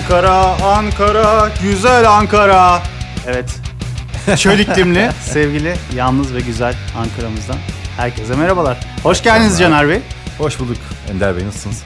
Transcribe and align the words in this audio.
Ankara, 0.00 0.56
Ankara, 0.64 1.50
güzel 1.62 2.10
Ankara. 2.10 2.82
Evet. 3.26 3.60
Çöl 4.36 4.58
iklimli, 4.58 5.10
sevgili, 5.22 5.74
yalnız 5.96 6.34
ve 6.34 6.40
güzel 6.40 6.74
Ankara'mızdan 6.98 7.56
herkese 7.96 8.36
merhabalar. 8.36 8.86
Hoş 9.02 9.22
geldiniz 9.22 9.58
Caner 9.58 9.88
Bey. 9.88 10.00
Hoş 10.38 10.60
bulduk 10.60 10.76
Ender 11.10 11.36
Bey 11.36 11.46
nasılsınız? 11.46 11.82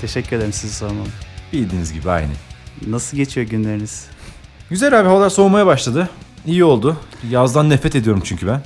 Teşekkür 0.00 0.36
ederim 0.36 0.52
sizi 0.52 0.74
sormalı. 0.74 1.06
Bildiğiniz 1.52 1.92
gibi 1.92 2.10
aynı. 2.10 2.30
Nasıl 2.86 3.16
geçiyor 3.16 3.46
günleriniz? 3.46 4.06
Güzel 4.70 5.00
abi 5.00 5.08
havalar 5.08 5.30
soğumaya 5.30 5.66
başladı. 5.66 6.08
İyi 6.46 6.64
oldu. 6.64 6.96
Yazdan 7.30 7.70
nefret 7.70 7.96
ediyorum 7.96 8.22
çünkü 8.24 8.46
ben. 8.46 8.62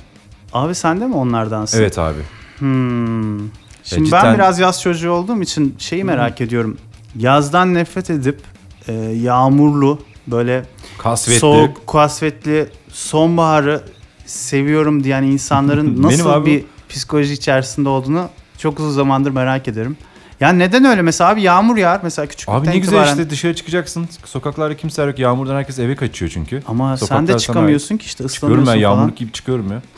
Abi 0.53 0.75
sen 0.75 1.01
de 1.01 1.07
mi 1.07 1.15
onlardansın? 1.15 1.79
Evet 1.79 1.99
abi. 1.99 2.19
Hmm. 2.57 3.39
Şimdi 3.83 4.09
cidden- 4.09 4.23
ben 4.23 4.35
biraz 4.35 4.59
yaz 4.59 4.81
çocuğu 4.81 5.11
olduğum 5.11 5.41
için 5.41 5.75
şeyi 5.79 6.03
merak 6.03 6.41
ediyorum. 6.41 6.77
Yazdan 7.15 7.73
nefret 7.73 8.09
edip 8.09 8.41
e, 8.87 8.93
yağmurlu 9.21 9.99
böyle 10.27 10.63
Kasvetli. 10.97 11.39
soğuk, 11.39 11.87
kasvetli 11.87 12.69
sonbaharı 12.89 13.81
seviyorum 14.25 15.03
diyen 15.03 15.23
insanların 15.23 16.01
nasıl 16.03 16.29
abi- 16.29 16.45
bir 16.45 16.63
psikoloji 16.89 17.33
içerisinde 17.33 17.89
olduğunu 17.89 18.29
çok 18.57 18.79
uzun 18.79 18.91
zamandır 18.91 19.31
merak 19.31 19.67
ederim. 19.67 19.97
Yani 20.39 20.59
neden 20.59 20.85
öyle 20.85 21.01
mesela 21.01 21.29
abi 21.29 21.41
yağmur 21.41 21.77
yağar 21.77 21.99
mesela 22.03 22.25
küçüklükten 22.25 22.59
Abi 22.61 22.67
ne 22.69 22.77
güzel 22.77 22.93
itibaren. 22.93 23.11
işte 23.11 23.29
dışarı 23.29 23.55
çıkacaksın. 23.55 24.07
Sokaklarda 24.25 24.77
kimse 24.77 25.03
yok. 25.03 25.19
Yağmurdan 25.19 25.55
herkes 25.55 25.79
eve 25.79 25.95
kaçıyor 25.95 26.31
çünkü. 26.33 26.63
Ama 26.67 26.97
sen 26.97 27.05
Sokaklar 27.05 27.27
de 27.27 27.31
sana- 27.31 27.39
çıkamıyorsun 27.39 27.97
ki 27.97 28.05
işte 28.05 28.27
Çıkıyorum 28.27 28.33
ıslanıyorsun 28.35 28.67
ben 28.67 28.71
falan. 28.83 28.95
yağmurluk 28.97 29.17
gibi 29.17 29.31
çıkıyorum 29.31 29.71
ya. 29.71 29.81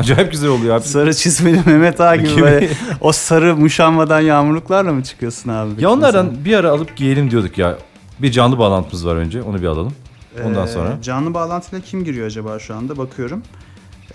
Acayip 0.00 0.30
güzel 0.32 0.50
oluyor 0.50 0.76
abi. 0.76 0.82
Sarı 0.84 1.14
çizmeli 1.14 1.56
Mehmet 1.66 2.00
Ağa 2.00 2.16
gibi 2.16 2.42
böyle 2.42 2.68
o 3.00 3.12
sarı 3.12 3.56
muşanmadan 3.56 4.20
yağmurluklarla 4.20 4.92
mı 4.92 5.02
çıkıyorsun 5.02 5.50
abi? 5.50 5.82
Ya 5.82 5.90
onlardan 5.90 6.44
bir 6.44 6.56
ara 6.56 6.70
alıp 6.70 6.96
giyelim 6.96 7.30
diyorduk 7.30 7.58
ya. 7.58 7.76
Bir 8.18 8.30
canlı 8.32 8.58
bağlantımız 8.58 9.06
var 9.06 9.16
önce. 9.16 9.42
Onu 9.42 9.62
bir 9.62 9.66
alalım. 9.66 9.92
Ondan 10.44 10.66
Ee, 10.66 10.70
sonra. 10.70 10.98
Canlı 11.02 11.34
bağlantıyla 11.34 11.84
kim 11.84 12.04
giriyor 12.04 12.26
acaba 12.26 12.58
şu 12.58 12.74
anda 12.74 12.98
bakıyorum. 12.98 13.42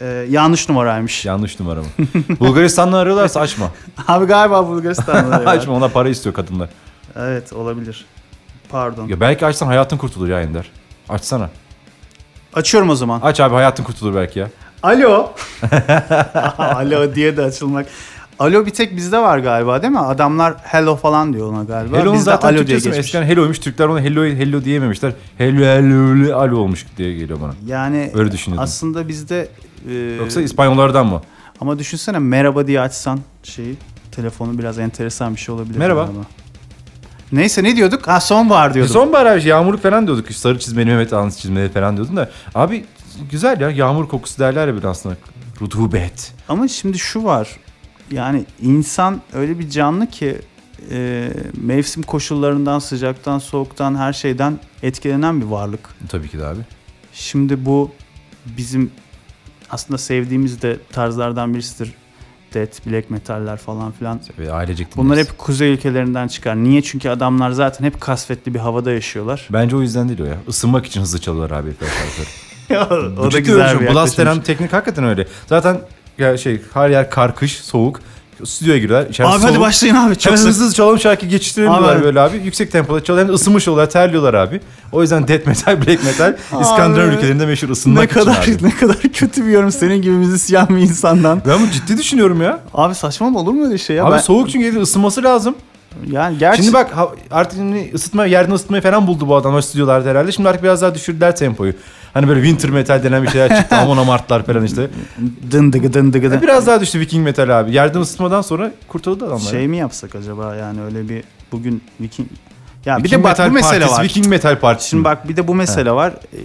Ee, 0.02 0.06
yanlış 0.30 0.70
numaraymış. 0.70 1.26
Yanlış 1.26 1.60
numaramı. 1.60 1.86
Bulgaristan'dan 2.40 2.98
arıyorlarsa 2.98 3.40
açma. 3.40 3.72
Abi 4.08 4.26
galiba 4.26 4.68
Bulgaristan'da. 4.68 5.36
ya. 5.44 5.50
açma 5.50 5.74
ona 5.74 5.88
para 5.88 6.10
istiyor 6.10 6.36
kadınlar. 6.36 6.70
Evet 7.16 7.54
olabilir. 7.54 8.06
Pardon. 8.70 9.08
Ya 9.08 9.20
belki 9.20 9.46
açsan 9.46 9.68
hayatın 9.68 9.98
kurtulur 9.98 10.28
ya 10.30 10.42
Ender. 10.42 10.72
Açsana. 11.10 11.50
Açıyorum 12.54 12.90
o 12.90 12.96
zaman. 12.96 13.20
Aç 13.24 13.40
abi 13.40 13.54
hayatın 13.56 13.84
kurtulur 13.84 14.16
belki 14.16 14.40
ya. 14.40 14.50
Alo. 14.86 15.32
Alo 16.58 17.16
diye 17.16 17.38
de 17.38 17.42
açılmak. 17.42 17.86
Alo 18.40 18.66
bir 18.66 18.72
tek 18.72 18.96
bizde 18.96 19.20
var 19.20 19.38
galiba 19.40 19.82
değil 19.82 19.94
mi? 19.94 20.00
Adamlar 20.00 20.54
hello 20.64 20.96
falan 20.96 21.34
diyor 21.34 21.50
ona 21.54 21.64
galiba. 21.64 21.98
Hello'nun 21.98 22.14
bizde 22.14 22.24
zaten 22.26 22.48
alo 22.48 22.56
diye 22.56 22.66
Türkçesi 22.66 22.90
mi? 22.90 22.92
geçmiş. 22.96 23.06
eskiden 23.16 23.24
hello'ymuş. 23.26 23.60
Türkler 23.60 23.86
ona 23.86 24.00
hello 24.02 24.24
hello 24.26 24.64
diyememişler. 24.64 25.14
Hello 25.38 25.66
hello 25.66 26.36
alo 26.40 26.58
olmuş 26.58 26.86
diye 26.98 27.14
geliyor 27.18 27.42
bana. 27.42 27.54
Yani 27.68 28.12
Öyle 28.14 28.32
düşünüyordum. 28.32 28.64
aslında 28.64 29.08
bizde 29.08 29.48
e, 29.90 29.94
Yoksa 30.20 30.42
İspanyollardan 30.42 31.06
mı? 31.08 31.22
ama 31.62 31.80
düşünsene 31.80 32.20
merhaba 32.20 32.68
diye 32.68 32.82
açsan 32.82 33.20
şeyi 33.44 33.76
telefonu 34.12 34.60
biraz 34.60 34.80
enteresan 34.80 35.36
bir 35.36 35.40
şey 35.40 35.56
olabilir. 35.56 35.78
Merhaba. 35.78 36.04
galiba. 36.06 36.22
Neyse 37.32 37.64
ne 37.64 37.76
diyorduk? 37.76 38.08
Ha 38.08 38.20
sonbahar 38.20 38.72
E 38.72 38.74
diyordum. 38.74 38.94
sonbahar 38.94 39.26
abi 39.26 39.48
yağmurluk 39.48 39.84
falan 39.84 40.08
diyorduk. 40.08 40.32
Sarı 40.32 40.60
çizmeli 40.60 40.86
Mehmet 40.86 41.14
Ağız 41.14 41.40
çizmeli 41.40 41.70
falan 41.70 41.98
diyordun 41.98 42.16
da. 42.18 42.30
Abi 42.56 42.86
güzel 43.32 43.62
ya 43.62 43.70
yağmur 43.70 44.08
kokusu 44.08 44.40
derler 44.40 44.68
ya 44.68 44.76
bir 44.76 44.84
aslında. 44.84 45.16
Rutubet. 45.62 46.34
Ama 46.50 46.68
şimdi 46.68 47.00
şu 47.00 47.24
var. 47.24 47.50
Yani 48.12 48.46
insan 48.62 49.22
öyle 49.34 49.60
bir 49.60 49.70
canlı 49.70 50.08
ki 50.08 50.42
e, 50.92 51.30
mevsim 51.62 52.04
koşullarından, 52.04 52.80
sıcaktan, 52.80 53.40
soğuktan, 53.40 53.96
her 53.96 54.14
şeyden 54.14 54.60
etkilenen 54.84 55.42
bir 55.42 55.46
varlık. 55.46 55.90
Tabii 56.10 56.30
ki 56.30 56.40
de 56.40 56.46
abi. 56.46 56.60
Şimdi 57.14 57.66
bu 57.66 57.92
bizim 58.58 58.92
aslında 59.70 59.98
sevdiğimiz 59.98 60.62
de 60.62 60.80
tarzlardan 60.92 61.54
birisidir. 61.54 61.94
Death, 62.54 62.88
black 62.88 63.10
metaller 63.10 63.58
falan 63.58 63.92
filan. 63.92 64.22
Ve 64.40 64.52
ailecek 64.52 64.88
Bunlar 64.98 65.18
hep 65.20 65.38
kuzey 65.38 65.74
ülkelerinden 65.74 66.28
çıkar. 66.28 66.56
Niye? 66.56 66.82
Çünkü 66.82 67.10
adamlar 67.10 67.52
zaten 67.52 67.86
hep 67.86 68.02
kasvetli 68.02 68.54
bir 68.54 68.60
havada 68.60 68.92
yaşıyorlar. 68.92 69.48
Bence 69.54 69.76
o 69.76 69.82
yüzden 69.82 70.10
değil 70.10 70.22
o 70.22 70.26
ya. 70.26 70.38
Isınmak 70.48 70.86
için 70.86 71.02
hızlı 71.02 71.20
çalıyorlar 71.22 71.58
abi 71.58 71.72
o 73.20 73.32
da 73.32 73.40
güzel 73.40 73.80
bir. 73.82 73.94
Blast 73.94 74.18
denen 74.18 74.42
teknik 74.42 74.74
hakikaten 74.74 75.04
öyle. 75.06 75.28
Zaten 75.48 75.78
ya 76.18 76.38
şey 76.38 76.62
her 76.74 76.90
yer 76.90 77.10
kar 77.10 77.36
kış 77.36 77.52
soğuk. 77.58 78.00
Stüdyoya 78.46 78.80
giriyorlar. 78.80 79.10
İçerisi 79.10 79.34
Abi 79.34 79.40
soğuk. 79.42 79.52
hadi 79.52 79.60
başlayın 79.60 79.96
abi. 79.96 80.16
Çok 80.16 80.38
sık. 80.38 80.48
hızlı 80.48 80.74
çalalım 80.74 81.00
şarkı 81.00 81.26
geçiştirelim 81.26 81.72
Abi. 81.72 81.80
diyorlar 81.80 82.04
böyle 82.04 82.20
abi. 82.20 82.38
Yüksek 82.38 82.72
tempoda 82.72 83.04
çalıyor. 83.04 83.28
Hem 83.28 83.34
ısınmış 83.36 83.68
oluyorlar, 83.68 83.92
terliyorlar 83.92 84.34
abi. 84.34 84.62
O 84.92 85.02
yüzden 85.02 85.28
death 85.28 85.48
metal, 85.48 85.78
black 85.88 86.04
metal 86.04 86.36
İskandinav 86.62 87.08
ülkelerinde 87.08 87.46
meşhur 87.46 87.70
ısınmak 87.70 88.00
Ne 88.04 88.06
için 88.22 88.32
kadar 88.32 88.44
abi. 88.44 88.58
ne 88.68 88.76
kadar 88.76 88.98
kötü 89.02 89.46
bir 89.46 89.52
yorum 89.52 89.72
senin 89.72 90.02
gibi 90.02 90.14
müzisyen 90.14 90.68
bir 90.70 90.78
insandan. 90.78 91.42
Ben 91.48 91.60
bunu 91.60 91.72
ciddi 91.72 91.98
düşünüyorum 91.98 92.42
ya. 92.42 92.60
Abi 92.74 92.96
saçma 92.96 93.30
mı 93.30 93.40
olur 93.40 93.52
mu 93.54 93.66
öyle 93.66 93.78
şey 93.78 93.96
ya? 93.96 94.06
abi 94.06 94.12
Ben- 94.12 94.18
soğuk 94.18 94.50
çünkü 94.50 94.80
ısınması 94.82 95.24
lazım. 95.24 95.56
yani 96.12 96.38
gerçi 96.38 96.62
Şimdi 96.64 96.74
bak 96.74 96.94
artık 97.32 97.60
ısıtma, 97.94 98.26
yerden 98.26 98.52
ısıtmayı 98.54 98.84
falan 98.84 99.08
buldu 99.08 99.28
bu 99.28 99.36
adamlar 99.36 99.62
stüdyolarda 99.62 100.10
herhalde. 100.10 100.32
Şimdi 100.32 100.50
artık 100.50 100.64
biraz 100.64 100.82
daha 100.82 100.96
düşürdüler 100.96 101.36
tempoyu. 101.36 101.74
Hani 102.16 102.28
böyle 102.28 102.42
winter 102.44 102.70
metal 102.70 103.04
denen 103.04 103.24
bir 103.24 103.28
şeyler 103.28 103.58
çıktı. 103.58 103.76
Amon 103.82 103.98
Amartlar 103.98 104.46
falan 104.46 104.64
işte. 104.66 104.90
dın 105.52 105.74
dıgı 105.74 105.94
dın. 105.94 106.14
Biraz 106.42 106.68
daha 106.68 106.82
düştü 106.82 107.00
Viking 107.00 107.24
metal 107.24 107.60
abi. 107.60 107.72
Yerden 107.72 108.00
ısıtmadan 108.00 108.42
sonra 108.42 108.72
kurtuldu 108.88 109.26
adamlar. 109.26 109.52
Şey 109.52 109.68
mi 109.68 109.78
yapsak 109.78 110.16
acaba 110.16 110.56
yani 110.56 110.82
öyle 110.84 111.10
bir 111.10 111.24
bugün 111.52 111.84
Viking 112.02 112.28
ya 112.86 112.98
bir 112.98 113.04
Viking 113.04 113.20
de 113.20 113.24
bak 113.24 113.32
metal 113.32 113.50
bu 113.50 113.54
mesele 113.54 113.80
partisi, 113.80 113.98
var. 114.00 114.04
Viking 114.04 114.28
metal 114.28 114.60
partisi. 114.60 114.90
Şimdi 114.90 115.04
bak 115.04 115.30
bir 115.30 115.36
de 115.38 115.48
bu 115.48 115.56
mesele 115.56 115.92
var. 115.92 116.14
Ee, 116.34 116.38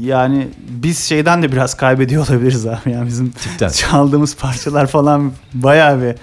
Yani 0.00 0.48
biz 0.68 0.98
şeyden 1.04 1.42
de 1.42 1.52
biraz 1.52 1.74
kaybediyor 1.74 2.28
olabiliriz 2.28 2.66
abi. 2.66 2.90
Yani 2.92 3.06
bizim 3.06 3.30
Tipten. 3.30 3.68
çaldığımız 3.68 4.36
parçalar 4.36 4.86
falan 4.86 5.32
bayağı 5.54 6.02
bir 6.02 6.14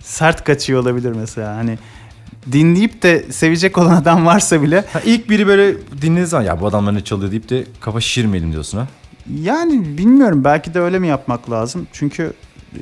sert 0.00 0.44
kaçıyor 0.44 0.82
olabilir 0.82 1.12
mesela. 1.16 1.56
Hani 1.56 1.78
dinleyip 2.52 3.02
de 3.02 3.32
sevecek 3.32 3.78
olan 3.78 3.96
adam 3.96 4.26
varsa 4.26 4.62
bile 4.62 4.84
Ha, 4.92 5.00
ilk 5.04 5.30
biri 5.30 5.46
böyle 5.46 5.74
dinlediği 6.02 6.26
zaman 6.26 6.44
ya 6.44 6.60
bu 6.60 6.66
adamlar 6.66 6.94
ne 6.94 7.04
çalıyor 7.04 7.30
deyip 7.30 7.48
de 7.50 7.64
kafa 7.80 8.00
şişirmeyelim 8.00 8.52
diyorsun 8.52 8.78
ha. 8.78 8.86
Yani 9.42 9.98
bilmiyorum 9.98 10.44
belki 10.44 10.74
de 10.74 10.80
öyle 10.80 10.98
mi 10.98 11.08
yapmak 11.08 11.50
lazım? 11.50 11.86
Çünkü 11.92 12.32
e, 12.74 12.78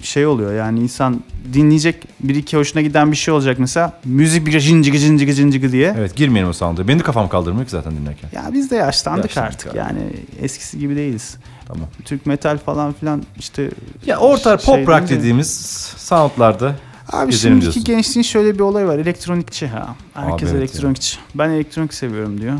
şey 0.00 0.26
oluyor 0.26 0.54
yani 0.54 0.80
insan 0.80 1.20
dinleyecek 1.52 2.08
bir 2.20 2.34
iki 2.34 2.56
hoşuna 2.56 2.82
giden 2.82 3.12
bir 3.12 3.16
şey 3.16 3.34
olacak 3.34 3.58
mesela 3.58 4.00
müzik 4.04 4.46
bir 4.46 4.60
cincigi 4.60 4.98
cincigi 4.98 5.34
cincigi 5.34 5.72
diye. 5.72 5.94
Evet 5.98 6.16
girmeyelim 6.16 6.50
o 6.50 6.52
sound'a. 6.52 6.88
Benim 6.88 6.98
de 6.98 7.02
kafam 7.02 7.28
kaldırmıyor 7.28 7.64
ki 7.64 7.70
zaten 7.70 7.96
dinlerken. 7.96 8.30
Ya 8.34 8.50
biz 8.52 8.70
de 8.70 8.76
yaşlandık 8.76 9.24
Yaşlandık 9.24 9.52
artık 9.54 9.70
abi. 9.70 9.78
yani 9.78 10.00
eskisi 10.42 10.78
gibi 10.78 10.96
değiliz. 10.96 11.36
Tamam. 11.68 11.86
Türk 12.04 12.26
metal 12.26 12.58
falan 12.58 12.92
filan 12.92 13.22
işte 13.38 13.70
Ya 14.06 14.16
orta 14.18 14.58
Şey 14.58 14.66
pop 14.84 14.88
rock 14.88 15.10
dediğimiz 15.10 15.50
soundlarda 15.96 16.76
Abi 17.12 17.30
Gezelim 17.30 17.52
şimdiki 17.62 17.74
diyorsun. 17.74 17.84
gençliğin 17.84 18.22
şöyle 18.22 18.54
bir 18.54 18.60
olayı 18.60 18.86
var. 18.86 18.98
Elektronikçi 18.98 19.66
ha. 19.66 19.94
Herkes 20.14 20.48
Abi 20.48 20.56
evet 20.56 20.70
elektronikçi. 20.70 21.18
Ben 21.34 21.50
elektronik 21.50 21.94
seviyorum 21.94 22.40
diyor. 22.40 22.54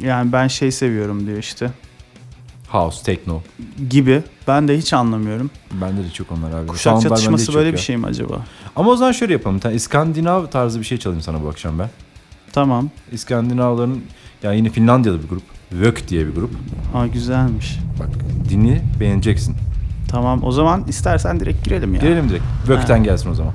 Yani 0.00 0.32
ben 0.32 0.48
şey 0.48 0.72
seviyorum 0.72 1.26
diyor 1.26 1.38
işte. 1.38 1.70
house, 2.68 3.02
techno. 3.02 3.40
Gibi. 3.90 4.22
Ben 4.48 4.68
de 4.68 4.78
hiç 4.78 4.92
anlamıyorum. 4.92 5.50
Bende 5.80 6.04
de 6.04 6.10
çok 6.10 6.32
onlar 6.32 6.60
abi. 6.60 6.66
Kuşak 6.66 6.82
Soundlar 6.92 7.08
çatışması 7.08 7.54
böyle 7.54 7.72
bir 7.72 7.78
şey 7.78 7.96
mi 7.96 8.06
acaba? 8.06 8.44
Ama 8.76 8.90
o 8.90 8.96
zaman 8.96 9.12
şöyle 9.12 9.32
yapalım. 9.32 9.58
Tane 9.58 9.74
İskandinav 9.74 10.46
tarzı 10.46 10.80
bir 10.80 10.84
şey 10.84 10.98
çalayım 10.98 11.22
sana 11.22 11.42
bu 11.42 11.48
akşam 11.48 11.78
ben. 11.78 11.90
Tamam. 12.52 12.90
İskandinavların 13.12 14.04
yani 14.42 14.56
yine 14.56 14.70
Finlandiyalı 14.70 15.22
bir 15.22 15.28
grup. 15.28 15.42
Vök 15.72 16.08
diye 16.08 16.26
bir 16.26 16.34
grup. 16.34 16.50
Ha 16.92 17.06
güzelmiş. 17.06 17.78
Bak 18.00 18.08
dinle 18.48 18.82
beğeneceksin. 19.00 19.56
Tamam 20.10 20.44
o 20.44 20.52
zaman 20.52 20.84
istersen 20.88 21.40
direkt 21.40 21.64
girelim 21.64 21.94
ya. 21.94 22.00
Girelim 22.00 22.28
direkt. 22.28 22.44
Vök'ten 22.68 23.04
gelsin 23.04 23.30
o 23.30 23.34
zaman. 23.34 23.52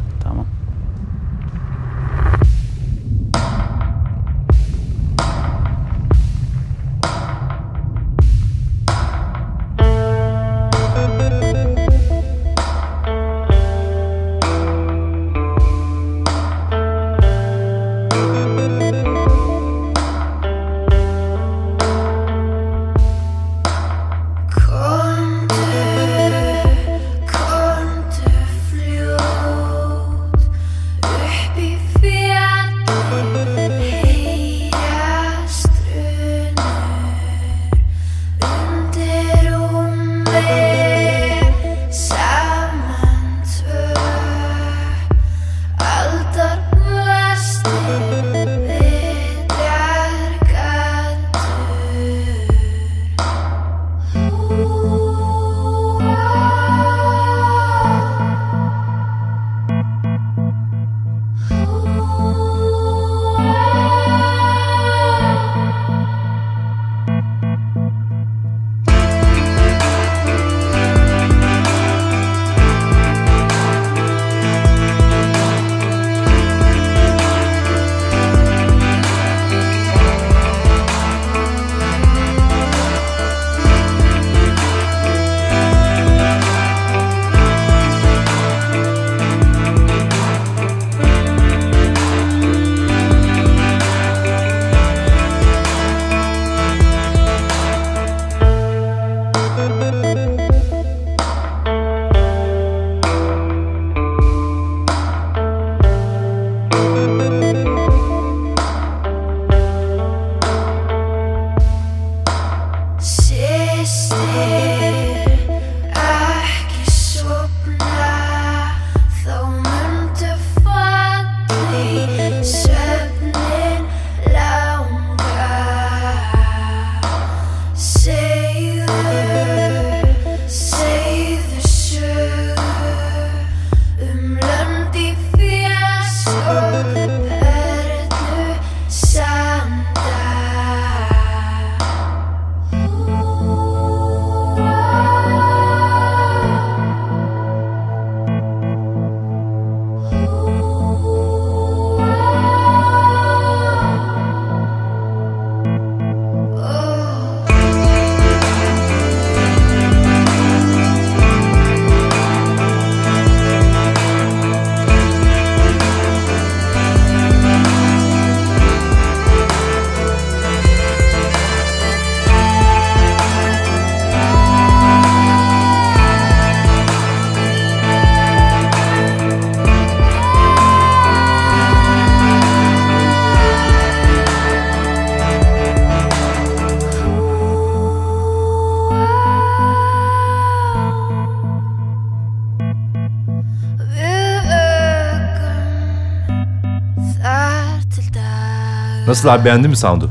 Nasıl 199.14 199.28
abi 199.30 199.46
beğendin 199.46 199.70
mi 199.70 199.78
sound'u? 199.78 200.10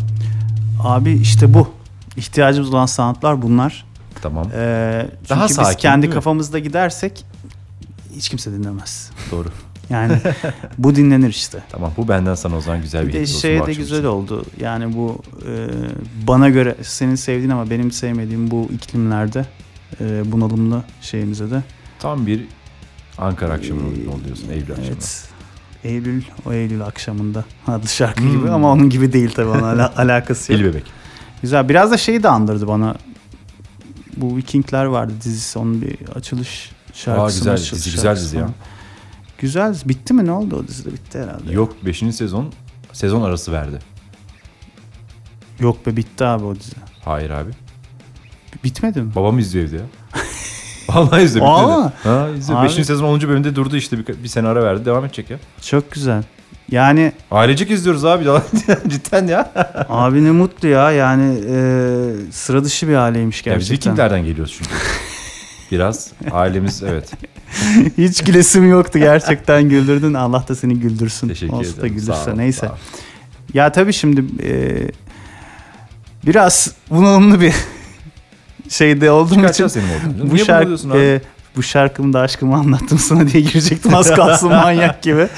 Abi 0.82 1.12
işte 1.12 1.54
bu. 1.54 1.68
İhtiyacımız 2.16 2.74
olan 2.74 2.86
soundlar 2.86 3.42
bunlar. 3.42 3.84
Tamam. 4.22 4.46
Ee, 4.54 5.06
çünkü 5.18 5.28
Daha 5.28 5.48
biz 5.48 5.56
sakin, 5.56 5.78
kendi 5.78 6.02
değil 6.02 6.10
mi? 6.10 6.14
kafamızda 6.14 6.58
gidersek 6.58 7.24
hiç 8.16 8.28
kimse 8.28 8.52
dinlemez. 8.52 9.10
Doğru. 9.30 9.48
Yani 9.90 10.18
bu 10.78 10.94
dinlenir 10.94 11.28
işte. 11.28 11.62
Tamam 11.70 11.92
bu 11.96 12.08
benden 12.08 12.34
sana 12.34 12.56
o 12.56 12.60
zaman 12.60 12.82
güzel 12.82 13.02
bir 13.02 13.08
Bir 13.08 13.12
de 13.12 13.20
olsun 13.20 13.38
şey 13.40 13.66
de 13.66 13.74
güzel 13.74 13.98
için. 13.98 14.08
oldu. 14.08 14.44
Yani 14.60 14.96
bu 14.96 15.22
e, 15.48 15.68
bana 16.26 16.48
göre 16.48 16.76
senin 16.82 17.14
sevdiğin 17.14 17.50
ama 17.50 17.70
benim 17.70 17.92
sevmediğim 17.92 18.50
bu 18.50 18.68
iklimlerde 18.74 19.46
e, 20.00 20.32
bunalımlı 20.32 20.82
şeyimize 21.00 21.50
de. 21.50 21.62
Tam 21.98 22.26
bir 22.26 22.44
Ankara 23.18 23.52
akşamı 23.52 23.80
oluyorsun 23.80 24.48
Eylül 24.50 24.70
akşamı. 24.70 24.86
Evet. 24.88 25.24
Eylül, 25.84 26.22
o 26.46 26.52
Eylül 26.52 26.82
akşamında 26.84 27.44
adlı 27.66 27.88
şarkı 27.88 28.20
Hmm. 28.22 28.30
gibi 28.38 28.50
ama 28.50 28.72
onun 28.72 28.90
gibi 28.90 29.12
değil 29.12 29.30
tabii 29.34 29.48
onun 29.48 29.62
ala- 29.62 29.92
alakası 29.96 30.52
yok. 30.52 30.60
Eli 30.60 30.68
bebek. 30.70 30.84
Güzel. 31.42 31.68
Biraz 31.68 31.90
da 31.90 31.96
şeyi 31.96 32.22
de 32.22 32.28
andırdı 32.28 32.68
bana. 32.68 32.94
Bu 34.16 34.36
Vikingler 34.36 34.84
vardı 34.84 35.12
dizisi. 35.24 35.58
Onun 35.58 35.82
bir 35.82 35.96
açılış 36.14 36.70
şarkısı. 36.92 37.38
güzel, 37.38 37.52
açılış 37.52 37.72
dizi 37.72 37.96
güzel 37.96 38.16
dizi 38.16 38.36
ya. 38.36 38.48
Güzel. 39.38 39.76
Bitti 39.84 40.14
mi? 40.14 40.26
Ne 40.26 40.32
oldu 40.32 40.56
o 40.56 40.68
dizide? 40.68 40.92
Bitti 40.92 41.18
herhalde. 41.18 41.52
Yok 41.52 41.76
5. 41.84 42.12
sezon 42.12 42.52
sezon 42.92 43.22
arası 43.22 43.52
verdi. 43.52 43.78
Yok 45.60 45.86
be 45.86 45.96
bitti 45.96 46.24
abi 46.24 46.44
o 46.44 46.54
dizi. 46.54 46.72
Hayır 47.04 47.30
abi. 47.30 47.50
Bitmedi 48.64 49.02
mi? 49.02 49.14
Babam 49.14 49.38
izliyor 49.38 49.66
evde 49.68 49.76
ya. 49.76 49.82
Vallahi. 50.88 51.22
Aa! 51.22 51.24
bitmedi. 51.24 51.92
Ha, 52.02 52.28
izliyor. 52.38 52.60
Abi. 52.60 52.64
5. 52.68 52.72
sezon 52.86 53.04
10. 53.04 53.20
bölümde 53.20 53.56
durdu 53.56 53.76
işte 53.76 53.98
bir, 53.98 54.06
bir 54.22 54.28
sene 54.28 54.48
ara 54.48 54.64
verdi. 54.64 54.84
Devam 54.84 55.04
edecek 55.04 55.30
ya. 55.30 55.38
Çok 55.62 55.90
güzel. 55.92 56.22
Yani 56.70 57.12
Ailecek 57.30 57.70
izliyoruz 57.70 58.04
abi. 58.04 58.24
Cidden 58.88 59.26
ya. 59.26 59.52
abi 59.88 60.24
ne 60.24 60.30
mutlu 60.30 60.68
ya. 60.68 60.90
Yani 60.90 61.38
e, 61.50 62.32
sıra 62.32 62.64
dışı 62.64 62.88
bir 62.88 62.94
aileymiş 62.94 63.46
ya 63.46 63.58
biz 63.58 63.68
gerçekten. 63.68 63.92
Vikinglerden 63.92 64.24
geliyoruz 64.24 64.54
çünkü. 64.58 64.70
Biraz 65.70 66.10
ailemiz 66.32 66.82
evet. 66.82 67.10
Hiç 67.98 68.24
gülesim 68.24 68.70
yoktu 68.70 68.98
gerçekten 68.98 69.68
güldürdün. 69.68 70.14
Allah 70.14 70.44
da 70.48 70.54
seni 70.54 70.74
güldürsün. 70.80 71.28
Teşekkür 71.28 71.54
Olsa 71.54 71.76
da 71.76 71.80
ederim. 71.80 71.94
güldürse 71.94 72.24
Sağ 72.24 72.30
ol, 72.30 72.34
neyse. 72.36 72.66
sağ 72.66 72.72
ol. 72.72 72.76
Ya 73.54 73.72
tabii 73.72 73.92
şimdi 73.92 74.24
e, 74.42 74.78
biraz 76.26 76.74
bunalımlı 76.90 77.40
bir 77.40 77.54
şeyde 78.72 79.10
olduğum 79.10 79.26
için 79.26 79.40
Çıkartacağız 79.40 79.72
seni 79.72 79.84
oradan. 79.84 80.30
bu 80.30 80.34
Niye 80.34 80.44
şarkı 80.44 80.98
e, 80.98 81.20
bu 81.56 81.62
şarkımda 81.62 82.20
aşkımı 82.20 82.56
anlattım 82.56 82.98
sana 82.98 83.28
diye 83.28 83.42
girecektim 83.42 83.94
az 83.94 84.10
kalsın 84.14 84.48
manyak 84.48 85.02
gibi. 85.02 85.28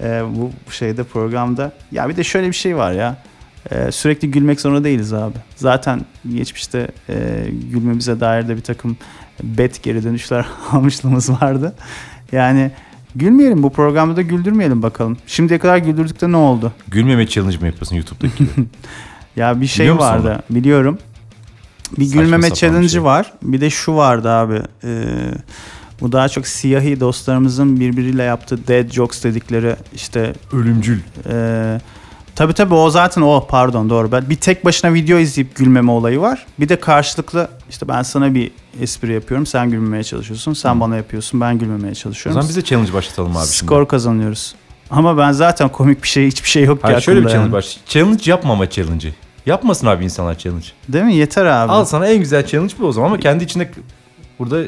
E, 0.00 0.22
bu 0.34 0.72
şeyde 0.72 1.04
programda 1.04 1.72
ya 1.92 2.08
bir 2.08 2.16
de 2.16 2.24
şöyle 2.24 2.48
bir 2.48 2.52
şey 2.52 2.76
var 2.76 2.92
ya 2.92 3.16
e, 3.70 3.92
sürekli 3.92 4.30
gülmek 4.30 4.60
zorunda 4.60 4.84
değiliz 4.84 5.12
abi. 5.12 5.36
Zaten 5.56 6.00
geçmişte 6.34 6.88
e, 7.08 7.44
gülmemize 7.72 8.20
dair 8.20 8.48
de 8.48 8.56
bir 8.56 8.62
takım 8.62 8.96
bet 9.42 9.82
geri 9.82 10.04
dönüşler 10.04 10.46
almışlığımız 10.72 11.30
vardı. 11.30 11.74
Yani 12.32 12.70
gülmeyelim 13.14 13.62
bu 13.62 13.72
programda 13.72 14.16
da 14.16 14.22
güldürmeyelim 14.22 14.82
bakalım. 14.82 15.16
Şimdiye 15.26 15.58
kadar 15.58 15.78
güldürdük 15.78 16.20
de 16.20 16.32
ne 16.32 16.36
oldu? 16.36 16.72
Gülmeme 16.88 17.26
challenge 17.26 17.58
mı 17.58 17.66
yapıyorsun 17.66 17.96
YouTube'daki 17.96 18.38
gibi? 18.38 18.50
Ya 19.36 19.60
bir 19.60 19.66
şey 19.66 19.84
Biliyor 19.86 19.98
vardı 19.98 20.42
biliyorum. 20.50 20.98
Bir 21.98 22.04
Saçma 22.04 22.22
gülmeme 22.22 22.54
challenge'ı 22.54 22.88
şey. 22.90 23.04
var. 23.04 23.32
Bir 23.42 23.60
de 23.60 23.70
şu 23.70 23.94
vardı 23.96 24.30
abi. 24.30 24.62
Ee, 24.84 25.04
bu 26.00 26.12
daha 26.12 26.28
çok 26.28 26.46
siyahi 26.46 27.00
dostlarımızın 27.00 27.80
birbiriyle 27.80 28.22
yaptığı 28.22 28.66
dead 28.68 28.90
jokes 28.90 29.24
dedikleri 29.24 29.76
işte 29.94 30.32
Ölümcül. 30.52 30.98
e, 31.30 31.80
tabii 32.36 32.52
tabii 32.52 32.74
o 32.74 32.90
zaten 32.90 33.22
o 33.22 33.46
pardon 33.48 33.90
doğru. 33.90 34.12
Ben 34.12 34.30
bir 34.30 34.36
tek 34.36 34.64
başına 34.64 34.94
video 34.94 35.18
izleyip 35.18 35.54
gülmeme 35.56 35.90
olayı 35.92 36.20
var. 36.20 36.46
Bir 36.60 36.68
de 36.68 36.80
karşılıklı 36.80 37.48
işte 37.70 37.88
ben 37.88 38.02
sana 38.02 38.34
bir 38.34 38.50
espri 38.80 39.12
yapıyorum. 39.12 39.46
Sen 39.46 39.70
gülmemeye 39.70 40.04
çalışıyorsun. 40.04 40.52
Sen 40.52 40.74
Hı. 40.76 40.80
bana 40.80 40.96
yapıyorsun. 40.96 41.40
Ben 41.40 41.58
gülmemeye 41.58 41.90
O 41.92 41.94
çalışıyorum. 41.94 42.32
zaman 42.42 42.48
biz 42.48 42.56
de 42.56 42.62
challenge 42.64 42.92
başlatalım 42.92 43.30
abi 43.36 43.38
şimdi. 43.46 43.52
Skor 43.56 43.88
kazanıyoruz. 43.88 44.54
Ama 44.90 45.18
ben 45.18 45.32
zaten 45.32 45.68
komik 45.68 46.02
bir 46.02 46.08
şey 46.08 46.26
hiçbir 46.26 46.48
şey 46.48 46.64
yok 46.64 46.78
ki 46.80 46.82
Hayır 46.86 47.00
şöyle 47.00 47.20
bir 47.20 47.24
challenge 47.24 47.42
yani. 47.44 47.52
baş. 47.52 47.76
Challenge 47.86 48.30
yapmama 48.30 48.70
challenge'ı. 48.70 49.12
Yapmasın 49.46 49.86
abi 49.86 50.04
insanlar 50.04 50.38
challenge. 50.38 50.66
Değil 50.88 51.04
mi? 51.04 51.14
Yeter 51.14 51.44
abi. 51.46 51.72
Al 51.72 51.84
sana 51.84 52.06
en 52.06 52.18
güzel 52.18 52.46
challenge 52.46 52.74
bu 52.78 52.86
o 52.86 52.92
zaman 52.92 53.08
ama 53.08 53.18
kendi 53.18 53.44
içinde 53.44 53.70
burada 54.38 54.62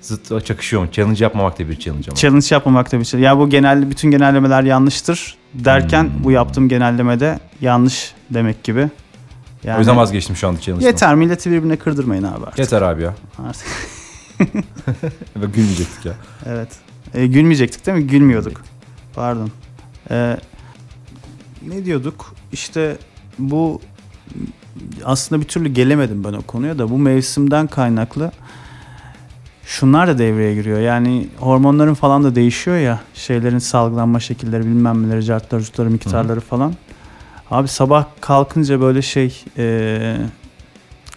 zıt 0.00 0.46
çakışıyor 0.46 0.82
mu? 0.82 0.88
Challenge 0.92 1.24
yapmamak 1.24 1.58
da 1.58 1.68
bir 1.68 1.78
challenge 1.78 2.04
ama. 2.08 2.16
Challenge 2.16 2.46
yapmamak 2.50 2.92
da 2.92 2.98
bir 3.00 3.04
şey. 3.04 3.20
Ya 3.20 3.38
bu 3.38 3.50
genel 3.50 3.90
bütün 3.90 4.10
genellemeler 4.10 4.62
yanlıştır 4.62 5.36
derken 5.54 6.02
Hmm. 6.04 6.24
bu 6.24 6.30
yaptığım 6.30 6.68
genellemede 6.68 7.38
yanlış 7.60 8.12
demek 8.30 8.64
gibi. 8.64 8.88
Yani 9.64 9.76
o 9.76 9.78
yüzden 9.78 9.96
vazgeçtim 9.96 10.36
şu 10.36 10.48
anda 10.48 10.60
challenge'dan. 10.60 10.86
yeter 10.90 11.14
milleti 11.14 11.50
birbirine 11.50 11.76
kırdırmayın 11.76 12.22
abi 12.22 12.44
artık. 12.46 12.58
Yeter 12.58 12.82
abi 12.82 13.02
ya. 13.02 13.14
Artık. 13.48 13.66
Gülmeyecektik 15.54 16.04
ya. 16.06 16.12
Evet. 16.46 16.68
E, 17.14 17.26
gülmeyecektik 17.26 17.86
değil 17.86 17.98
mi? 17.98 18.06
Gülmüyorduk. 18.06 18.60
Pardon. 19.14 19.50
E, 20.10 20.36
ne 21.66 21.84
diyorduk? 21.84 22.34
İşte 22.52 22.96
bu 23.38 23.80
aslında 25.04 25.40
bir 25.42 25.48
türlü 25.48 25.68
gelemedim 25.68 26.24
ben 26.24 26.32
o 26.32 26.42
konuya 26.42 26.78
da 26.78 26.90
bu 26.90 26.98
mevsimden 26.98 27.66
kaynaklı 27.66 28.32
şunlar 29.64 30.08
da 30.08 30.18
devreye 30.18 30.54
giriyor. 30.54 30.80
Yani 30.80 31.28
hormonların 31.38 31.94
falan 31.94 32.24
da 32.24 32.34
değişiyor 32.34 32.76
ya. 32.76 33.00
Şeylerin 33.14 33.58
salgılanma 33.58 34.20
şekilleri 34.20 34.62
bilmem 34.62 35.08
neleri, 35.08 35.24
cartları, 35.24 35.62
cutları, 35.62 35.90
miktarları 35.90 36.40
falan. 36.40 36.74
Abi 37.50 37.68
sabah 37.68 38.04
kalkınca 38.20 38.80
böyle 38.80 39.02
şey 39.02 39.42
e, 39.58 40.16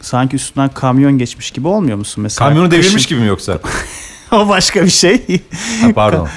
sanki 0.02 0.36
üstünden 0.36 0.70
kamyon 0.70 1.18
geçmiş 1.18 1.52
gibi 1.52 1.68
olmuyor 1.68 1.98
musun 1.98 2.24
mesela? 2.24 2.50
Kamyonu 2.50 2.72
devirmiş 2.72 2.94
Kışın- 2.94 3.10
gibi 3.10 3.20
mi 3.20 3.28
yoksa? 3.28 3.60
o 4.32 4.50
başka 4.50 4.84
bir 4.84 4.90
şey. 4.90 5.42
Ha, 5.82 5.88
pardon. 5.96 6.28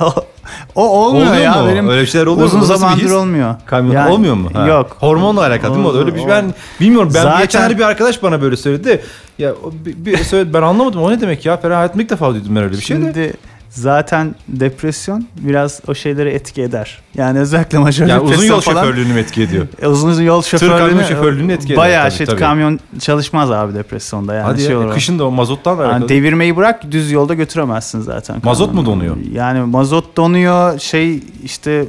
o, 0.00 0.14
o 0.82 0.82
olmuyor 0.88 1.26
Oluyor 1.26 1.42
ya 1.42 1.62
mu? 1.62 1.68
benim 1.68 1.88
Öyle 1.88 2.06
şeyler 2.06 2.26
oluyor 2.26 2.46
uzun 2.46 2.58
mu? 2.58 2.62
Nasıl 2.64 2.74
bir 2.74 2.78
zamandır 2.78 3.02
his? 3.04 3.12
olmuyor. 3.12 3.54
Kamyon 3.66 3.94
Yani- 3.94 4.12
olmuyor 4.12 4.34
mu? 4.34 4.48
Ha. 4.52 4.66
Yok. 4.66 4.96
Hormonla 5.00 5.40
alakalı 5.40 5.70
değil 5.74 5.82
mi? 5.84 5.88
o 5.90 5.94
da? 5.94 5.98
Öyle 5.98 6.14
bir 6.14 6.20
şey. 6.20 6.28
Ben 6.28 6.54
bilmiyorum. 6.80 7.10
Ben 7.14 7.22
Zaten- 7.22 7.40
geçenlerde 7.42 7.78
bir 7.78 7.82
arkadaş 7.84 8.22
bana 8.22 8.42
böyle 8.42 8.56
söyledi. 8.56 9.02
Ya 9.38 9.52
o 9.52 9.72
bir, 9.84 10.04
bir 10.04 10.16
söyledi. 10.24 10.54
Ben 10.54 10.62
anlamadım. 10.62 11.02
O 11.02 11.10
ne 11.10 11.20
demek 11.20 11.46
ya? 11.46 11.56
Ferah 11.56 11.76
hayatımda 11.76 12.02
ilk 12.02 12.10
defa 12.10 12.34
duydum 12.34 12.56
ben 12.56 12.62
öyle 12.62 12.72
bir 12.76 12.80
şey 12.82 12.96
de. 12.96 13.00
Şimdi 13.02 13.32
zaten 13.70 14.34
depresyon 14.48 15.26
biraz 15.38 15.80
o 15.88 15.94
şeyleri 15.94 16.28
etki 16.28 16.62
eder. 16.62 16.98
Yani 17.14 17.38
özellikle 17.38 17.78
majör 17.78 18.06
Yani 18.06 18.20
uzun 18.20 18.44
yol 18.44 18.60
falan. 18.60 18.82
şoförlüğünü 18.84 19.12
mü 19.12 19.20
etki 19.20 19.42
ediyor? 19.42 19.66
E, 19.82 19.86
Uzun 19.86 20.22
yol 20.22 20.42
şoförlüğünü, 20.42 20.78
kamyon 20.78 21.02
şoförlüğünü 21.02 21.52
etki 21.52 21.66
eder 21.66 21.76
Bayağı 21.76 22.08
tabii, 22.08 22.16
şey 22.18 22.26
tabii. 22.26 22.38
kamyon 22.38 22.80
çalışmaz 23.00 23.50
abi 23.50 23.74
depresyonda 23.74 24.34
yani. 24.34 24.44
Hadi 24.44 24.62
şey 24.62 24.70
ya, 24.70 24.78
olur. 24.78 24.92
kışın 24.94 25.18
da 25.18 25.24
o 25.26 25.30
mazottan 25.30 25.78
da 25.78 25.82
Yani 25.82 25.92
alakalı. 25.92 26.08
devirmeyi 26.08 26.56
bırak 26.56 26.92
düz 26.92 27.10
yolda 27.12 27.34
götüremezsin 27.34 28.00
zaten. 28.00 28.36
Mazot 28.44 28.74
mu 28.74 28.84
kamyonu. 28.84 28.86
donuyor? 28.86 29.16
Yani 29.32 29.60
mazot 29.60 30.16
donuyor 30.16 30.78
şey 30.78 31.22
işte 31.44 31.84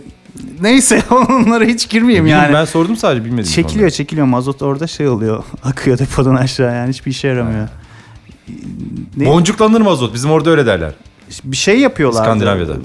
neyse 0.61 1.01
onlara 1.29 1.63
hiç 1.63 1.89
girmeyeyim 1.89 2.25
Bilmiyorum, 2.25 2.45
yani. 2.53 2.59
Ben 2.59 2.65
sordum 2.65 2.97
sadece 2.97 3.25
bilmedim. 3.25 3.51
Çekiliyor 3.51 3.89
çekiliyor 3.89 4.27
mazot 4.27 4.61
orada 4.61 4.87
şey 4.87 5.07
oluyor 5.07 5.43
akıyor 5.63 5.97
depodan 5.97 6.35
aşağı 6.35 6.75
yani 6.75 6.89
hiçbir 6.89 7.11
işe 7.11 7.27
yaramıyor. 7.27 7.67
Ne- 9.17 9.25
Boncuklanır 9.25 9.81
mazot. 9.81 10.13
Bizim 10.13 10.31
orada 10.31 10.49
öyle 10.49 10.65
derler. 10.65 10.91
Bir 11.43 11.57
şey 11.57 11.79
yapıyorlar. 11.79 12.21
İskandinavya'da. 12.21 12.75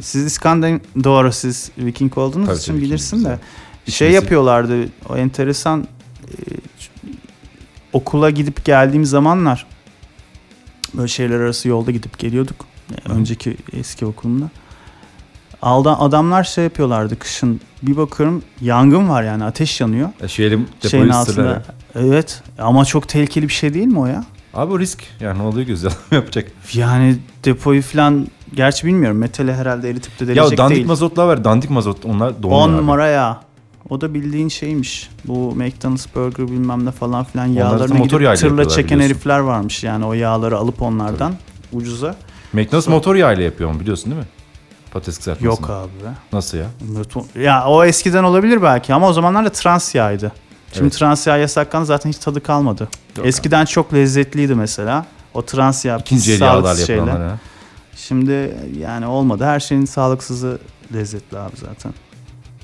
Siz 0.00 0.24
İskandinav 0.24 0.78
doğru 1.04 1.32
siz 1.32 1.70
Viking 1.78 2.18
olduğunuz 2.18 2.46
Tabii, 2.46 2.58
için 2.58 2.76
bilirsin 2.76 3.24
de. 3.24 3.28
ya. 3.28 3.38
Şey 3.88 4.10
yapıyorlardı 4.10 4.88
o 5.08 5.16
enteresan 5.16 5.88
e, 6.26 6.34
okula 7.92 8.30
gidip 8.30 8.64
geldiğim 8.64 9.04
zamanlar 9.04 9.66
böyle 10.94 11.08
şehirler 11.08 11.40
arası 11.40 11.68
yolda 11.68 11.90
gidip 11.90 12.18
geliyorduk. 12.18 12.66
E, 12.92 13.08
Hı. 13.08 13.12
Önceki 13.12 13.56
eski 13.72 14.06
okulumda. 14.06 14.50
Aldan 15.62 15.96
adamlar 16.00 16.44
şey 16.44 16.64
yapıyorlardı 16.64 17.18
kışın. 17.18 17.60
Bir 17.82 17.96
bakıyorum 17.96 18.42
yangın 18.60 19.08
var 19.08 19.22
yani 19.22 19.44
ateş 19.44 19.80
yanıyor. 19.80 20.08
E, 20.22 20.28
Şeyle, 20.28 20.58
Şeyin 20.90 21.08
altında. 21.08 21.62
Evet 21.94 22.42
ama 22.58 22.84
çok 22.84 23.08
tehlikeli 23.08 23.48
bir 23.48 23.52
şey 23.52 23.74
değil 23.74 23.86
mi 23.86 23.98
o 23.98 24.06
ya? 24.06 24.24
Abi 24.58 24.72
o 24.72 24.78
risk. 24.78 25.02
Yani 25.20 25.38
ne 25.38 25.42
oluyor 25.42 25.66
gözle 25.66 25.88
yapacak. 26.10 26.52
Yani 26.74 27.16
depoyu 27.44 27.82
falan 27.82 28.26
gerçi 28.54 28.86
bilmiyorum. 28.86 29.18
Metali 29.18 29.52
herhalde 29.54 29.90
eritip 29.90 30.20
de 30.20 30.24
Ya 30.24 30.36
delecek 30.36 30.58
dandik 30.58 30.76
değil. 30.76 30.86
mazotlar 30.86 31.26
var. 31.26 31.44
Dandik 31.44 31.70
mazot 31.70 32.04
onlar 32.04 32.42
donuyor 32.42 32.60
10 32.60 32.68
abi. 32.68 32.76
numara 32.76 33.06
ya. 33.06 33.40
O 33.90 34.00
da 34.00 34.14
bildiğin 34.14 34.48
şeymiş. 34.48 35.10
Bu 35.24 35.54
McDonald's 35.54 36.06
burger 36.14 36.46
bilmem 36.48 36.84
ne 36.86 36.90
falan 36.90 37.24
filan 37.24 37.46
yağlarını 37.46 37.94
motor 37.94 38.20
gidip 38.20 38.36
tırla 38.36 38.68
çeken 38.68 38.84
biliyorsun. 38.84 39.14
herifler 39.14 39.38
varmış. 39.38 39.84
Yani 39.84 40.04
o 40.04 40.12
yağları 40.12 40.56
alıp 40.56 40.82
onlardan 40.82 41.34
ucuza. 41.72 42.16
McDonald's 42.52 42.88
motor 42.88 43.14
yağıyla 43.14 43.42
yapıyor 43.44 43.70
onu 43.70 43.80
biliyorsun 43.80 44.10
değil 44.10 44.22
mi? 44.22 44.28
Patates 44.92 45.18
kızartmasını. 45.18 45.46
Yok 45.62 45.70
abi 45.70 46.04
be. 46.04 46.12
Nasıl 46.32 46.58
ya? 46.58 46.66
Ya 47.42 47.64
o 47.66 47.84
eskiden 47.84 48.24
olabilir 48.24 48.62
belki 48.62 48.94
ama 48.94 49.08
o 49.08 49.12
zamanlar 49.12 49.44
da 49.44 49.48
trans 49.52 49.94
yağydı. 49.94 50.32
Şimdi 50.72 50.82
Evet. 50.84 50.92
trans 50.98 51.26
yağ 51.26 51.36
yasaklandı 51.36 51.86
zaten 51.86 52.10
hiç 52.10 52.18
tadı 52.18 52.42
kalmadı. 52.42 52.88
Yok 53.16 53.26
Eskiden 53.26 53.64
çok 53.64 53.94
lezzetliydi 53.94 54.54
mesela. 54.54 55.06
O 55.34 55.42
trans 55.44 55.84
yağ 55.84 55.98
İkinci 55.98 56.32
el 56.32 56.40
yağlarla 56.40 56.86
şeyler. 56.86 57.04
yapılanlar 57.06 57.28
ha. 57.30 57.38
Şimdi 57.96 58.56
yani 58.78 59.06
olmadı. 59.06 59.44
Her 59.44 59.60
şeyin 59.60 59.84
sağlıksızı 59.84 60.58
lezzetli 60.94 61.38
abi 61.38 61.56
zaten. 61.56 61.92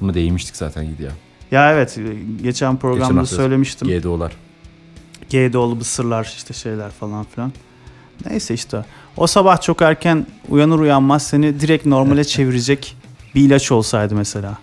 Buna 0.00 0.14
değinmiştik 0.14 0.56
zaten 0.56 0.86
gidiyor. 0.86 1.12
Ya 1.50 1.72
evet 1.72 1.98
geçen 2.42 2.76
programda 2.76 3.20
hafta 3.20 3.36
söylemiştim. 3.36 3.88
GDO'lar. 3.88 4.32
GDO'lu 5.30 5.76
mısırlar 5.76 6.32
işte 6.36 6.54
şeyler 6.54 6.90
falan 6.90 7.24
filan. 7.34 7.52
Neyse 8.26 8.54
işte 8.54 8.84
o 9.16 9.26
sabah 9.26 9.60
çok 9.60 9.82
erken 9.82 10.26
uyanır 10.48 10.78
uyanmaz 10.78 11.22
seni 11.26 11.60
direkt 11.60 11.86
normale 11.86 12.24
çevirecek 12.34 12.96
bir 13.34 13.40
ilaç 13.40 13.72
olsaydı 13.72 14.14
mesela. 14.14 14.58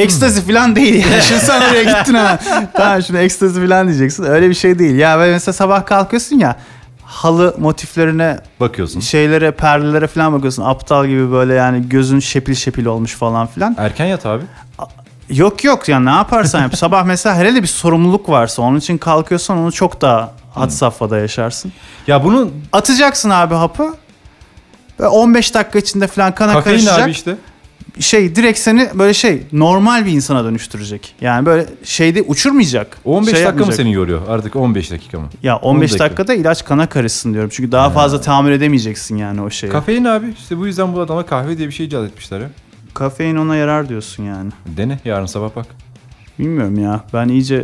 Ekstazi 0.00 0.46
falan 0.46 0.76
değil 0.76 1.06
yani. 1.10 1.22
Şimdi 1.28 1.40
sen 1.40 1.60
oraya 1.70 1.82
gittin 1.82 2.14
ha. 2.14 2.38
tamam 2.74 3.02
şimdi 3.02 3.18
ekstazi 3.18 3.66
falan 3.68 3.88
diyeceksin. 3.88 4.24
Öyle 4.24 4.48
bir 4.48 4.54
şey 4.54 4.78
değil. 4.78 4.94
Ya 4.94 5.20
ve 5.20 5.32
mesela 5.32 5.52
sabah 5.52 5.86
kalkıyorsun 5.86 6.38
ya 6.38 6.56
halı 7.04 7.54
motiflerine 7.58 8.38
Bakıyorsun. 8.60 9.00
şeylere 9.00 9.50
perdelere 9.50 10.06
falan 10.06 10.32
bakıyorsun. 10.32 10.62
Aptal 10.64 11.06
gibi 11.06 11.32
böyle 11.32 11.54
yani 11.54 11.88
gözün 11.88 12.20
şepil 12.20 12.54
şepil 12.54 12.86
olmuş 12.86 13.14
falan 13.14 13.46
filan. 13.46 13.76
Erken 13.78 14.06
yat 14.06 14.26
abi. 14.26 14.42
Yok 15.30 15.64
yok 15.64 15.88
yani 15.88 16.06
ne 16.06 16.10
yaparsan 16.10 16.60
yap. 16.62 16.76
Sabah 16.78 17.04
mesela 17.04 17.36
hele 17.36 17.62
bir 17.62 17.66
sorumluluk 17.68 18.28
varsa 18.28 18.62
onun 18.62 18.78
için 18.78 18.98
kalkıyorsan 18.98 19.58
onu 19.58 19.72
çok 19.72 20.00
daha 20.00 20.32
had 20.54 20.70
safhada 20.70 21.18
yaşarsın. 21.18 21.72
Ya 22.06 22.24
bunu 22.24 22.50
Atacaksın 22.72 23.30
abi 23.30 23.54
hapı. 23.54 23.94
Ve 25.00 25.08
15 25.08 25.54
dakika 25.54 25.78
içinde 25.78 26.06
falan 26.06 26.34
kana 26.34 26.52
kafein 26.52 26.74
karışacak. 26.74 27.00
abi 27.00 27.10
işte. 27.10 27.36
Şey 27.98 28.36
direkt 28.36 28.58
seni 28.58 28.88
böyle 28.98 29.14
şey 29.14 29.42
normal 29.52 30.06
bir 30.06 30.10
insana 30.12 30.44
dönüştürecek. 30.44 31.14
Yani 31.20 31.46
böyle 31.46 31.66
şeyde 31.84 32.22
uçurmayacak. 32.22 32.98
15 33.04 33.24
Şey 33.30 33.34
dakika 33.34 33.50
mı 33.52 33.58
yapmayacak. 33.58 33.76
seni 33.76 33.92
yoruyor? 33.92 34.20
Artık 34.28 34.56
15 34.56 34.90
dakika 34.90 35.20
mı? 35.20 35.28
Ya 35.42 35.56
10 35.56 35.74
15 35.74 35.90
dakika. 35.90 36.04
dakikada 36.04 36.34
ilaç 36.34 36.64
kana 36.64 36.88
karışsın 36.88 37.32
diyorum. 37.32 37.50
Çünkü 37.52 37.72
daha 37.72 37.90
fazla 37.90 38.20
tahammül 38.20 38.52
edemeyeceksin 38.52 39.16
yani 39.16 39.42
o 39.42 39.50
şeye. 39.50 39.68
Kafein 39.68 40.04
abi. 40.04 40.26
İşte 40.38 40.58
bu 40.58 40.66
yüzden 40.66 40.94
bu 40.94 41.00
adama 41.00 41.26
kahve 41.26 41.58
diye 41.58 41.68
bir 41.68 41.72
şey 41.72 41.86
icat 41.86 42.08
etmişler 42.10 42.40
ya. 42.40 42.50
Kafein 42.94 43.36
ona 43.36 43.56
yarar 43.56 43.88
diyorsun 43.88 44.24
yani. 44.24 44.50
Dene 44.66 44.98
yarın 45.04 45.26
sabah 45.26 45.56
bak. 45.56 45.66
Bilmiyorum 46.38 46.78
ya. 46.78 47.04
Ben 47.14 47.28
iyice 47.28 47.56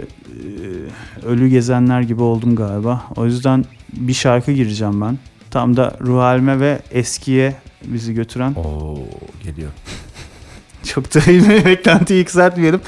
e, 1.22 1.26
ölü 1.26 1.48
gezenler 1.48 2.00
gibi 2.00 2.22
oldum 2.22 2.56
galiba. 2.56 3.02
O 3.16 3.24
yüzden 3.26 3.64
bir 3.92 4.14
şarkı 4.14 4.52
gireceğim 4.52 5.00
ben. 5.00 5.18
Tam 5.50 5.76
da 5.76 5.96
ruh 6.00 6.20
halime 6.20 6.60
ve 6.60 6.78
eskiye 6.90 7.54
bizi 7.84 8.14
götüren. 8.14 8.52
Oo 8.54 8.98
geliyor. 9.44 9.70
Çok 10.94 11.14
da 11.14 11.20
beklentiyi 11.64 12.18
yükseltmeyelim. 12.18 12.80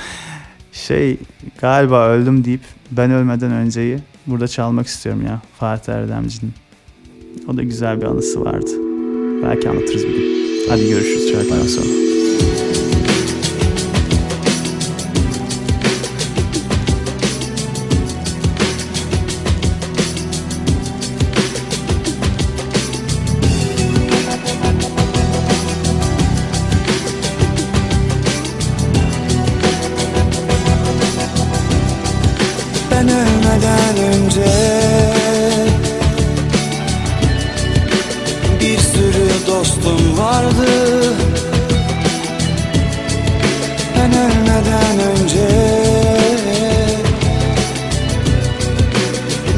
Şey 0.73 1.17
galiba 1.61 2.09
öldüm 2.09 2.45
deyip 2.45 2.61
ben 2.91 3.11
ölmeden 3.11 3.53
önceyi 3.53 3.99
burada 4.27 4.49
çalmak 4.49 4.87
istiyorum 4.87 5.27
ya. 5.27 5.41
Fatih 5.59 5.93
Erdemci'nin. 5.93 6.53
O 7.49 7.57
da 7.57 7.63
güzel 7.63 8.01
bir 8.01 8.07
anısı 8.07 8.45
vardı. 8.45 8.71
Belki 9.43 9.69
anlatırız 9.69 10.05
bir 10.05 10.13
gün. 10.13 10.69
Hadi 10.69 10.89
görüşürüz 10.89 11.33
şarkıdan 11.33 11.67
sonra. 11.67 12.08
Dostum 39.83 40.19
vardı. 40.19 41.15
Ben 43.97 44.13
ölmeden 44.13 44.99
önce 44.99 45.49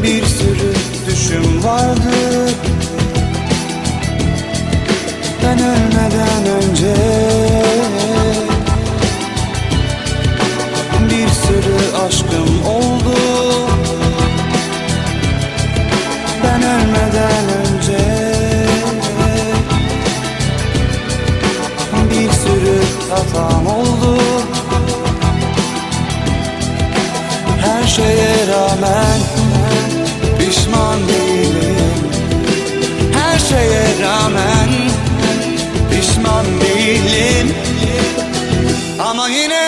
Bir 0.03 0.25
sürü 0.27 0.75
düşüm 1.07 1.65
vardı. 1.65 2.51
Ben 5.43 5.59
ölmeden 5.59 6.47
önce 6.47 6.95
bir 11.11 11.29
sürü 11.29 11.97
aşkım 12.07 12.67
oldu. 12.67 13.17
Ben 16.45 16.63
ölmeden 16.63 17.50
hatam 23.33 23.67
oldu. 23.67 24.19
Her 27.61 27.87
şeye 27.87 28.47
rağmen 28.47 29.21
pişman 30.39 30.99
değilim. 31.09 31.95
Her 33.13 33.39
şeye 33.39 33.85
rağmen 34.03 34.69
pişman 35.91 36.47
değilim. 36.61 37.55
Ama 38.99 39.29
yine 39.29 39.60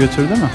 Geçmişe 0.00 0.22
götürdü 0.22 0.40
mü? 0.40 0.48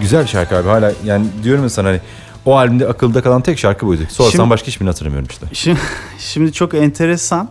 Güzel 0.00 0.26
şarkı 0.26 0.56
abi 0.56 0.68
hala 0.68 0.92
yani 1.04 1.26
diyorum 1.42 1.62
ya 1.62 1.70
sana 1.70 1.88
hani 1.88 2.00
o 2.44 2.56
albümde 2.56 2.88
akılda 2.88 3.22
kalan 3.22 3.40
tek 3.42 3.58
şarkı 3.58 3.86
buydu. 3.86 4.02
Sonrasından 4.08 4.42
Şimdi- 4.44 4.50
başka 4.50 4.66
hiçbirini 4.66 4.88
hatırlamıyorum 4.90 5.28
işte. 5.30 5.46
Şimdi, 5.52 5.78
şimdi 6.18 6.52
çok 6.52 6.74
enteresan. 6.74 7.48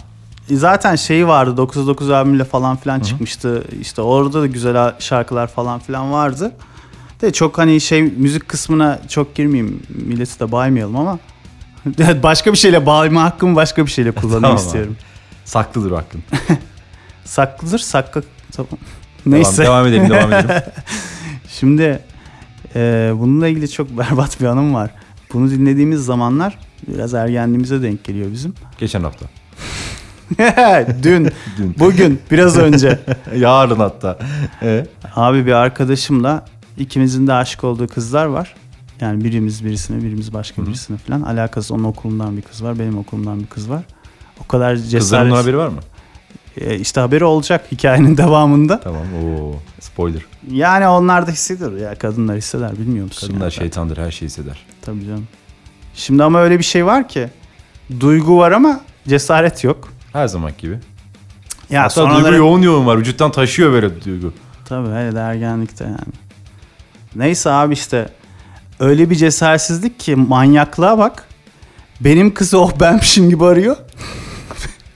Zaten 0.51 0.95
şeyi 0.95 1.27
vardı 1.27 1.57
99 1.57 2.09
albümüyle 2.09 2.43
falan 2.43 2.77
filan 2.77 2.99
çıkmıştı. 2.99 3.63
İşte 3.81 4.01
orada 4.01 4.41
da 4.41 4.47
güzel 4.47 4.93
şarkılar 4.99 5.47
falan 5.47 5.79
filan 5.79 6.11
vardı. 6.11 6.51
De 7.21 7.33
çok 7.33 7.57
hani 7.57 7.81
şey 7.81 8.01
müzik 8.01 8.47
kısmına 8.49 8.99
çok 9.09 9.35
girmeyeyim. 9.35 9.83
Milleti 9.89 10.39
de 10.39 10.51
baymayalım 10.51 10.95
ama 10.97 11.19
başka 12.23 12.51
bir 12.51 12.57
şeyle 12.57 12.85
bağlama 12.85 13.23
hakkımı 13.23 13.55
başka 13.55 13.85
bir 13.85 13.91
şeyle 13.91 14.11
kullanmak 14.11 14.41
Tamam 14.41 14.57
abi. 14.57 14.61
istiyorum. 14.65 14.97
Saklıdır 15.45 15.91
o 15.91 15.97
aklın. 15.97 16.23
Saklıdır 17.25 17.79
saklı 17.79 18.23
tamam. 18.51 18.69
Devam, 19.25 19.38
Neyse. 19.38 19.63
devam 19.63 19.88
edelim 19.88 20.09
devam 20.09 20.33
edelim. 20.33 20.61
Şimdi 21.49 21.99
e, 22.75 23.11
bununla 23.19 23.47
ilgili 23.47 23.69
çok 23.71 23.89
berbat 23.97 24.41
bir 24.41 24.45
anım 24.45 24.73
var. 24.73 24.89
Bunu 25.33 25.51
dinlediğimiz 25.51 26.05
zamanlar 26.05 26.57
biraz 26.88 27.13
ergenliğimize 27.13 27.81
denk 27.81 28.03
geliyor 28.03 28.31
bizim. 28.31 28.53
Geçen 28.77 29.03
hafta. 29.03 29.25
Dün, 31.03 31.31
Dün. 31.57 31.75
bugün, 31.79 32.19
biraz 32.31 32.57
önce. 32.57 32.99
Yarın 33.35 33.75
hatta. 33.79 34.17
Evet. 34.61 34.89
Abi 35.15 35.45
bir 35.45 35.51
arkadaşımla 35.51 36.45
ikimizin 36.77 37.27
de 37.27 37.33
aşık 37.33 37.63
olduğu 37.63 37.88
kızlar 37.88 38.25
var. 38.25 38.55
Yani 39.01 39.23
birimiz 39.23 39.65
birisine, 39.65 40.03
birimiz 40.03 40.33
başka 40.33 40.65
birisine 40.67 40.97
falan. 40.97 41.21
Alakası 41.21 41.73
onun 41.73 41.83
okulundan 41.83 42.38
bir 42.38 42.41
kız 42.41 42.63
var, 42.63 42.79
benim 42.79 42.97
okulumdan 42.97 43.39
bir 43.39 43.45
kız 43.45 43.69
var. 43.69 43.83
O 44.43 44.47
kadar 44.47 44.75
cesaret. 44.75 44.99
Kızların 45.01 45.31
haberi 45.31 45.57
var 45.57 45.67
mı? 45.67 45.79
E, 46.58 46.76
işte 46.80 47.02
haberi 47.02 47.24
olacak 47.24 47.65
hikayenin 47.72 48.18
devamında. 48.24 48.80
Tamam. 48.80 49.02
Oo, 49.24 49.56
spoiler. 49.80 50.22
Yani 50.52 50.88
onlar 50.88 51.28
da 51.28 51.32
hissediyor 51.32 51.78
ya 51.78 51.96
kadınlar 51.96 52.38
hisseder 52.38 52.72
bilmiyor 52.80 53.06
musun? 53.06 53.28
Kadınlar 53.28 53.44
yani? 53.46 53.54
şeytandır 53.54 53.98
her 53.98 54.12
şeyi 54.12 54.28
hisseder. 54.30 54.65
Tabii 54.82 55.06
canım. 55.06 55.28
Şimdi 55.94 56.24
ama 56.24 56.39
öyle 56.41 56.60
bir 56.60 56.63
şey 56.63 56.86
var 56.86 57.08
ki 57.10 57.30
duygu 58.00 58.38
var 58.38 58.52
ama 58.52 58.82
cesaret 59.08 59.63
yok. 59.63 59.89
Her 60.13 60.28
zaman 60.28 60.52
gibi. 60.58 60.80
Ya 61.70 61.84
Hatta 61.84 61.94
sonraları- 62.02 62.24
duygu 62.24 62.36
yoğun 62.38 62.62
yoğun 62.62 62.86
var. 62.86 62.98
Vücuttan 62.98 63.32
taşıyor 63.32 63.72
böyle 63.72 64.06
duygu. 64.06 64.34
Tabii 64.65 64.89
hele 64.89 65.15
de 65.15 65.20
ergenlikte 65.20 65.84
yani. 65.84 66.13
Neyse 67.15 67.50
abi 67.52 67.74
işte 67.74 68.10
öyle 68.80 69.10
bir 69.10 69.15
cesaretsizlik 69.15 70.00
ki 70.00 70.15
manyaklığa 70.15 70.98
bak. 70.98 71.24
Benim 72.02 72.34
kızı 72.34 72.60
o 72.60 72.72
benmişim 72.80 73.30
gibi 73.30 73.46
arıyor. 73.46 73.76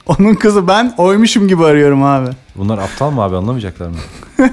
Onun 0.06 0.34
kızı 0.34 0.68
ben 0.68 0.94
oymuşum 0.98 1.48
gibi 1.48 1.64
arıyorum 1.64 2.02
abi. 2.04 2.30
Bunlar 2.56 2.78
aptal 2.78 3.10
mı 3.10 3.22
abi 3.22 3.36
anlamayacaklar 3.36 3.86
mı? 3.88 3.96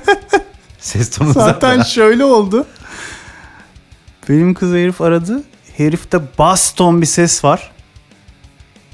Ses 0.80 1.10
tonu 1.10 1.34
Zaten 1.34 1.52
zaten. 1.52 1.84
şöyle 1.84 2.24
oldu. 2.26 2.66
Benim 4.30 4.54
kız 4.54 4.74
herif 4.74 5.02
aradı. 5.02 5.44
Herifte 5.78 6.22
baston 6.40 7.02
bir 7.02 7.06
ses 7.06 7.44
var. 7.44 7.72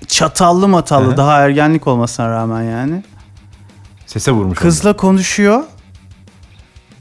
Çatallı 0.07 0.67
matallı 0.67 1.07
Hı 1.07 1.11
hı. 1.11 1.17
daha 1.17 1.39
ergenlik 1.39 1.87
olmasına 1.87 2.29
rağmen 2.29 2.61
yani. 2.63 3.03
Sese 4.05 4.31
vurmuş. 4.31 4.59
Kızla 4.59 4.95
konuşuyor. 4.97 5.63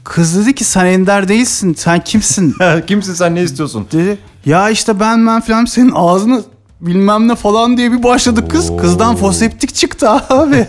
Kız 0.03 0.37
dedi 0.37 0.55
ki 0.55 0.63
sen 0.63 0.85
Ender 0.85 1.27
değilsin. 1.27 1.73
Sen 1.73 1.99
kimsin? 2.03 2.55
onu. 2.61 2.85
Kimsin 2.87 3.13
sen 3.13 3.35
ne 3.35 3.43
istiyorsun? 3.43 3.87
dedi. 3.91 4.17
Ya 4.45 4.69
işte 4.69 4.99
ben 4.99 5.27
ben 5.27 5.41
falan 5.41 5.65
senin 5.65 5.91
ağzını 5.95 6.43
bilmem 6.87 7.27
ne 7.27 7.35
falan 7.35 7.77
diye 7.77 7.91
bir 7.91 8.03
başladık 8.03 8.51
kız. 8.51 8.69
Oo. 8.71 8.77
Kızdan 8.77 9.15
foseptik 9.15 9.75
çıktı 9.75 10.09
abi. 10.09 10.67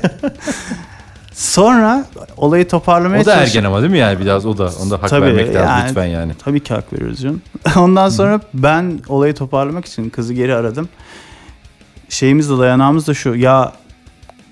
Sonra 1.34 2.04
olayı 2.36 2.68
toparlamaya 2.68 3.22
O 3.22 3.24
da 3.26 3.34
çalıştım. 3.34 3.58
ergen 3.58 3.64
ama 3.68 3.80
değil 3.80 3.92
mi 3.92 3.98
yani 3.98 4.20
biraz 4.20 4.46
o 4.46 4.58
da 4.58 4.70
onda 4.82 5.02
hak 5.02 5.08
Tabii, 5.08 5.26
vermek 5.26 5.46
lazım 5.54 5.68
yani- 5.68 5.88
lütfen 5.88 6.04
yani. 6.06 6.32
Tabii 6.44 6.60
ki 6.60 6.74
hak 6.74 6.92
veriyoruz 6.92 7.20
canım. 7.20 7.42
Ondan 7.76 8.08
sonra 8.08 8.40
ben 8.54 9.00
olayı 9.08 9.34
toparlamak 9.34 9.84
için 9.84 10.10
kızı 10.10 10.34
geri 10.34 10.54
aradım. 10.54 10.88
Şeyimiz 12.08 12.50
de 12.50 12.58
dayanağımız 12.58 13.06
da 13.06 13.14
şu. 13.14 13.34
Ya 13.34 13.72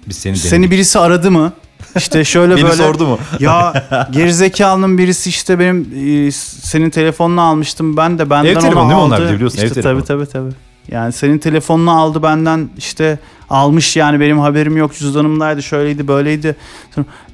Biz 0.08 0.16
seni 0.16 0.32
denedik. 0.34 0.50
seni 0.50 0.70
birisi 0.70 0.98
aradı 0.98 1.30
mı? 1.30 1.52
İşte 1.96 2.24
şöyle 2.24 2.56
Beni 2.56 2.64
böyle. 2.64 2.76
sordu 2.76 3.06
mu? 3.06 3.18
Ya 3.40 3.72
gerizekalının 4.12 4.98
birisi 4.98 5.28
işte 5.30 5.58
benim 5.58 5.80
e, 6.26 6.30
senin 6.62 6.90
telefonunu 6.90 7.40
almıştım 7.40 7.96
ben 7.96 8.18
de 8.18 8.30
benden 8.30 8.50
Ev 8.50 8.54
telefonu 8.60 8.80
onu 8.80 8.88
değil 8.90 9.00
mi 9.00 9.04
onlar? 9.06 9.32
Biliyorsun, 9.34 9.58
ev 9.58 9.64
İşte 9.66 9.82
telefonu. 9.82 10.04
tabii 10.04 10.26
tabii 10.26 10.32
tabii. 10.32 10.71
Yani 10.88 11.12
senin 11.12 11.38
telefonunu 11.38 12.00
aldı 12.00 12.22
benden 12.22 12.70
işte 12.78 13.18
almış 13.50 13.96
yani 13.96 14.20
benim 14.20 14.38
haberim 14.38 14.76
yok 14.76 14.94
cüzdanımdaydı 14.94 15.62
şöyleydi 15.62 16.08
böyleydi. 16.08 16.56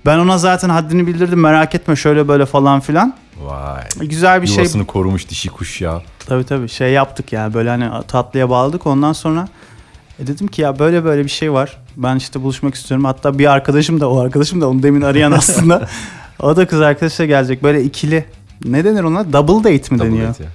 Ben 0.07 0.19
ona 0.19 0.39
zaten 0.39 0.69
haddini 0.69 1.07
bildirdim 1.07 1.41
merak 1.41 1.75
etme 1.75 1.97
şöyle 1.97 2.29
böyle 2.29 2.47
falan 2.47 2.81
filan. 2.81 3.15
Vay. 3.43 3.83
Güzel 4.09 4.43
bir 4.43 4.47
şey 4.47 4.57
Yuvasını 4.57 4.87
korumuş 4.87 5.29
dişi 5.29 5.49
kuş 5.49 5.81
ya. 5.81 6.03
Tabii 6.27 6.45
tabii 6.45 6.69
şey 6.69 6.93
yaptık 6.93 7.33
yani 7.33 7.55
böyle 7.55 7.69
hani 7.71 8.07
tatlıya 8.09 8.51
bağladık 8.51 8.87
ondan 8.87 9.13
sonra 9.13 9.49
e 10.19 10.27
dedim 10.27 10.47
ki 10.49 10.63
ya 10.63 10.79
böyle 10.79 11.05
böyle 11.05 11.25
bir 11.25 11.31
şey 11.31 11.53
var. 11.53 11.77
Ben 11.97 12.17
işte 12.17 12.43
buluşmak 12.43 12.75
istiyorum. 12.75 13.05
Hatta 13.05 13.39
bir 13.39 13.53
arkadaşım 13.53 14.01
da 14.01 14.11
o 14.11 14.21
arkadaşım 14.21 14.61
da 14.61 14.69
onu 14.69 14.83
demin 14.83 15.03
arayan 15.03 15.33
aslında. 15.39 15.89
o 16.41 16.57
da 16.57 16.67
kız 16.67 16.81
arkadaşla 16.81 17.25
gelecek. 17.25 17.63
Böyle 17.63 17.83
ikili 17.85 18.25
ne 18.65 18.85
denir 18.85 19.03
ona? 19.03 19.33
Double 19.33 19.59
date 19.75 19.95
mi 19.95 19.99
Double 20.01 20.11
deniyor? 20.11 20.29
date 20.29 20.45
ya. 20.45 20.51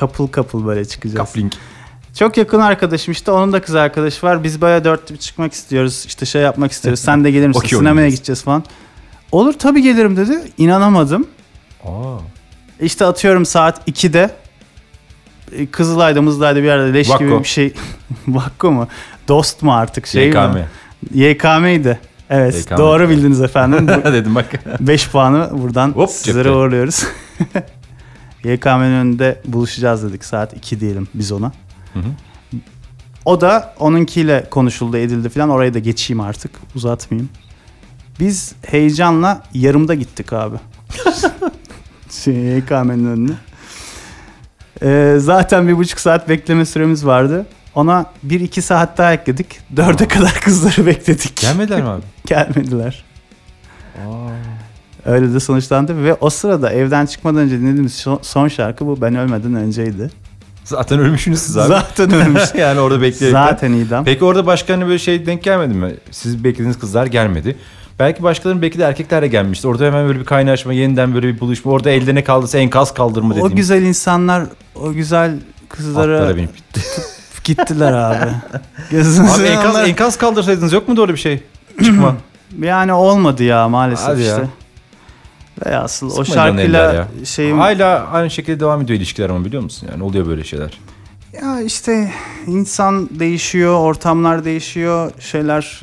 Couple 0.00 0.26
couple 0.34 0.66
böyle 0.66 0.84
çıkacağız. 0.84 1.16
Coupling. 1.26 1.52
Çok 2.18 2.36
yakın 2.36 2.60
arkadaşım 2.60 3.12
işte 3.12 3.30
onun 3.30 3.52
da 3.52 3.60
kız 3.60 3.74
arkadaşı 3.74 4.26
var. 4.26 4.44
Biz 4.44 4.60
böyle 4.60 4.84
dört 4.84 5.20
çıkmak 5.20 5.52
istiyoruz. 5.52 6.04
İşte 6.06 6.26
şey 6.26 6.42
yapmak 6.42 6.72
istiyoruz. 6.72 7.00
Sen 7.00 7.24
de 7.24 7.30
gelir 7.30 7.48
misin? 7.48 7.60
Okey 7.60 7.68
Sinemaya 7.78 7.90
oynayacağız. 7.92 8.14
gideceğiz 8.14 8.42
falan. 8.42 8.64
Olur 9.32 9.52
tabii 9.52 9.82
gelirim 9.82 10.16
dedi. 10.16 10.38
İnanamadım. 10.58 11.26
Aa. 11.84 12.16
İşte 12.80 13.04
atıyorum 13.06 13.46
saat 13.46 13.88
2'de 13.88 14.30
e, 15.52 15.66
Kızılay'da 15.66 16.22
Mızılay'da 16.22 16.58
bir 16.58 16.64
yerde 16.66 16.94
leş 16.94 17.10
Vakko. 17.10 17.24
gibi 17.24 17.38
bir 17.38 17.44
şey. 17.48 17.74
Vakko 18.28 18.70
mu? 18.72 18.88
Dost 19.28 19.62
mu 19.62 19.74
artık 19.74 20.06
şey 20.06 20.28
YKM. 20.28 20.38
mi? 20.54 20.66
YKM'ydi. 21.14 21.98
Evet 22.30 22.54
YKM. 22.66 22.76
doğru 22.76 23.08
bildiniz 23.08 23.40
efendim. 23.40 23.88
Dedim 24.04 24.34
bak. 24.34 24.46
5 24.80 25.08
puanı 25.10 25.48
buradan 25.52 25.88
Hop, 25.90 26.10
sizlere 26.10 26.50
uğurluyoruz. 26.50 27.04
YKM'nin 28.44 28.92
önünde 28.92 29.40
buluşacağız 29.44 30.02
dedik 30.02 30.24
saat 30.24 30.56
2 30.56 30.80
diyelim 30.80 31.08
biz 31.14 31.32
ona. 31.32 31.52
Hı 31.94 31.98
hı. 31.98 32.02
O 33.24 33.40
da 33.40 33.74
onunkiyle 33.78 34.46
konuşuldu 34.50 34.96
edildi 34.96 35.28
falan 35.28 35.50
oraya 35.50 35.74
da 35.74 35.78
geçeyim 35.78 36.20
artık 36.20 36.50
uzatmayayım. 36.74 37.30
Biz 38.20 38.54
heyecanla 38.66 39.42
yarımda 39.54 39.94
gittik 39.94 40.32
abi. 40.32 40.56
şey, 42.10 42.34
YKM'nin 42.34 43.06
önüne. 43.06 43.32
Ee, 44.82 45.16
zaten 45.18 45.68
bir 45.68 45.76
buçuk 45.76 46.00
saat 46.00 46.28
bekleme 46.28 46.64
süremiz 46.66 47.06
vardı. 47.06 47.46
Ona 47.74 48.06
bir 48.22 48.40
iki 48.40 48.62
saat 48.62 48.98
daha 48.98 49.12
ekledik. 49.12 49.60
Dörde 49.76 50.08
kadar 50.08 50.34
kızları 50.34 50.86
bekledik. 50.86 51.36
Gelmediler 51.36 51.82
mi 51.82 51.88
abi? 51.88 52.02
Gelmediler. 52.26 53.04
Öyle 55.04 55.34
de 55.34 55.40
sonuçlandı 55.40 56.04
ve 56.04 56.14
o 56.14 56.30
sırada 56.30 56.72
evden 56.72 57.06
çıkmadan 57.06 57.40
önce 57.40 57.60
dinlediğimiz 57.60 58.06
son 58.22 58.48
şarkı 58.48 58.86
bu 58.86 59.00
Ben 59.00 59.14
Ölmeden 59.14 59.54
Önceydi. 59.54 60.10
Zaten 60.64 60.98
ölmüşsünüz 60.98 61.38
siz 61.38 61.56
abi. 61.56 61.68
Zaten 61.68 62.12
ölmüş. 62.14 62.42
yani 62.58 62.80
orada 62.80 63.02
bekleyerekten. 63.02 63.46
Zaten 63.46 63.72
idam. 63.72 64.04
Peki 64.04 64.24
orada 64.24 64.46
başka 64.46 64.74
hani 64.74 64.86
böyle 64.86 64.98
şey 64.98 65.26
denk 65.26 65.42
gelmedi 65.42 65.74
mi? 65.74 65.94
Siz 66.10 66.44
beklediğiniz 66.44 66.78
kızlar 66.78 67.06
gelmedi. 67.06 67.56
Belki 67.98 68.22
başkalarının 68.22 68.62
erkekler 68.80 69.22
de 69.22 69.28
gelmişti. 69.28 69.68
Orada 69.68 69.84
hemen 69.84 70.08
böyle 70.08 70.20
bir 70.20 70.24
kaynaşma, 70.24 70.72
yeniden 70.72 71.14
böyle 71.14 71.28
bir 71.34 71.40
buluşma. 71.40 71.72
Orada 71.72 71.90
elde 71.90 72.14
ne 72.14 72.24
kaldıysa 72.24 72.58
enkaz 72.58 72.94
kaldırma 72.94 73.28
O 73.28 73.30
dediğimiz. 73.30 73.54
güzel 73.56 73.82
insanlar 73.82 74.44
o 74.74 74.92
güzel 74.92 75.38
kızlara 75.68 76.32
gittiler 77.44 77.92
abi. 77.92 78.30
Gözünüzü 78.90 79.42
Abi 79.42 79.48
enkaz, 79.48 79.74
onlar- 79.74 79.84
enkaz 79.88 80.18
kaldırsaydınız 80.18 80.72
yok 80.72 80.88
mu 80.88 81.00
öyle 81.00 81.12
bir 81.12 81.18
şey? 81.18 81.42
Çıkma. 81.84 82.16
Yani 82.60 82.92
olmadı 82.92 83.42
ya 83.44 83.68
maalesef 83.68 84.06
Hadi 84.08 84.22
ya. 84.22 84.40
Ve 85.66 85.76
asıl 85.76 86.16
o 86.16 86.24
şarkıyla 86.24 87.08
şeyim 87.24 87.58
Hala 87.58 88.06
aynı 88.12 88.30
şekilde 88.30 88.60
devam 88.60 88.82
ediyor 88.82 88.98
ilişkiler 88.98 89.30
ama 89.30 89.44
biliyor 89.44 89.62
musun? 89.62 89.88
Yani 89.92 90.02
oluyor 90.02 90.26
böyle 90.26 90.44
şeyler. 90.44 90.80
ya 91.42 91.60
işte 91.60 92.12
insan 92.46 93.08
değişiyor, 93.20 93.74
ortamlar 93.80 94.44
değişiyor, 94.44 95.12
şeyler 95.20 95.82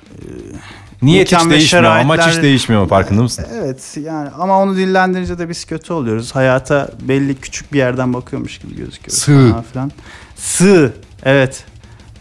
Niyet 1.01 1.33
hiç 1.33 1.49
değişmiyor, 1.49 1.83
amaç 1.83 2.19
hiç 2.19 2.27
şeraitler- 2.27 2.41
değişmiyor 2.41 2.87
farkında 2.87 3.21
mısın? 3.21 3.45
Evet 3.53 3.97
yani 4.03 4.29
ama 4.29 4.59
onu 4.61 4.75
dillendirince 4.75 5.39
de 5.39 5.49
biz 5.49 5.65
kötü 5.65 5.93
oluyoruz. 5.93 6.35
Hayata 6.35 6.89
belli 7.01 7.35
küçük 7.35 7.73
bir 7.73 7.77
yerden 7.77 8.13
bakıyormuş 8.13 8.57
gibi 8.57 8.75
gözüküyoruz. 8.75 9.17
Sığ. 9.23 9.49
falan 9.51 9.63
filan. 9.63 9.91
Sığ. 10.35 10.93
Evet. 11.23 11.63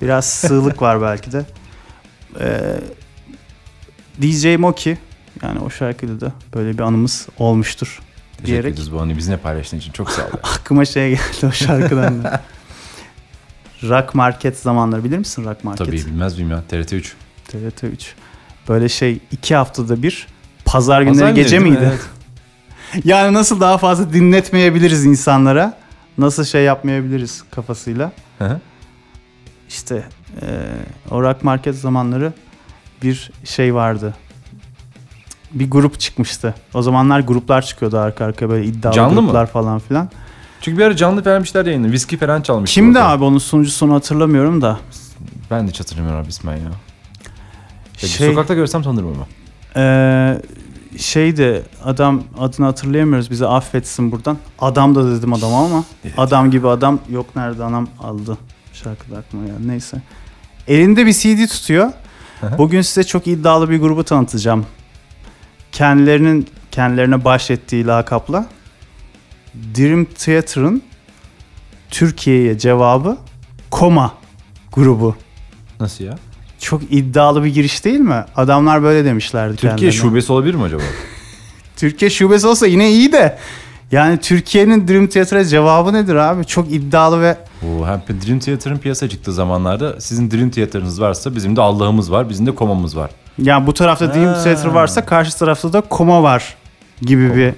Biraz 0.02 0.24
sığlık 0.24 0.82
var 0.82 1.02
belki 1.02 1.32
de. 1.32 1.44
Ee, 2.40 2.60
DJ 4.22 4.56
Moki 4.58 4.98
yani 5.42 5.58
o 5.58 5.70
şarkıyla 5.70 6.20
da 6.20 6.32
böyle 6.54 6.72
bir 6.72 6.82
anımız 6.82 7.28
olmuştur 7.38 8.00
Teşekkür 8.32 8.46
diyerek 8.46 8.74
ederiz 8.74 8.92
bu 8.92 9.00
anı 9.00 9.16
bizimle 9.16 9.36
paylaştığın 9.36 9.78
için. 9.78 9.92
Çok 9.92 10.10
sağ 10.10 10.22
ol. 10.22 10.28
aklıma 10.42 10.84
şey 10.84 11.10
geldi 11.10 11.46
o 11.46 11.50
şarkıdan 11.50 12.24
da. 12.24 12.42
Rock 13.82 14.14
Market 14.14 14.58
zamanları 14.58 15.04
bilir 15.04 15.18
misin 15.18 15.44
Rock 15.44 15.64
Market? 15.64 15.86
Tabii 15.86 15.96
bilmez 15.96 16.38
miyim 16.38 16.50
ya. 16.50 16.62
TRT 16.68 16.92
3. 16.92 17.14
TRT 17.48 17.84
3. 17.84 18.14
Böyle 18.68 18.88
şey 18.88 19.20
iki 19.30 19.54
haftada 19.54 20.02
bir 20.02 20.26
pazar 20.64 21.02
günleri 21.02 21.14
Pazar 21.14 21.30
günü 21.30 21.42
gece 21.42 21.58
miydi? 21.58 21.78
Evet. 21.82 22.00
Yani 23.04 23.34
nasıl 23.34 23.60
daha 23.60 23.78
fazla 23.78 24.12
dinletmeyebiliriz 24.12 25.04
insanlara? 25.04 25.78
Nasıl 26.18 26.44
şey 26.44 26.64
yapmayabiliriz 26.64 27.44
kafasıyla? 27.50 28.12
Hı 28.38 28.44
hı. 28.44 28.60
İşte 29.68 30.02
e, 30.42 30.46
o 31.10 31.22
rock 31.22 31.44
market 31.44 31.76
zamanları 31.76 32.32
bir 33.02 33.30
şey 33.44 33.74
vardı. 33.74 34.14
Bir 35.52 35.70
grup 35.70 36.00
çıkmıştı. 36.00 36.54
O 36.74 36.82
zamanlar 36.82 37.20
gruplar 37.20 37.62
çıkıyordu 37.62 37.98
arka 37.98 38.24
arkaya 38.24 38.48
böyle 38.50 38.66
iddialı 38.66 38.94
Canlı 38.94 39.14
mı? 39.14 39.20
gruplar 39.20 39.46
falan 39.46 39.78
filan. 39.78 40.08
Çünkü 40.60 40.78
bir 40.78 40.84
ara 40.84 40.96
canlı 40.96 41.24
vermişler 41.24 41.66
yayını. 41.66 41.92
Viski 41.92 42.16
falan 42.16 42.42
çalmıştı. 42.42 42.74
Kimdi 42.74 42.98
orada. 42.98 43.08
abi 43.10 43.24
onun 43.24 43.38
sunucusunu 43.38 43.94
hatırlamıyorum 43.94 44.62
da. 44.62 44.78
Ben 45.50 45.66
de 45.66 45.70
hiç 45.70 45.80
hatırlamıyorum 45.80 46.22
abi 46.22 46.28
ismen 46.28 46.56
ya. 46.56 46.62
ya 48.02 48.08
Şey- 48.08 48.28
Sokakta 48.28 48.54
görsem 48.54 48.82
tanırım 48.82 49.08
ama. 49.08 49.26
Ee, 49.76 50.42
şeydi 50.98 51.62
adam 51.84 52.22
adını 52.38 52.66
hatırlayamıyoruz 52.66 53.30
bizi 53.30 53.46
affetsin 53.46 54.12
buradan. 54.12 54.38
Adam 54.58 54.94
da 54.94 55.10
dedim 55.16 55.32
adama 55.32 55.64
ama 55.64 55.84
adam 56.16 56.50
gibi 56.50 56.68
adam 56.68 56.98
yok 57.10 57.36
nerede 57.36 57.64
anam 57.64 57.88
aldı. 58.00 58.38
Şarkıda 58.72 59.16
aklıma 59.18 59.46
geldi 59.46 59.68
neyse. 59.68 60.02
Elinde 60.68 61.06
bir 61.06 61.12
CD 61.12 61.46
tutuyor. 61.48 61.92
Bugün 62.58 62.82
size 62.82 63.04
çok 63.04 63.26
iddialı 63.26 63.70
bir 63.70 63.80
grubu 63.80 64.04
tanıtacağım. 64.04 64.66
Kendilerinin 65.72 66.46
kendilerine 66.70 67.24
bahşettiği 67.24 67.86
lakapla 67.86 68.46
Dream 69.78 70.04
Theater'ın 70.04 70.82
Türkiye'ye 71.90 72.58
cevabı 72.58 73.16
Koma 73.70 74.14
grubu. 74.72 75.16
Nasıl 75.80 76.04
ya? 76.04 76.18
Çok 76.60 76.82
iddialı 76.90 77.44
bir 77.44 77.54
giriş 77.54 77.84
değil 77.84 78.00
mi? 78.00 78.24
Adamlar 78.36 78.82
böyle 78.82 79.04
demişlerdi 79.04 79.52
Türkiye 79.52 79.70
kendilerine. 79.70 79.92
şubesi 79.96 80.32
olabilir 80.32 80.54
mi 80.54 80.62
acaba? 80.62 80.82
Türkiye 81.76 82.10
şubesi 82.10 82.46
olsa 82.46 82.66
yine 82.66 82.90
iyi 82.90 83.12
de 83.12 83.38
yani 83.92 84.18
Türkiye'nin 84.20 84.88
Dream 84.88 85.06
Theater'a 85.06 85.44
cevabı 85.44 85.92
nedir 85.92 86.14
abi? 86.14 86.44
Çok 86.44 86.72
iddialı 86.72 87.20
ve 87.22 87.36
Oo, 87.62 87.86
hem 87.86 88.02
Dream 88.26 88.38
Theater'ın 88.38 88.78
piyasa 88.78 89.08
çıktığı 89.08 89.32
zamanlarda 89.32 90.00
sizin 90.00 90.30
Dream 90.30 90.50
Theater'ınız 90.50 91.00
varsa 91.00 91.34
bizim 91.36 91.56
de 91.56 91.60
Allah'ımız 91.60 92.12
var, 92.12 92.28
bizim 92.28 92.46
de 92.46 92.54
komamız 92.54 92.96
var. 92.96 93.10
Yani 93.38 93.66
bu 93.66 93.74
tarafta 93.74 94.14
Dream. 94.14 94.34
Theater 94.44 94.66
varsa 94.66 95.06
karşı 95.06 95.38
tarafta 95.38 95.72
da 95.72 95.80
koma 95.80 96.22
var 96.22 96.54
gibi 97.02 97.34
bir 97.36 97.52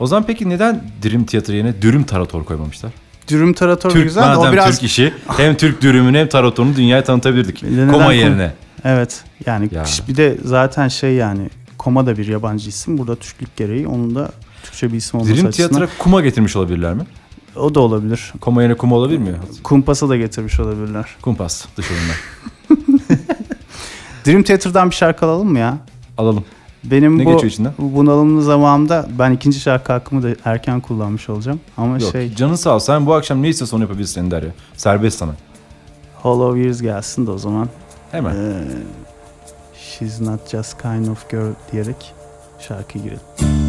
O 0.00 0.06
zaman 0.06 0.24
peki 0.26 0.48
neden 0.48 0.82
Dream 1.04 1.24
Theater 1.24 1.54
yerine 1.54 1.82
Dürüm 1.82 2.04
Tarator 2.04 2.44
koymamışlar? 2.44 2.92
Dream 3.30 3.52
Tarator 3.52 3.90
Türk 3.90 4.04
güzel 4.04 4.22
de 4.22 4.26
madem 4.26 4.50
o 4.50 4.52
biraz 4.52 4.70
Türk 4.70 4.82
işi 4.82 5.14
hem 5.36 5.54
Türk 5.56 5.82
dürümünü 5.82 6.18
hem 6.18 6.28
Tarator'unu 6.28 6.76
dünyaya 6.76 7.04
tanıtabilirdik. 7.04 7.62
Neden 7.62 7.92
Koma 7.92 8.04
kom- 8.04 8.14
yerine. 8.16 8.52
evet 8.84 9.24
yani 9.46 9.68
Ya. 9.72 9.84
bir 10.08 10.16
de 10.16 10.36
zaten 10.44 10.88
şey 10.88 11.14
yani 11.14 11.48
koma 11.78 12.06
da 12.06 12.18
bir 12.18 12.26
yabancı 12.26 12.68
isim. 12.68 12.98
Burada 12.98 13.16
Türklük 13.16 13.56
gereği 13.56 13.86
onun 13.88 14.14
da 14.14 14.30
Türkçe 14.62 14.92
bir 14.92 14.96
isim 14.96 15.20
olması 15.20 15.34
Dream 15.36 15.46
açısından. 15.48 15.68
Theater'a 15.70 15.98
kuma 15.98 16.20
getirmiş 16.20 16.56
olabilirler 16.56 16.94
mi? 16.94 17.02
O 17.56 17.74
da 17.74 17.80
olabilir. 17.80 18.32
Koma 18.40 18.62
yerine 18.62 18.76
kuma 18.76 18.96
olabilir 18.96 19.18
mi? 19.18 19.32
Kumpas'a 19.64 20.08
da 20.08 20.16
getirmiş 20.16 20.60
olabilirler. 20.60 21.04
Kumpas 21.22 21.66
dışarından. 21.76 22.14
Dream 24.26 24.42
Theater'dan 24.42 24.90
bir 24.90 24.94
şarkı 24.94 25.26
alalım 25.26 25.48
mı 25.52 25.58
ya? 25.58 25.78
Alalım. 26.18 26.44
Benim 26.84 27.18
Ne 27.18 27.24
bu, 27.24 27.30
geçiyor 27.32 27.52
içinden? 27.52 27.72
bunalımlı 27.78 28.42
zamanımda 28.42 29.06
ben 29.18 29.30
ikinci 29.32 29.60
şarkı 29.60 29.92
hakkımı 29.92 30.22
da 30.22 30.28
erken 30.44 30.80
kullanmış 30.80 31.28
olacağım. 31.28 31.60
Ama 31.76 31.98
Yok 31.98 32.12
şey 32.12 32.34
canın 32.34 32.54
sağ 32.54 32.74
ol. 32.74 32.78
Sen 32.78 33.06
bu 33.06 33.14
akşam 33.14 33.42
ne 33.42 33.48
istiyorsan 33.48 33.76
onu 33.76 33.84
yapabilirsin 33.84 34.20
Ender 34.20 34.42
ya. 34.42 34.50
Serbest 34.76 35.18
sana. 35.18 35.32
Hollow 36.22 36.60
Years 36.60 36.82
gelsin 36.82 37.26
de 37.26 37.30
o 37.30 37.38
zaman. 37.38 37.68
Hemen. 38.10 38.34
Ee, 38.34 38.64
She's 39.98 40.20
not 40.20 40.48
just 40.50 40.82
kind 40.82 41.06
of 41.08 41.30
girl 41.30 41.52
diyerek 41.72 42.12
şarkı 42.60 42.98
girelim. 42.98 43.63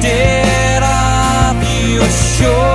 dead 0.00 0.82
off 0.82 1.56
your 1.88 2.08
shore. 2.08 2.71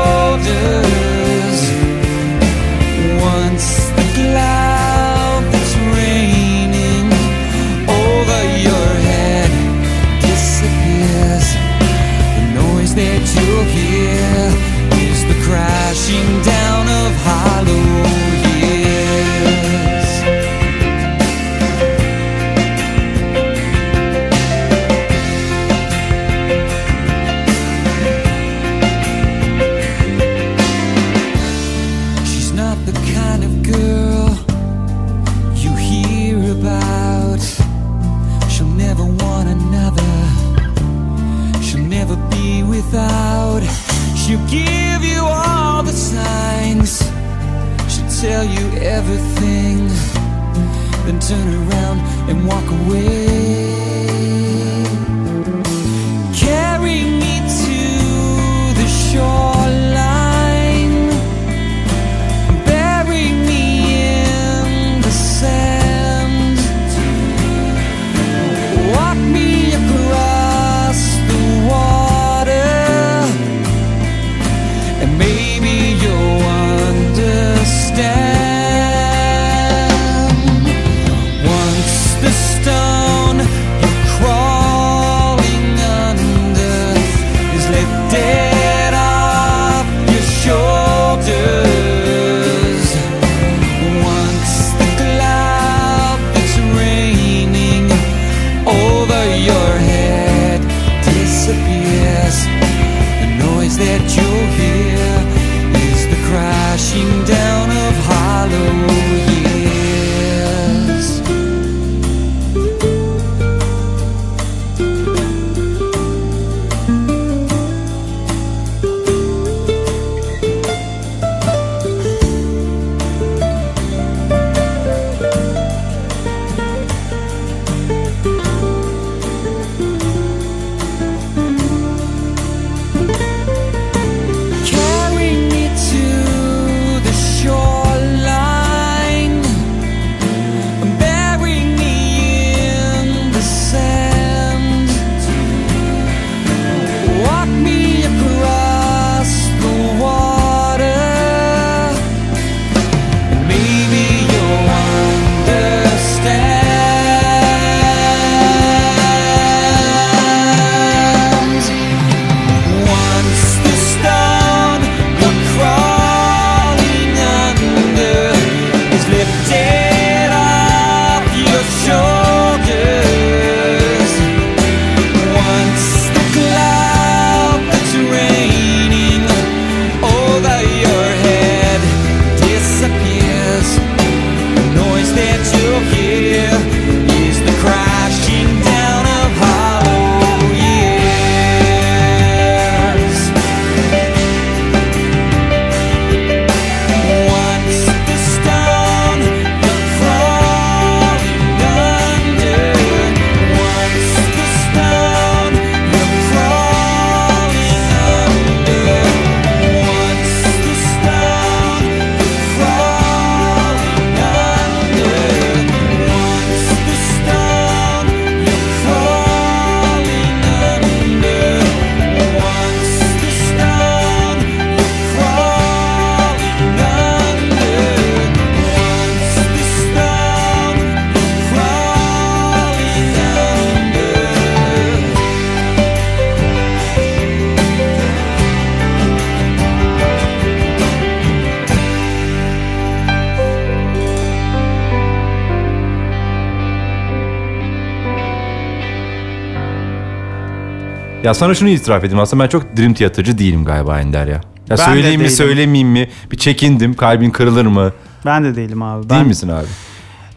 Ya 251.27 251.33
sana 251.33 251.53
şunu 251.53 251.69
itiraf 251.69 252.03
edeyim 252.03 252.19
aslında 252.19 252.43
ben 252.43 252.49
çok 252.49 252.77
Dream 252.77 252.93
Theater'cı 252.93 253.37
değilim 253.37 253.65
galiba 253.65 253.99
Ender 253.99 254.27
ya. 254.27 254.33
Ya 254.33 254.41
Ben 254.69 254.77
de 254.77 254.81
söyleyeyim 254.81 255.19
mi 255.21 255.25
değilim. 255.25 255.35
söylemeyeyim 255.37 255.87
mi? 255.89 256.09
Bir 256.31 256.37
çekindim 256.37 256.93
kalbin 256.93 257.29
kırılır 257.29 257.65
mı? 257.65 257.91
Ben 258.25 258.43
de 258.43 258.55
değilim 258.55 258.81
abi. 258.83 259.09
Değil 259.09 259.21
Ben, 259.21 259.27
misin 259.27 259.47
abi? 259.49 259.65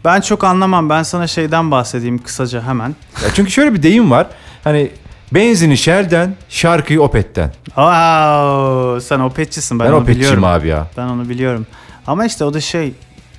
ben 0.05 0.21
çok 0.21 0.43
anlamam. 0.43 0.89
Ben 0.89 1.03
sana 1.03 1.27
şeyden 1.27 1.71
bahsedeyim 1.71 2.17
kısaca 2.17 2.61
hemen. 2.63 2.95
Ya 3.23 3.29
çünkü 3.33 3.51
şöyle 3.51 3.73
bir 3.73 3.83
deyim 3.83 4.11
var. 4.11 4.27
Hani 4.63 4.91
benzini 5.33 5.77
Shell'den, 5.77 6.35
şarkıyı 6.49 7.01
Opet'ten. 7.01 7.51
Wow, 7.65 9.01
sen 9.01 9.19
opetçisin 9.19 9.79
ben, 9.79 9.87
Ben, 9.87 9.91
onu 9.91 9.97
Opet'çiyim 9.99 10.19
biliyorum. 10.19 10.43
abi 10.43 10.67
ya. 10.67 10.87
Ben 10.97 11.07
onu 11.07 11.29
biliyorum. 11.29 11.67
Ama 12.07 12.25
işte 12.25 12.45
o 12.45 12.53
da 12.53 12.61
şey. 12.61 12.93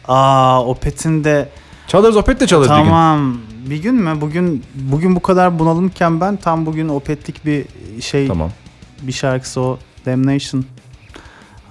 Aa 0.09 0.65
Opet'in 0.65 1.25
de 1.25 1.49
Çalarız 1.89 2.17
Opet 2.17 2.41
de 2.41 2.47
çalarız 2.47 2.71
bir 2.71 2.77
gün. 2.77 2.85
tamam. 2.85 3.37
Bir 3.67 3.83
gün 3.83 3.95
mü? 3.95 4.21
Bugün 4.21 4.65
bugün 4.75 5.17
bu 5.17 5.21
kadar 5.21 5.59
bunalımken 5.59 6.21
ben 6.21 6.37
tam 6.37 6.67
bugün 6.67 6.89
Opet'lik 6.89 7.47
bir 7.47 7.65
şey 8.01 8.29
Tamam. 8.29 8.51
bir 9.03 9.13
şarkısı 9.13 9.61
o 9.61 9.79
Damnation 10.07 10.65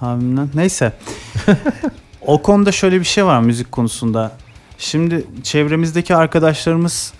abimden. 0.00 0.48
Neyse. 0.54 0.92
o 2.26 2.42
konuda 2.42 2.72
şöyle 2.72 3.00
bir 3.00 3.04
şey 3.04 3.24
var 3.24 3.40
müzik 3.40 3.72
konusunda. 3.72 4.32
Şimdi 4.78 5.26
çevremizdeki 5.42 6.16
arkadaşlarımız 6.16 7.12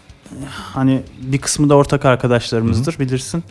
hani 0.54 1.02
bir 1.22 1.38
kısmı 1.38 1.68
da 1.68 1.74
ortak 1.74 2.04
arkadaşlarımızdır 2.04 2.98
bilirsin. 2.98 3.44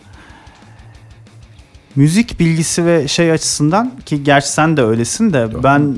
Müzik 1.96 2.40
bilgisi 2.40 2.86
ve 2.86 3.08
şey 3.08 3.32
açısından 3.32 3.92
ki 4.06 4.24
gerçi 4.24 4.50
sen 4.50 4.78
de 4.78 4.84
öylesin 4.84 5.34
de 5.34 5.38
Yok. 5.38 5.64
ben 5.64 5.96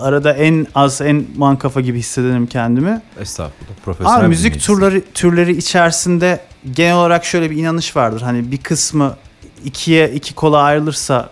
arada 0.00 0.32
en 0.32 0.66
az 0.74 1.00
en 1.00 1.24
mankafa 1.36 1.80
gibi 1.80 1.98
hissederim 1.98 2.46
kendimi. 2.46 3.00
Estağfurullah. 3.20 3.74
Profesyonel 3.84 4.22
bir 4.22 4.26
müzik 4.26 4.62
turları 4.62 5.02
türleri 5.14 5.56
içerisinde 5.56 6.40
genel 6.70 6.96
olarak 6.96 7.24
şöyle 7.24 7.50
bir 7.50 7.56
inanış 7.56 7.96
vardır. 7.96 8.20
Hani 8.20 8.52
bir 8.52 8.58
kısmı 8.58 9.16
ikiye 9.64 10.10
iki 10.10 10.34
kola 10.34 10.58
ayrılırsa 10.58 11.30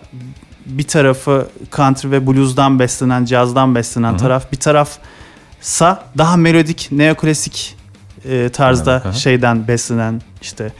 bir 0.65 0.83
tarafı 0.83 1.47
country 1.75 2.11
ve 2.11 2.27
blues'dan 2.27 2.79
beslenen, 2.79 3.25
cazdan 3.25 3.75
beslenen 3.75 4.11
Hı 4.11 4.13
hı. 4.13 4.17
taraf, 4.17 4.51
bir 4.51 4.57
tarafsa 4.57 6.03
daha 6.17 6.37
melodik, 6.37 6.87
neoklasik 6.91 7.75
e, 8.25 8.49
tarzda 8.49 8.91
Anladım, 8.91 9.11
hı 9.11 9.15
hı. 9.15 9.19
şeyden 9.19 9.67
beslenen 9.67 10.21
işte 10.41 10.71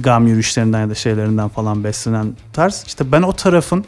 gam 0.00 0.26
yürüyüşlerinden 0.26 0.80
ya 0.80 0.90
da 0.90 0.94
şeylerinden 0.94 1.48
falan 1.48 1.84
beslenen 1.84 2.36
tarz. 2.52 2.84
İşte 2.86 3.12
ben 3.12 3.22
o 3.22 3.32
tarafın 3.32 3.84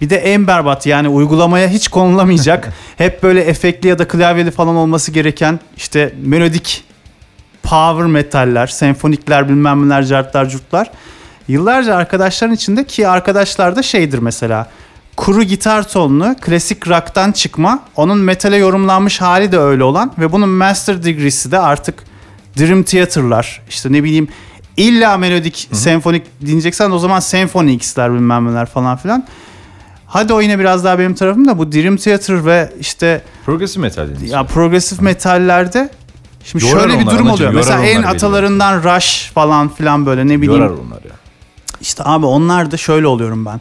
bir 0.00 0.10
de 0.10 0.16
en 0.16 0.46
berbat 0.46 0.86
yani 0.86 1.08
uygulamaya 1.08 1.68
hiç 1.68 1.88
konulamayacak 1.88 2.72
hep 2.96 3.22
böyle 3.22 3.40
efektli 3.40 3.88
ya 3.88 3.98
da 3.98 4.08
klavyeli 4.08 4.50
falan 4.50 4.76
olması 4.76 5.12
gereken 5.12 5.60
işte 5.76 6.14
melodik 6.22 6.84
power 7.62 8.06
metaller, 8.06 8.66
senfonikler 8.66 9.48
bilmem 9.48 9.88
neler, 9.88 10.04
cartlar, 10.04 10.48
curtlar. 10.48 10.90
Yıllarca 11.48 11.94
arkadaşların 11.94 12.54
içinde 12.54 12.84
ki 12.84 13.08
arkadaşlar 13.08 13.76
da 13.76 13.82
şeydir 13.82 14.18
mesela 14.18 14.70
kuru 15.16 15.42
gitar 15.42 15.88
tonlu 15.88 16.34
klasik 16.40 16.88
rock'tan 16.88 17.32
çıkma 17.32 17.82
onun 17.96 18.18
metale 18.18 18.56
yorumlanmış 18.56 19.20
hali 19.20 19.52
de 19.52 19.58
öyle 19.58 19.84
olan 19.84 20.12
ve 20.18 20.32
bunun 20.32 20.48
master 20.48 21.04
degree'si 21.04 21.52
de 21.52 21.58
artık 21.58 22.04
Dream 22.58 22.82
Theater'lar 22.82 23.62
işte 23.68 23.92
ne 23.92 24.04
bileyim 24.04 24.28
illa 24.76 25.16
melodik 25.18 25.68
senfonik 25.72 26.22
dinleyeceksen 26.40 26.90
o 26.90 26.98
zaman 26.98 27.20
Symphony 27.20 27.74
X'ler 27.74 28.12
bilmem 28.14 28.46
neler 28.46 28.66
falan 28.66 28.96
filan. 28.96 29.26
Hadi 30.06 30.32
o 30.32 30.40
yine 30.40 30.58
biraz 30.58 30.84
daha 30.84 30.98
benim 30.98 31.14
tarafım 31.14 31.48
da 31.48 31.58
bu 31.58 31.72
Dream 31.72 31.96
Theater 31.96 32.46
ve 32.46 32.72
işte 32.80 33.22
Progressive 33.46 33.82
metal 33.82 34.08
dediniz. 34.08 34.30
ya 34.30 34.44
progresif 34.44 35.00
metallerde 35.00 35.90
şimdi 36.44 36.64
Yorar 36.64 36.80
şöyle 36.80 37.00
bir 37.00 37.06
durum 37.06 37.12
anacığım, 37.12 37.30
oluyor. 37.30 37.52
Mesela 37.52 37.84
en 37.86 38.02
atalarından 38.02 38.82
Rush 38.96 39.30
falan 39.34 39.68
filan 39.68 40.06
böyle 40.06 40.28
ne 40.28 40.40
bileyim. 40.42 40.62
Yorar 40.62 40.70
onlar 40.70 40.96
ya. 41.04 41.10
İşte 41.80 42.02
abi 42.06 42.26
onlar 42.26 42.70
da 42.70 42.76
şöyle 42.76 43.06
oluyorum 43.06 43.46
ben. 43.46 43.60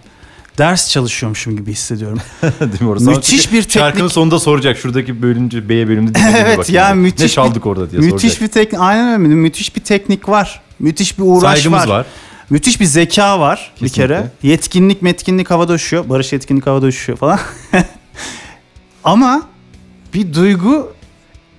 Ders 0.58 0.90
çalışıyormuşum 0.90 1.58
gibi 1.58 1.72
hissediyorum. 1.72 2.20
Değil 2.60 2.82
mi 2.82 2.90
orası? 2.90 3.10
Müthiş 3.10 3.52
bir 3.54 3.62
Şarkının 3.70 3.92
teknik. 3.94 4.12
sonunda 4.12 4.40
soracak 4.40 4.78
şuradaki 4.78 5.22
bölümcü 5.22 5.70
B 5.70 5.88
bölümünde 5.88 6.16
dinlediğine 6.16 6.40
Evet, 6.40 6.70
ya 6.70 6.86
diye. 6.86 6.94
müthiş 6.96 7.22
Ne 7.22 7.30
çaldık 7.30 7.66
orada 7.66 7.92
diye 7.92 8.02
müthiş 8.02 8.20
soracak. 8.34 8.42
bir 8.42 8.48
teknik 8.48 8.82
aynen 8.82 9.08
öyle 9.08 9.18
müthiş 9.36 9.76
bir 9.76 9.82
teknik 9.82 10.30
var. 10.30 10.62
Müthiş 10.80 11.18
bir 11.20 11.24
uğraş 11.26 11.54
Saygımız 11.60 11.80
var. 11.82 11.88
var. 11.88 12.06
Müthiş 12.50 12.80
bir 12.80 12.86
zeka 12.86 13.40
var 13.40 13.72
bir 13.76 13.80
Kesinlikle. 13.88 14.16
kere. 14.16 14.32
Yetkinlik 14.44 15.02
metkinlik 15.02 15.52
havada 15.52 15.74
uçuyor. 15.74 16.10
Barış 16.10 16.34
yetkinlik 16.34 16.68
havada 16.68 16.86
uçuyor 16.86 17.18
falan. 17.18 17.40
Ama 19.04 19.42
bir 20.14 20.34
duygu 20.34 20.94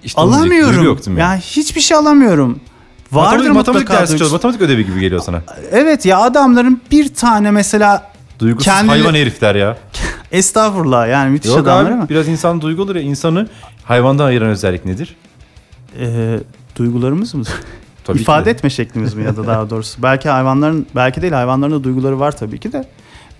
İşte 0.05 0.21
alamıyorum. 0.21 0.73
duygu 0.75 0.85
yok 0.85 1.07
değil 1.07 1.15
mi? 1.15 1.21
Ya 1.21 1.37
hiçbir 1.37 1.81
şey 1.81 1.97
alamıyorum. 1.97 2.61
Vardır 3.13 3.37
matematik, 3.51 3.55
matematik 3.55 3.89
dersi 3.91 4.19
çalış, 4.19 4.33
matematik 4.33 4.61
ödevi 4.61 4.87
gibi 4.87 5.01
geliyor 5.01 5.21
sana. 5.21 5.43
Evet 5.73 6.07
ya 6.07 6.19
adamların 6.19 6.81
bir 6.91 7.15
tane 7.15 7.51
mesela 7.51 8.13
Duygusuz 8.39 8.65
Kendi- 8.65 8.89
hayvan 8.89 9.15
herifler 9.15 9.55
ya. 9.55 9.79
estağfurullah 10.33 11.09
yani 11.09 11.31
müthiş 11.31 11.51
Yok 11.51 11.59
adamlar 11.59 11.85
abi 11.91 11.95
ama 11.95 12.09
biraz 12.09 12.29
insan 12.29 12.61
duygu 12.61 12.83
olur 12.83 12.97
ya. 12.97 13.03
İnsanı 13.03 13.49
hayvandan 13.85 14.25
ayıran 14.27 14.49
özellik 14.49 14.85
nedir? 14.85 15.17
e, 16.01 16.39
duygularımız 16.77 17.35
mı? 17.35 17.45
Tabii 18.05 18.19
İfade 18.21 18.45
de. 18.45 18.51
etme 18.51 18.71
şeklimiz 18.71 19.15
mi 19.15 19.25
ya 19.25 19.37
da 19.37 19.47
daha 19.47 19.71
doğrusu. 19.71 20.03
Belki 20.03 20.29
hayvanların 20.29 20.87
belki 20.97 21.23
değil 21.23 21.33
hayvanların 21.33 21.73
da 21.73 21.85
duyguları 21.85 22.21
var 22.21 22.37
tabii 22.37 22.59
ki 22.61 22.73
de. 22.73 22.85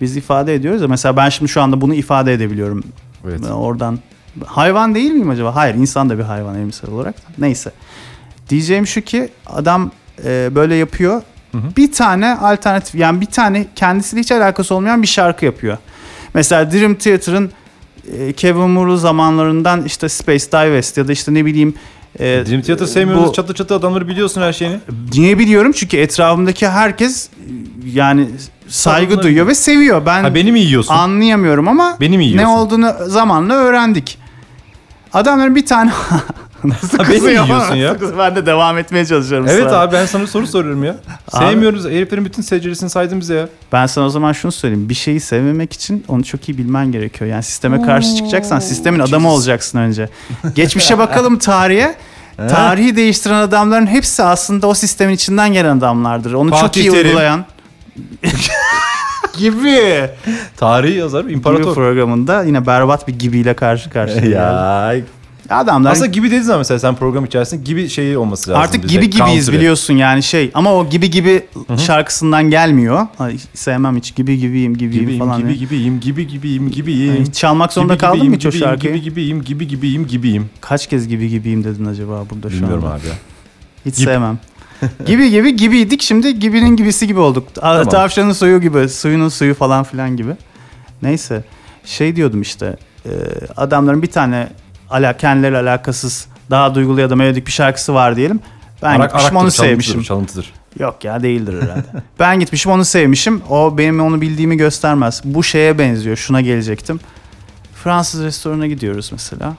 Biz 0.01 0.17
ifade 0.17 0.55
ediyoruz 0.55 0.81
ya 0.81 0.87
mesela 0.87 1.17
ben 1.17 1.29
şimdi 1.29 1.51
şu 1.51 1.61
anda 1.61 1.81
bunu 1.81 1.93
ifade 1.93 2.33
edebiliyorum. 2.33 2.83
Evet. 3.29 3.39
Ben 3.45 3.51
oradan 3.51 3.99
hayvan 4.45 4.95
değil 4.95 5.11
miyim 5.11 5.29
acaba? 5.29 5.55
Hayır 5.55 5.75
insan 5.75 6.09
da 6.09 6.17
bir 6.17 6.23
hayvan 6.23 6.55
emsal 6.59 6.91
olarak. 6.91 7.17
da. 7.17 7.21
Neyse. 7.37 7.71
Diyeceğim 8.49 8.87
şu 8.87 9.01
ki 9.01 9.29
adam 9.47 9.91
e, 10.25 10.55
böyle 10.55 10.75
yapıyor. 10.75 11.21
hı. 11.51 11.57
Bir 11.77 11.91
tane 11.91 12.35
alternatif 12.37 12.95
yani 12.95 13.21
bir 13.21 13.25
tane 13.25 13.65
kendisiyle 13.75 14.21
hiç 14.21 14.31
alakası 14.31 14.75
olmayan 14.75 15.01
bir 15.01 15.07
şarkı 15.07 15.45
yapıyor. 15.45 15.77
Mesela 16.33 16.71
Dream 16.71 16.95
Theater'ın 16.95 17.51
e, 18.17 18.33
Kevin 18.33 18.69
Moore'lu 18.69 18.97
zamanlarından 18.97 19.83
işte 19.83 20.09
Space 20.09 20.45
Divest 20.51 20.97
ya 20.97 21.07
da 21.07 21.11
işte 21.11 21.33
ne 21.33 21.45
bileyim 21.45 21.73
e, 22.19 22.25
Dream 22.45 22.61
Theater 22.61 22.85
sevmiyoruz. 22.85 23.29
bu- 23.29 23.33
Çatı 23.33 23.53
çatı 23.53 23.75
adamları 23.75 24.07
biliyorsun 24.07 24.41
her 24.41 24.53
şeyini. 24.53 24.79
Niye 25.13 25.39
biliyorum? 25.39 25.71
Çünkü 25.75 25.97
etrafımdaki 25.97 26.67
herkes 26.67 27.29
yani 27.93 28.27
saygı 28.67 29.11
Bunları- 29.11 29.23
duyuyor 29.23 29.47
ve 29.47 29.55
seviyor. 29.55 30.05
Ben 30.05 30.23
Ha 30.23 30.35
beni 30.35 30.51
mi 30.51 30.59
yiyorsun? 30.59 30.93
anlayamıyorum 30.93 31.67
ama 31.67 31.97
Beni 32.01 32.17
mi 32.17 32.23
ne 32.23 32.27
yiyorsun? 32.27 32.49
olduğunu 32.49 32.91
zamanla 33.07 33.53
öğrendik. 33.53 34.17
Adamların 35.13 35.55
bir 35.55 35.65
tane 35.65 35.91
Nasıl 36.83 36.99
beni 36.99 37.19
mi 37.21 37.31
yiyorsun 37.31 37.75
ya? 37.75 37.93
Kızıyor? 37.97 38.17
Ben 38.17 38.35
de 38.35 38.45
devam 38.45 38.77
etmeye 38.77 39.05
çalışıyorum. 39.05 39.47
Evet 39.49 39.59
ısrarla. 39.65 39.81
abi 39.81 39.93
ben 39.93 40.05
sana 40.05 40.27
soru 40.27 40.47
soruyorum 40.47 40.83
ya. 40.83 40.95
Abi- 41.31 41.45
Sevmiyoruz. 41.45 41.85
Heriflerin 41.85 42.25
bütün 42.25 42.41
seceresini 42.41 42.89
saydın 42.89 43.19
bize 43.19 43.35
ya. 43.35 43.47
Ben 43.71 43.85
sana 43.85 44.05
o 44.05 44.09
zaman 44.09 44.33
şunu 44.33 44.51
söyleyeyim. 44.51 44.89
Bir 44.89 44.93
şeyi 44.93 45.19
sevmemek 45.19 45.73
için 45.73 46.03
onu 46.07 46.23
çok 46.23 46.49
iyi 46.49 46.57
bilmen 46.57 46.91
gerekiyor. 46.91 47.29
Yani 47.31 47.43
sisteme 47.43 47.81
karşı 47.81 48.15
çıkacaksan 48.15 48.59
sistemin 48.59 48.99
adamı 48.99 49.31
olacaksın 49.31 49.77
önce. 49.79 50.09
Geçmişe 50.55 50.97
bakalım 50.97 51.37
tarihe. 51.39 51.95
Tarihi 52.37 52.95
değiştiren 52.95 53.33
adamların 53.41 53.87
hepsi 53.87 54.23
aslında 54.23 54.67
o 54.67 54.73
sistemin 54.73 55.13
içinden 55.13 55.53
gelen 55.53 55.77
adamlardır. 55.77 56.33
Onu 56.33 56.49
çok 56.49 56.59
Fatih 56.59 56.81
iyi 56.81 56.91
Terim. 56.91 57.05
uygulayan. 57.07 57.45
gibi. 59.37 60.09
Tarihi 60.57 60.97
yazar 60.97 61.21
Gibi 61.23 61.33
imparator. 61.33 61.73
programında 61.75 62.43
yine 62.43 62.65
berbat 62.67 63.07
bir 63.07 63.19
gibiyle 63.19 63.53
karşı 63.53 63.89
karşıya 63.89 64.25
ya. 64.25 64.95
Adamlar 65.49 65.91
Aslında 65.91 66.05
gibi 66.07 66.27
dediğin 66.27 66.41
zaman 66.41 66.59
mesela 66.59 66.79
sen 66.79 66.95
program 66.95 67.25
içerisinde 67.25 67.63
gibi 67.63 67.89
şeyi 67.89 68.17
olması 68.17 68.51
lazım. 68.51 68.63
artık 68.63 68.83
bize. 68.83 68.93
gibi 68.93 69.09
gibiyiz 69.09 69.45
Counter'ı. 69.45 69.55
biliyorsun 69.55 69.93
yani 69.93 70.23
şey 70.23 70.51
ama 70.53 70.73
o 70.73 70.89
gibi 70.89 71.09
gibi 71.11 71.45
şarkısından 71.77 72.49
gelmiyor. 72.49 73.07
Ay, 73.19 73.37
sevmem 73.53 73.95
hiç 73.97 74.15
gibi 74.15 74.37
gibiyim 74.39 74.77
gibiyim 74.77 75.01
Gibiyim, 75.03 75.19
falan. 75.19 75.37
gibi 75.37 75.47
diye. 75.47 75.57
gibiyim, 75.57 75.99
gibi 75.99 76.27
gibiyim, 76.27 76.71
gibiyim. 76.71 77.15
Yani 77.15 77.25
hiç 77.27 77.35
çalmak 77.35 77.73
zorunda 77.73 77.93
Gibi 77.93 78.01
kaldın 78.01 78.29
mı 78.29 78.35
hiç 78.35 78.45
o 78.45 78.51
şarkıyı? 78.51 78.93
Gibi 78.93 79.03
gibiyim, 79.03 79.41
gibi 79.43 79.67
gibiyim, 79.67 80.07
gibiyim. 80.07 80.49
Kaç 80.61 80.87
kez 80.87 81.07
gibi 81.07 81.29
gibiyim 81.29 81.63
dedin 81.63 81.85
acaba 81.85 82.23
burada 82.29 82.49
şu 82.49 82.55
Bilmiyorum 82.55 82.83
anda? 82.85 82.95
abi. 82.95 83.01
Hiç 83.85 83.95
Gibi. 83.97 84.05
sevmem. 84.05 84.39
gibi 85.05 85.29
gibi 85.29 85.55
gibiydik 85.55 86.01
şimdi 86.01 86.39
gibinin 86.39 86.75
gibisi 86.75 87.07
gibi 87.07 87.19
olduk. 87.19 87.47
Tamam. 87.55 87.85
Tavşanın 87.89 88.31
suyu 88.33 88.61
gibi, 88.61 88.89
suyunun 88.89 89.29
suyu 89.29 89.53
falan 89.53 89.83
filan 89.83 90.17
gibi. 90.17 90.31
Neyse 91.01 91.43
şey 91.85 92.15
diyordum 92.15 92.41
işte 92.41 92.77
adamların 93.57 94.01
bir 94.01 94.07
tane 94.11 94.47
ala, 94.89 95.17
kendileri 95.17 95.57
alakasız 95.57 96.27
daha 96.49 96.75
duygulu 96.75 97.01
ya 97.01 97.09
da 97.09 97.15
melodik 97.15 97.47
bir 97.47 97.51
şarkısı 97.51 97.93
var 97.93 98.15
diyelim. 98.15 98.39
Ben 98.83 98.99
Arak, 98.99 99.11
gitmişim 99.11 99.35
onu 99.37 99.51
sevmişim. 99.51 100.03
Çalıntıdır. 100.03 100.53
Yok 100.79 101.03
ya 101.03 101.23
değildir 101.23 101.53
herhalde. 101.63 101.83
ben 102.19 102.39
gitmişim 102.39 102.71
onu 102.71 102.85
sevmişim. 102.85 103.41
O 103.49 103.77
benim 103.77 104.01
onu 104.01 104.21
bildiğimi 104.21 104.57
göstermez. 104.57 105.21
Bu 105.25 105.43
şeye 105.43 105.79
benziyor. 105.79 106.17
Şuna 106.17 106.41
gelecektim. 106.41 106.99
Fransız 107.83 108.23
restoranına 108.23 108.67
gidiyoruz 108.67 109.09
mesela. 109.11 109.53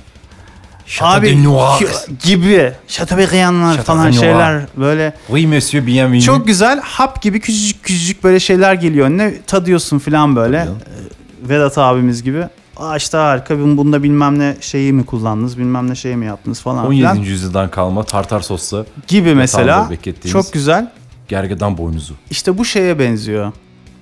Chateau 0.86 1.22
de 1.22 1.44
Noir. 1.44 1.78
ki- 1.78 2.28
gibi. 2.28 2.72
Chateaubriand'lar 2.88 3.76
Chateau 3.76 3.84
falan 3.96 4.10
şeyler 4.10 4.62
böyle 4.76 5.14
Oui 5.30 5.46
monsieur 5.46 5.86
bienvenue. 5.86 6.20
çok 6.20 6.46
güzel 6.46 6.80
hap 6.80 7.22
gibi 7.22 7.40
küçücük 7.40 7.82
küçücük 7.82 8.24
böyle 8.24 8.40
şeyler 8.40 8.74
geliyor 8.74 9.06
önüne 9.06 9.34
tadıyorsun 9.46 9.98
falan 9.98 10.36
böyle. 10.36 10.64
Tabii 10.64 11.48
Vedat 11.48 11.78
abimiz 11.78 12.22
gibi. 12.22 12.44
Aa 12.76 12.96
işte 12.96 13.16
harika 13.16 13.54
bun- 13.54 13.76
bunda 13.76 14.02
bilmem 14.02 14.38
ne 14.38 14.56
şeyi 14.60 14.92
mi 14.92 15.06
kullandınız 15.06 15.58
bilmem 15.58 15.90
ne 15.90 15.94
şey 15.94 16.16
mi 16.16 16.26
yaptınız 16.26 16.60
falan 16.60 16.86
17. 16.86 16.98
filan 17.00 17.14
yüzyıldan 17.16 17.70
kalma 17.70 18.02
tartar 18.02 18.40
soslu. 18.40 18.86
gibi 19.06 19.34
mesela 19.34 19.88
çok 20.32 20.52
güzel 20.52 20.92
Gergedan 21.28 21.78
boynuzu. 21.78 22.14
İşte 22.30 22.58
bu 22.58 22.64
şeye 22.64 22.98
benziyor. 22.98 23.52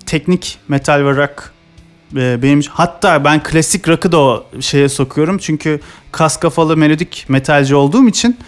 Teknik 0.07 0.59
metal 0.69 1.05
ve 1.05 1.17
rock 1.17 1.53
e, 2.17 2.43
benim 2.43 2.61
hatta 2.71 3.25
ben 3.25 3.43
klasik 3.43 3.89
rock'ı 3.89 4.13
da 4.13 4.19
o 4.19 4.47
şeye 4.61 4.89
sokuyorum. 4.89 5.39
Çünkü 5.39 5.81
kas 6.13 6.37
kafalı 6.37 6.77
melodik 6.77 7.27
metalci 7.29 7.75
olduğum 7.75 8.09
için 8.09 8.39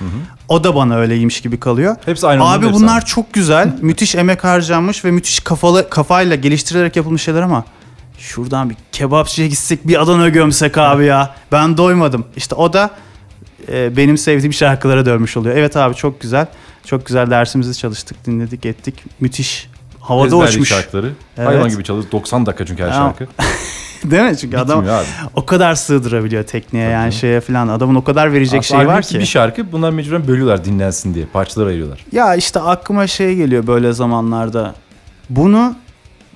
o 0.49 0.65
da 0.65 0.75
bana 0.75 0.97
öyleymiş 0.97 1.41
gibi 1.41 1.61
kalıyor. 1.61 1.97
Hepsi 2.05 2.27
aynı 2.27 2.45
Abi 2.45 2.73
bunlar 2.73 3.01
hepsi 3.01 3.07
çok 3.15 3.33
güzel. 3.33 3.77
müthiş 3.83 4.15
emek 4.15 4.45
harcanmış 4.45 5.05
ve 5.05 5.11
müthiş 5.11 5.41
kafalı 5.41 5.91
kafayla 5.91 6.37
geliştirilerek 6.37 6.97
yapılmış 6.97 7.23
şeyler 7.23 7.43
ama 7.43 7.65
şuradan 8.19 8.71
bir 8.71 8.77
kebapçıya 8.93 9.49
gitsek 9.49 9.89
bir 9.89 10.03
Adana 10.03 10.29
gömsek 10.29 10.79
abi 10.79 11.05
ya. 11.05 11.35
Ben 11.53 11.77
doymadım. 11.77 12.25
İşte 12.37 12.55
o 12.55 12.73
da 12.73 12.91
e, 13.73 13.97
benim 13.97 14.19
sevdiğim 14.19 14.53
şarkılara 14.53 15.07
dönmüş 15.07 15.37
oluyor. 15.37 15.57
Evet 15.57 15.77
abi 15.77 15.95
çok 15.95 16.21
güzel. 16.21 16.47
Çok 16.85 17.07
güzel 17.07 17.31
dersimizi 17.31 17.79
çalıştık, 17.79 18.27
dinledik, 18.27 18.67
ettik. 18.67 19.05
Müthiş. 19.21 19.71
Havada 20.01 20.27
Ezberledik 20.27 20.53
uçmuş. 20.53 20.69
şarkıları. 20.69 21.13
Evet. 21.37 21.49
Hayvan 21.49 21.69
gibi 21.69 21.85
çalıyoruz. 21.85 22.13
90 22.13 22.47
dakika 22.47 22.67
çünkü 22.67 22.83
her 22.83 22.91
şarkı. 22.91 23.27
Değil 24.11 24.23
mi? 24.23 24.37
Çünkü 24.37 24.57
adam 24.57 24.79
abi. 24.79 25.07
o 25.35 25.47
kadar 25.47 25.75
sığdırabiliyor 25.75 26.45
tekniğe 26.45 26.85
Tabii 26.85 26.93
yani 26.93 27.13
şeye 27.13 27.41
falan. 27.41 27.69
Adamın 27.69 27.95
o 27.95 28.05
kadar 28.05 28.33
verecek 28.33 28.61
Aslında 28.61 28.81
şey 28.81 28.89
var 28.89 29.03
ki. 29.03 29.19
Bir 29.19 29.27
şarkı 29.27 29.73
bunlar 29.73 29.91
mecburen 29.91 30.29
bölüyorlar 30.29 30.65
dinlensin 30.65 31.15
diye. 31.15 31.27
Parçalara 31.27 31.69
ayırıyorlar. 31.69 32.05
Ya 32.13 32.35
işte 32.35 32.61
aklıma 32.61 33.07
şey 33.07 33.37
geliyor 33.37 33.67
böyle 33.67 33.93
zamanlarda. 33.93 34.75
Bunu 35.31 35.75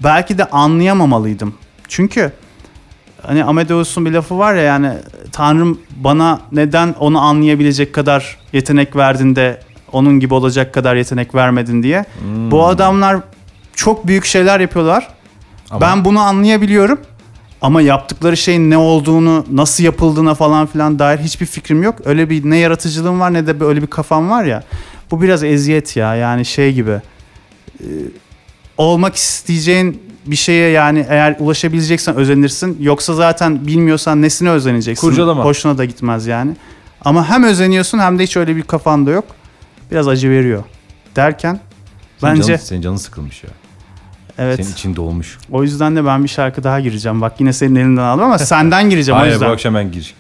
belki 0.05 0.39
de 0.39 0.45
anlayamamalıydım. 0.45 1.55
Çünkü 1.91 2.33
hani 3.23 3.45
Amadeus'un 3.45 4.07
bir 4.07 4.11
lafı 4.11 4.39
var 4.39 4.55
ya 4.55 4.63
yani 4.63 4.93
Tanrım 5.33 5.81
bana 5.97 6.41
neden 6.53 6.95
onu 7.01 7.21
anlayabilecek 7.21 7.95
kadar 7.95 8.39
yetenek 8.53 8.97
verdin 8.97 9.37
de 9.37 9.61
onun 9.93 10.21
gibi 10.21 10.35
olacak 10.35 10.75
kadar 10.75 10.97
yetenek 10.97 11.35
vermedin 11.35 11.83
diye. 11.83 12.05
Hmm. 12.23 12.51
Bu 12.51 12.67
adamlar 12.67 13.17
çok 13.75 14.07
büyük 14.07 14.25
şeyler 14.25 14.61
yapıyorlar. 14.61 15.09
Ama 15.71 15.81
Ben 15.81 16.05
bunu 16.05 16.21
anlayabiliyorum. 16.21 17.01
Ama 17.63 17.83
yaptıkları 17.83 18.37
şeyin 18.37 18.71
ne 18.71 18.77
olduğunu, 18.77 19.45
nasıl 19.53 19.85
yapıldığına 19.85 20.35
falan 20.35 20.67
filan 20.67 20.99
dair 20.99 21.19
hiçbir 21.19 21.47
fikrim 21.47 21.83
yok. 21.83 21.95
Öyle 22.05 22.31
bir 22.31 22.51
ne 22.51 22.57
yaratıcılığım 22.57 23.21
var 23.21 23.35
ne 23.35 23.47
de 23.47 23.61
böyle 23.61 23.83
bir 23.83 23.87
kafam 23.87 24.31
var 24.31 24.45
ya. 24.45 24.63
Bu 25.11 25.23
biraz 25.23 25.45
eziyet 25.45 25.97
ya. 25.97 26.15
Yani 26.15 26.45
şey 26.45 26.73
gibi. 26.73 27.01
Ee, 27.81 27.85
olmak 28.79 29.17
isteyeceğin 29.17 30.10
bir 30.31 30.37
şeye 30.37 30.71
yani 30.71 31.07
eğer 31.09 31.37
ulaşabileceksen 31.39 32.17
özenirsin. 32.17 32.77
Yoksa 32.81 33.15
zaten 33.15 33.67
bilmiyorsan 33.67 34.23
nesine 34.23 34.51
özeneceksin. 34.51 35.09
Kurcalama. 35.09 35.45
Hoşuna 35.45 35.79
da 35.79 35.85
gitmez 35.85 36.27
yani. 36.27 36.57
Ama 37.05 37.29
hem 37.29 37.43
özeniyorsun 37.45 37.99
hem 37.99 38.19
de 38.19 38.23
hiç 38.23 38.37
öyle 38.37 38.57
bir 38.57 38.63
kafanda 38.63 39.11
yok. 39.11 39.25
Biraz 39.91 40.09
acı 40.09 40.31
veriyor. 40.31 40.65
Derken 41.17 41.61
senin 42.21 42.33
bence 42.35 42.47
canın, 42.47 42.59
senin 42.59 42.83
canın 42.83 42.97
sıkılmış 42.97 43.45
ya. 43.45 43.51
evet. 44.39 44.57
Senin 44.65 44.73
için 44.73 44.97
dolmuş. 44.97 45.39
O 45.51 45.63
yüzden 45.63 45.97
de 45.97 46.05
ben 46.05 46.25
bir 46.25 46.29
şarkı 46.29 46.65
daha 46.65 46.81
gireceğim. 46.81 47.21
Bak 47.21 47.33
yine 47.41 47.53
senin 47.53 47.75
elinden 47.77 48.03
aldım 48.03 48.25
ama 48.25 48.39
senden 48.39 48.91
gireceğim 48.91 49.17
o 49.17 49.21
Hayır 49.21 49.31
bu 49.33 49.35
yüzden. 49.35 49.51
akşam 49.51 49.75
ben 49.75 49.93
gir. 49.93 50.15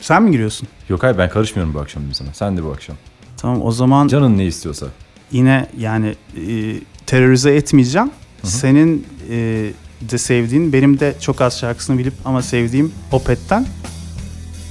Sen 0.00 0.22
mi 0.22 0.30
giriyorsun? 0.30 0.68
Yok 0.88 1.02
hayır 1.02 1.18
ben 1.18 1.28
karışmıyorum 1.30 1.74
bu 1.74 1.80
akşam 1.80 2.02
sana. 2.12 2.28
Sen 2.32 2.56
de 2.56 2.64
bu 2.64 2.70
akşam. 2.70 2.96
Tamam 3.36 3.62
o 3.62 3.72
zaman 3.72 4.08
Canın 4.08 4.38
ne 4.38 4.44
istiyorsa. 4.46 4.86
yine 5.32 5.66
yani 5.78 6.14
e, 6.48 6.74
terörize 7.06 7.54
etmeyeceğim. 7.54 8.10
Senin 8.42 9.06
e, 9.30 9.70
de 10.10 10.18
sevdiğin, 10.18 10.72
benim 10.72 11.00
de 11.00 11.14
çok 11.20 11.40
az 11.40 11.58
şarkısını 11.58 11.98
bilip 11.98 12.14
ama 12.24 12.42
sevdiğim 12.42 12.92
Opet'ten 13.12 13.66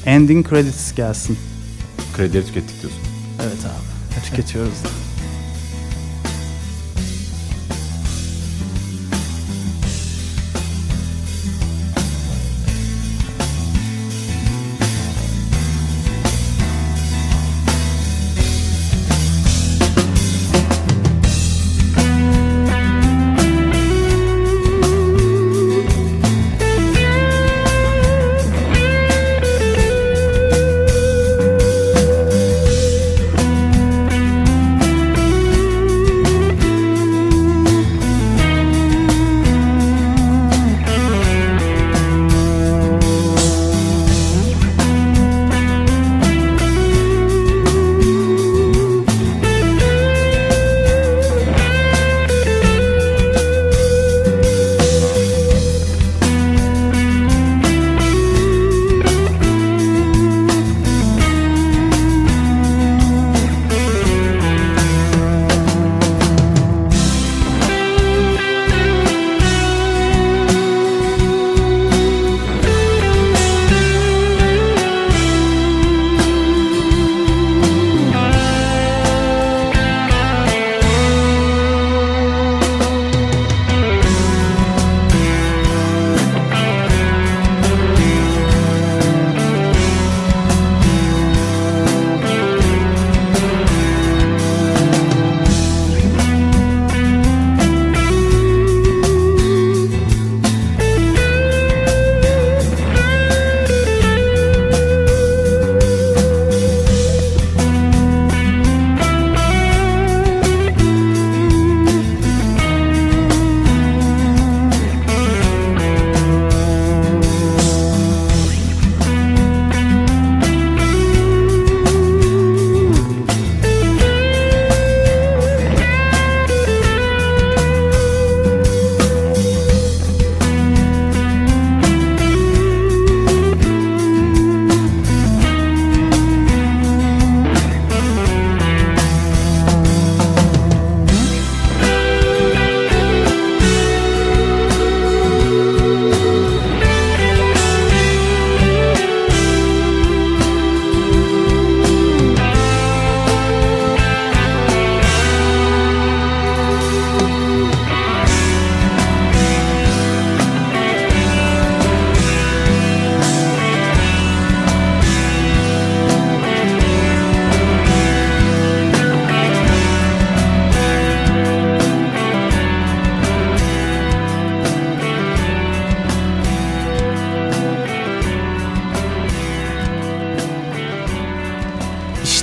Ending 0.05 0.49
Credits 0.49 0.95
gelsin. 0.95 1.37
Kredileri 2.15 2.45
tükettik 2.45 2.81
diyorsun. 2.81 3.01
Evet 3.41 3.65
abi. 3.65 4.25
Tüketiyoruz 4.25 4.83
da. 4.83 5.14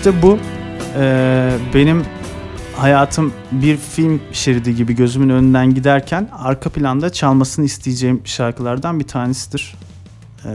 İşte 0.03 0.23
bu 0.23 0.39
e, 0.99 1.51
benim 1.75 2.05
hayatım 2.77 3.33
bir 3.53 3.77
film 3.77 4.21
şeridi 4.33 4.77
gibi 4.77 4.97
gözümün 4.97 5.29
önünden 5.29 5.75
giderken 5.75 6.29
arka 6.39 6.71
planda 6.71 7.13
çalmasını 7.13 7.65
isteyeceğim 7.65 8.21
şarkılardan 8.25 9.01
bir 9.01 9.05
tanesidir. 9.05 9.75
Ee, 10.45 10.49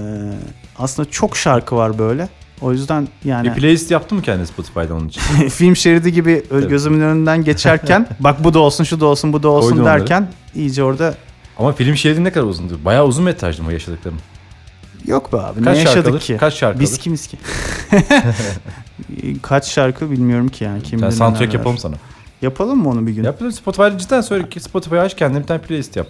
aslında 0.80 1.12
çok 1.12 1.38
şarkı 1.38 1.76
var 1.76 2.00
böyle. 2.00 2.30
O 2.62 2.72
yüzden 2.72 3.08
yani 3.26 3.48
Bir 3.48 3.54
playlist 3.54 3.92
yaptın 3.92 4.18
mı 4.18 4.24
kendin 4.24 4.46
Spotify'da 4.46 4.96
onun 4.96 5.08
için? 5.08 5.22
film 5.50 5.76
şeridi 5.76 6.14
gibi 6.14 6.44
Tabii. 6.50 6.68
gözümün 6.68 7.02
önünden 7.02 7.44
geçerken 7.44 8.08
bak 8.20 8.44
bu 8.44 8.54
da 8.54 8.60
olsun 8.60 8.84
şu 8.84 9.00
da 9.00 9.06
olsun 9.06 9.34
bu 9.34 9.44
da 9.44 9.50
olsun 9.50 9.78
onları. 9.78 10.00
derken 10.00 10.28
iyice 10.56 10.84
orada 10.84 11.16
Ama 11.58 11.72
film 11.72 11.96
şeridi 11.96 12.24
ne 12.24 12.32
kadar 12.32 12.46
uzundur? 12.46 12.86
Bayağı 12.86 13.06
uzun 13.06 13.24
metrajlı 13.24 13.64
mı 13.64 13.74
yaşadıklarım? 13.74 14.18
Yok 15.08 15.34
be 15.34 15.38
abi 15.38 15.64
Kaç 15.64 15.78
ne 15.78 15.84
yaşadık 15.84 16.12
alır? 16.12 16.20
ki? 16.20 16.38
Kaç 16.40 16.54
şarkı 16.54 16.80
Biz 16.80 16.98
kimiz 16.98 17.28
ki? 17.28 17.38
Kaç 19.42 19.68
şarkı 19.68 20.12
bilmiyorum 20.12 20.48
ki 20.48 20.64
yani. 20.64 20.84
Kim 20.84 21.00
bilir 21.02 21.12
soundtrack 21.12 21.54
yapalım 21.54 21.78
sana. 21.78 21.96
Yapalım 22.42 22.80
mı 22.80 22.90
onu 22.90 23.08
bir 23.08 23.12
gün? 23.12 23.24
Yapalım 23.24 23.52
Spotify'da 23.52 23.98
cidden 23.98 24.22
söyle 24.22 24.50
ki 24.50 24.60
Spotify'a 24.60 25.02
aç 25.04 25.16
kendine 25.16 25.42
bir 25.42 25.48
tane 25.48 25.62
playlist 25.62 25.96
yap. 25.96 26.08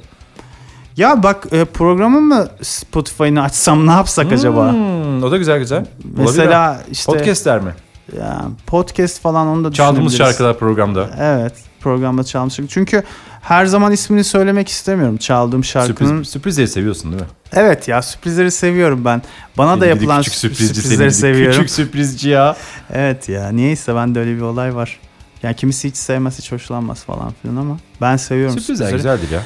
Ya 0.97 1.23
bak 1.23 1.47
e, 1.51 1.65
programı 1.65 2.21
mı 2.21 2.47
Spotify'ını 2.61 3.41
açsam 3.41 3.87
ne 3.87 3.91
yapsak 3.91 4.31
acaba? 4.31 4.71
Hmm, 4.71 5.23
o 5.23 5.31
da 5.31 5.37
güzel 5.37 5.59
güzel. 5.59 5.77
Olabilir. 5.79 6.23
Mesela 6.25 6.81
işte 6.91 7.11
Podcastler 7.11 7.59
mi? 7.59 7.71
ya, 8.17 8.41
podcast 8.67 9.21
falan 9.21 9.47
onu 9.47 9.63
da 9.63 9.71
Çaldığımız 9.71 10.17
şarkılar 10.17 10.59
programda. 10.59 11.09
Evet 11.19 11.53
programda 11.79 12.23
çalmış. 12.23 12.59
Çünkü 12.69 13.03
her 13.47 13.65
zaman 13.65 13.91
ismini 13.91 14.23
söylemek 14.23 14.69
istemiyorum 14.69 15.17
çaldığım 15.17 15.63
şarkının. 15.63 16.09
Sürpriz, 16.09 16.29
sürprizleri 16.29 16.67
seviyorsun 16.67 17.11
değil 17.11 17.21
mi? 17.21 17.27
Evet 17.53 17.87
ya 17.87 18.01
sürprizleri 18.01 18.51
seviyorum 18.51 19.05
ben. 19.05 19.21
Bana 19.57 19.69
da 19.69 19.73
Seni 19.73 19.79
gidi 19.79 19.89
yapılan 19.89 20.21
küçük 20.21 20.33
sürprizci 20.33 20.81
sürprizleri 20.81 21.11
seviyorum. 21.13 21.51
Küçük 21.51 21.69
sürprizci 21.69 22.29
ya. 22.29 22.55
Evet 22.93 23.29
ya 23.29 23.49
niyeyse 23.49 23.95
ben 23.95 24.15
de 24.15 24.19
öyle 24.19 24.35
bir 24.35 24.41
olay 24.41 24.75
var. 24.75 24.99
Yani 25.43 25.55
kimisi 25.55 25.87
hiç 25.87 25.97
sevmez 25.97 26.39
hiç 26.39 26.51
hoşlanmaz 26.51 27.03
falan 27.03 27.33
filan 27.41 27.55
ama 27.55 27.77
ben 28.01 28.17
seviyorum 28.17 28.59
Sürprizler 28.59 28.89
sürprizleri. 28.89 29.17
güzeldir 29.17 29.35
ya. 29.35 29.43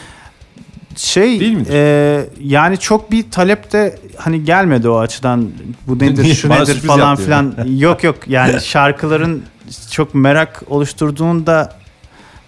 Şey 0.96 1.40
Değil 1.40 1.54
midir? 1.54 1.74
e, 1.74 2.30
yani 2.44 2.78
çok 2.78 3.12
bir 3.12 3.32
talep 3.32 3.72
de 3.72 4.00
hani 4.18 4.44
gelmedi 4.44 4.90
o 4.90 4.98
açıdan. 4.98 5.50
Bu 5.88 6.00
nedir 6.00 6.36
şu 6.36 6.50
nedir 6.50 6.80
falan 6.80 7.16
filan. 7.16 7.56
yok 7.78 8.04
yok 8.04 8.16
yani 8.28 8.62
şarkıların 8.62 9.44
çok 9.92 10.16
merak 10.16 10.64
oluşturduğunu 10.68 11.46
da 11.48 11.81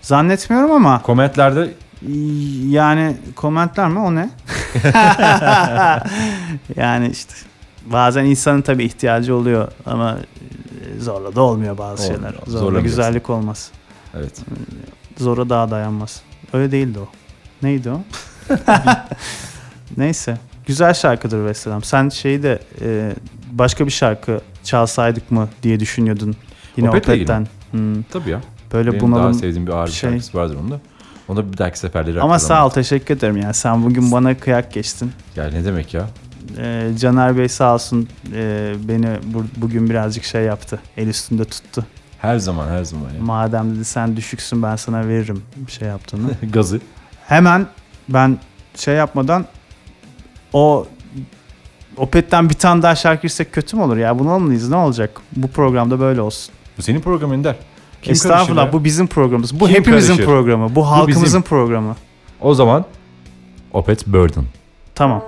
zannetmiyorum 0.04 0.72
ama 0.72 1.02
Komentlerde 1.02 1.74
yani 2.70 3.18
komentler 3.36 3.88
mi 3.90 4.00
o 4.00 4.16
ne? 4.16 4.30
yani 6.76 7.10
işte 7.10 7.34
bazen 7.86 8.26
insanın 8.26 8.62
tabii 8.62 8.84
ihtiyacı 8.84 9.36
oluyor 9.36 9.68
ama 9.86 10.18
zorla 11.00 11.36
da 11.36 11.42
olmuyor 11.42 11.78
bazı 11.78 12.04
Olmuyor. 12.04 12.20
şeyler. 12.32 12.36
Zorla 12.48 12.80
güzellik 12.80 13.30
olmaz. 13.30 13.72
evet. 14.18 14.42
Zora 15.18 15.50
daha 15.50 15.72
dayanmaz. 15.72 16.22
Öyle 16.54 16.72
değildi 16.72 17.00
o. 17.00 17.08
Neydi 17.62 17.90
o? 17.90 18.02
Neyse. 19.98 20.38
Güzel 20.68 20.94
şarkıdır 20.94 21.46
Vesselam. 21.46 21.84
Sen 21.84 22.10
şeyi 22.10 22.44
de 22.44 22.60
e, 22.82 23.12
başka 23.52 23.86
bir 23.86 23.92
şarkı 23.92 24.42
çalsaydık 24.64 25.32
mı 25.32 25.50
diye 25.64 25.80
düşünüyordun. 25.80 26.36
Yine 26.78 26.90
Opet'ten. 26.90 27.48
Hmm, 27.72 28.04
Tabii 28.04 28.30
ya. 28.30 28.42
Böyle 28.74 28.92
Benim 28.92 29.02
daha 29.02 29.12
bunalım. 29.12 29.34
sevdiğim 29.34 29.68
bir 29.68 29.72
ağır 29.72 29.88
şey. 29.88 30.10
şarkısı 30.10 30.38
vardır 30.38 30.56
onda. 30.56 30.80
Onu 31.28 31.54
bir 31.54 31.58
dahaki 31.58 31.80
seferleri 31.80 32.22
Ama 32.22 32.40
sağ 32.40 32.66
ol 32.66 32.70
teşekkür 32.70 33.16
ederim 33.18 33.38
yani. 33.38 33.54
Sen 33.54 33.84
bugün 33.84 34.12
bana 34.12 34.38
kıyak 34.38 34.74
geçtin. 34.74 35.12
Ya 35.36 35.48
ne 35.50 35.66
demek 35.66 35.94
ya? 35.94 36.08
E, 36.58 36.90
Caner 37.00 37.38
Bey 37.38 37.50
sağ 37.50 37.74
olsun 37.74 38.10
e, 38.34 38.74
beni 38.88 39.08
bu- 39.24 39.46
bugün 39.58 39.90
birazcık 39.90 40.24
şey 40.24 40.44
yaptı. 40.44 40.80
El 40.98 41.08
üstünde 41.08 41.46
tuttu. 41.46 41.86
Her 42.20 42.38
zaman 42.38 42.68
her 42.68 42.84
zaman 42.84 43.06
ya. 43.14 43.22
Madem 43.22 43.76
dedi 43.76 43.86
sen 43.86 44.18
düşüksün 44.18 44.64
ben 44.64 44.76
sana 44.76 45.08
veririm 45.08 45.44
bir 45.56 45.72
şey 45.72 45.88
yaptığını. 45.88 46.28
Gazı. 46.54 46.80
Hemen 47.28 47.68
ben 48.10 48.38
şey 48.76 48.96
yapmadan 48.96 49.46
o 50.54 50.88
Opet'ten 51.98 52.50
bir 52.50 52.54
tane 52.54 52.82
daha 52.82 52.96
şarkı 52.96 53.22
girsek 53.22 53.54
kötü 53.54 53.78
mü 53.78 53.84
olur 53.84 53.98
ya? 53.98 54.20
Bunu 54.20 54.40
mıyız? 54.40 54.70
Ne 54.70 54.76
olacak? 54.76 55.22
Bu 55.36 55.48
programda 55.48 56.00
böyle 56.00 56.22
olsun. 56.22 56.54
Bu 56.78 56.82
senin 56.82 57.02
programın 57.02 57.34
Ender. 57.34 57.56
Kim 58.04 58.12
Estağfurullah 58.12 58.74
bu 58.74 58.84
bizim 58.84 59.08
programımız. 59.08 59.60
Bu 59.60 59.66
Kim 59.68 59.76
hepimizin 59.76 60.08
karışır? 60.08 60.26
programı. 60.26 60.76
Bu 60.76 60.92
halkımızın 60.92 61.24
bizim. 61.24 61.42
programı. 61.42 61.96
O 62.42 62.54
zaman 62.54 62.86
Opet 63.74 64.08
Burden. 64.08 64.44
Tamam. 64.96 65.24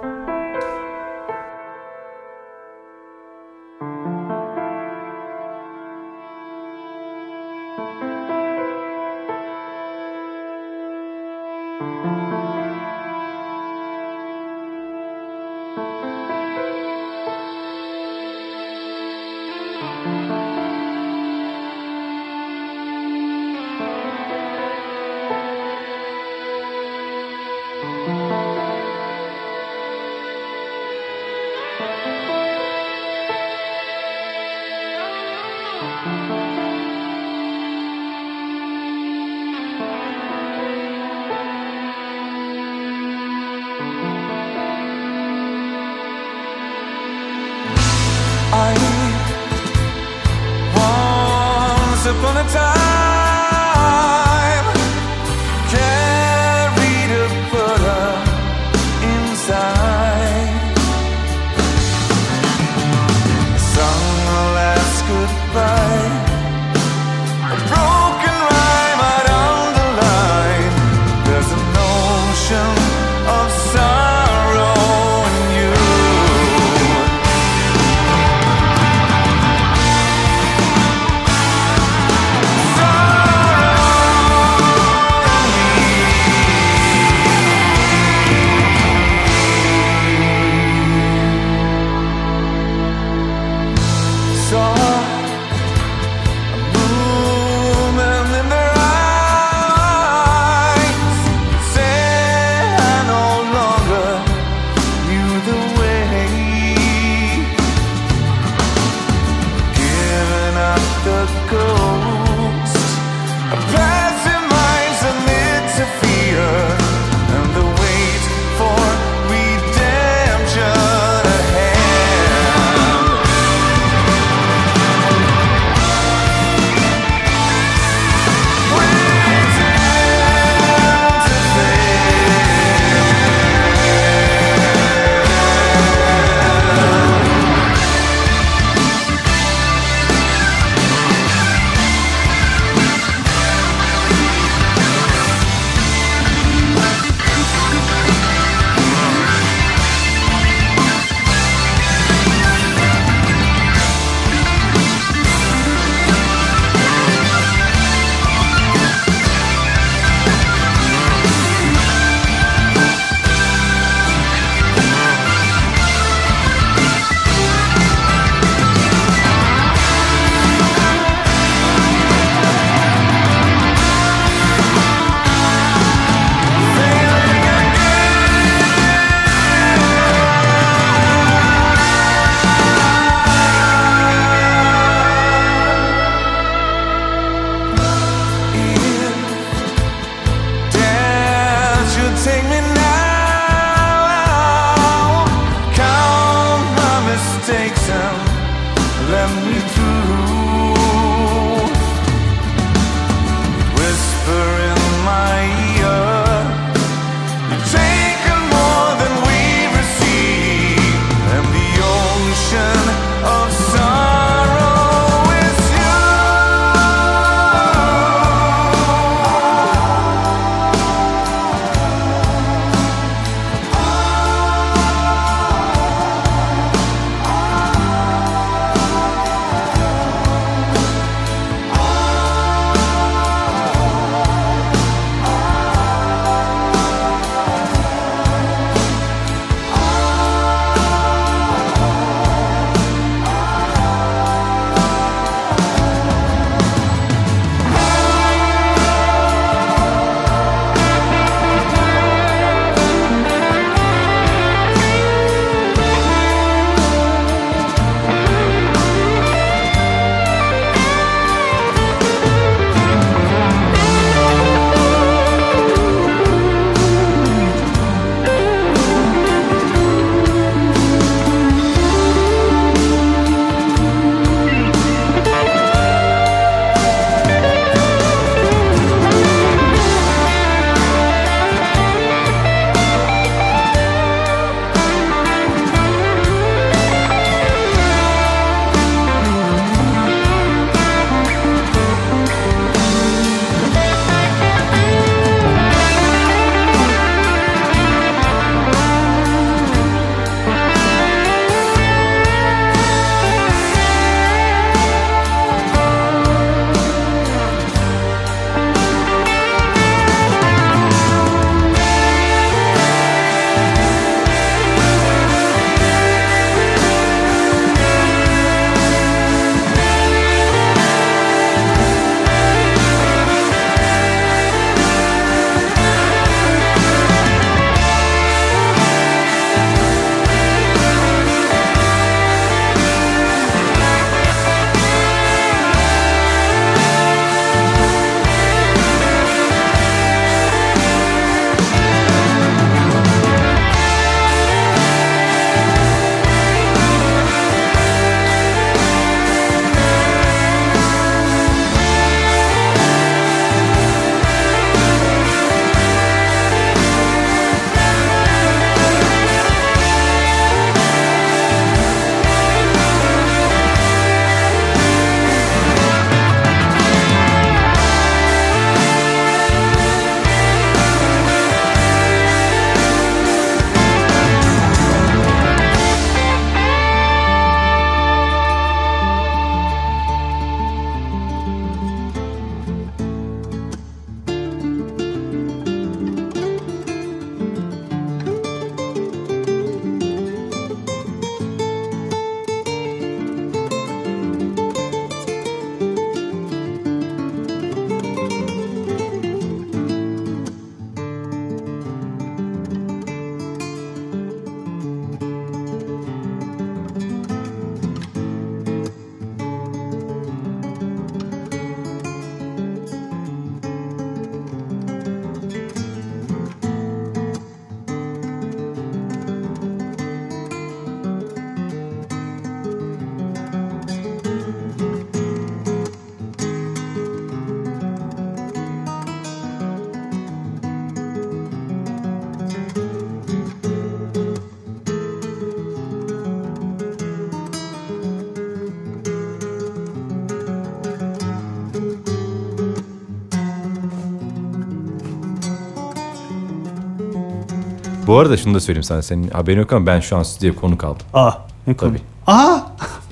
Bu 448.16 448.20
arada 448.20 448.38
şunu 448.38 448.54
da 448.54 448.60
söyleyeyim 448.60 448.84
sana. 448.84 449.02
Senin 449.02 449.30
haberin 449.30 449.60
yok 449.60 449.74
ama 449.74 449.86
ben 449.86 450.00
şu 450.00 450.18
an 450.18 450.24
stüdyoya 450.24 450.56
konuk 450.56 450.84
aldım. 450.84 451.06
Aa 451.14 451.32
ne 451.68 451.76
Tabii. 451.76 451.78
komik. 451.78 452.02
Aa! 452.28 452.58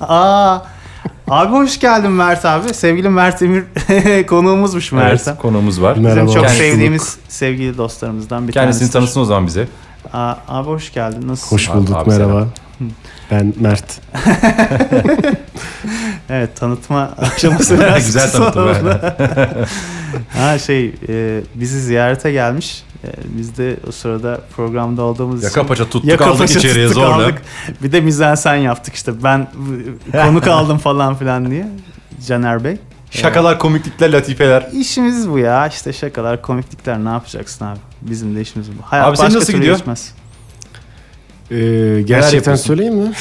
Aa! 0.00 0.58
Abi 1.30 1.52
hoş 1.52 1.80
geldin 1.80 2.10
Mert 2.10 2.44
abi. 2.44 2.74
Sevgili 2.74 3.08
Mert 3.08 3.42
Emir 3.42 3.64
konuğumuzmuş 4.26 4.92
Mert. 4.92 5.22
Evet, 5.28 5.38
konuğumuz 5.38 5.82
var. 5.82 5.94
Bizim 5.96 6.10
Merhaba. 6.10 6.32
çok 6.32 6.42
Kendisi- 6.44 6.56
sevdiğimiz 6.58 7.16
sevgili 7.28 7.78
dostlarımızdan 7.78 8.48
bir 8.48 8.52
Kendisini 8.52 8.80
tanesi. 8.80 8.92
tanısın 8.92 9.20
o 9.20 9.24
zaman 9.24 9.46
bize. 9.46 9.68
Aa, 10.12 10.34
abi 10.48 10.66
hoş 10.68 10.92
geldin. 10.92 11.28
Nasılsın? 11.28 11.56
Hoş 11.56 11.68
Abi- 11.70 11.76
bulduk 11.78 11.96
abi 11.96 12.10
merhaba. 12.10 12.32
selam. 12.32 12.48
Ben 13.30 13.54
Mert. 13.60 14.00
Evet 16.30 16.56
tanıtma 16.56 17.10
aşaması 17.18 17.78
biraz 17.80 18.06
Güzel 18.06 18.24
kısa 18.26 18.48
oldu. 18.48 18.74
Ha 20.38 20.58
şey 20.58 20.94
e, 21.08 21.40
bizi 21.54 21.80
ziyarete 21.80 22.32
gelmiş. 22.32 22.82
E, 23.04 23.12
biz 23.38 23.58
de 23.58 23.76
o 23.88 23.92
sırada 23.92 24.40
programda 24.56 25.02
olduğumuz 25.02 25.42
Yaka 25.42 25.66
paça 25.66 25.84
tuttuk 25.84 26.04
Yaka 26.04 26.26
aldık 26.26 26.38
paça 26.38 26.58
içeriye 26.58 26.86
tuttuk, 26.86 27.02
zorla. 27.02 27.14
aldık. 27.24 27.42
Bir 27.82 27.92
de 27.92 28.00
mizansen 28.00 28.54
yaptık 28.56 28.94
işte. 28.94 29.12
Ben 29.24 29.48
konuk 30.12 30.46
aldım 30.48 30.78
falan 30.78 31.14
filan 31.14 31.50
diye. 31.50 31.68
Caner 32.26 32.64
Bey. 32.64 32.76
Şakalar, 33.10 33.58
komiklikler, 33.58 34.12
latifeler. 34.12 34.68
İşimiz 34.72 35.30
bu 35.30 35.38
ya. 35.38 35.66
İşte 35.66 35.92
şakalar, 35.92 36.42
komiklikler 36.42 37.04
ne 37.04 37.08
yapacaksın 37.08 37.64
abi? 37.64 37.78
Bizim 38.02 38.36
de 38.36 38.40
işimiz 38.40 38.68
bu. 38.70 38.82
Hayat 38.82 39.06
Abi 39.06 39.16
senin 39.16 39.34
nasıl 39.34 39.52
gidiyor? 39.52 39.76
geçmez. 39.76 40.14
Ee, 41.50 42.02
gerçekten 42.04 42.54
söyleyeyim 42.54 42.94
mi? 42.94 43.12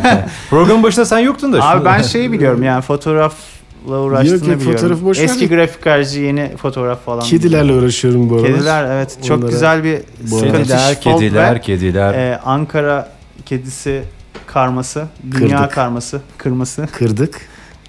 Programın 0.50 0.82
başında 0.82 1.04
sen 1.04 1.18
yoktun 1.18 1.52
da. 1.52 1.62
Abi 1.68 1.84
ben 1.84 2.02
şeyi 2.02 2.32
biliyorum 2.32 2.62
yani 2.62 2.82
fotoğrafla 2.82 3.51
uğraştığını 3.86 4.34
Yok, 4.34 4.42
biliyorum. 4.42 4.72
fotoğrafı 4.72 5.04
boş 5.04 5.18
ver 5.18 5.24
Eski 5.24 5.50
de. 5.50 5.54
grafikerci 5.54 6.20
yeni 6.20 6.56
fotoğraf 6.56 7.04
falan. 7.04 7.24
Kedilerle 7.24 7.72
uğraşıyorum 7.72 8.30
bu 8.30 8.34
aralar. 8.34 8.48
Kediler 8.54 8.84
evet 8.96 9.18
çok 9.26 9.38
Onlara- 9.38 9.50
güzel 9.50 9.84
bir 9.84 9.98
Kediler, 10.30 11.00
kediler, 11.00 11.62
kediler. 11.62 12.14
e, 12.14 12.38
Ankara 12.44 13.08
kedisi 13.46 14.02
karması, 14.46 15.06
dünya 15.30 15.56
Kırdık. 15.58 15.72
karması, 15.72 16.20
kırması. 16.38 16.88
Kırdık. 16.92 17.40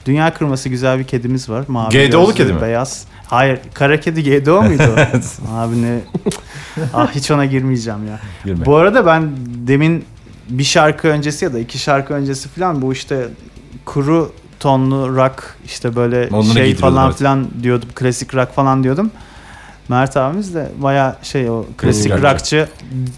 Dünya 0.05 0.33
kırması 0.33 0.69
güzel 0.69 0.99
bir 0.99 1.03
kedimiz 1.03 1.49
var. 1.49 1.63
Mavi 1.67 1.93
gözlü, 1.93 2.33
kedi 2.33 2.53
mi? 2.53 2.61
Beyaz. 2.61 3.05
Hayır, 3.27 3.59
kara 3.73 3.99
kedi 3.99 4.23
GDO 4.23 4.61
muydu 4.63 4.83
o? 5.51 5.53
Abi 5.55 5.81
ne? 5.81 5.99
ah 6.93 7.11
hiç 7.15 7.31
ona 7.31 7.45
girmeyeceğim 7.45 8.07
ya. 8.07 8.19
Girme. 8.45 8.65
Bu 8.65 8.75
arada 8.75 9.05
ben 9.05 9.29
demin 9.67 10.05
bir 10.49 10.63
şarkı 10.63 11.07
öncesi 11.07 11.45
ya 11.45 11.53
da 11.53 11.59
iki 11.59 11.77
şarkı 11.79 12.13
öncesi 12.13 12.49
falan 12.49 12.81
bu 12.81 12.93
işte 12.93 13.27
kuru 13.85 14.31
tonlu 14.63 15.15
rock 15.15 15.55
işte 15.65 15.95
böyle 15.95 16.29
Onları 16.31 16.53
şey 16.53 16.75
falan 16.75 17.11
filan 17.11 17.47
diyordum. 17.63 17.89
Klasik 17.95 18.35
rock 18.35 18.53
falan 18.55 18.83
diyordum. 18.83 19.11
Mert 19.89 20.17
abimiz 20.17 20.55
de 20.55 20.67
baya 20.77 21.15
şey 21.23 21.49
o 21.49 21.65
klasik 21.77 22.11
rockçı. 22.11 22.23
rockçı 22.33 22.67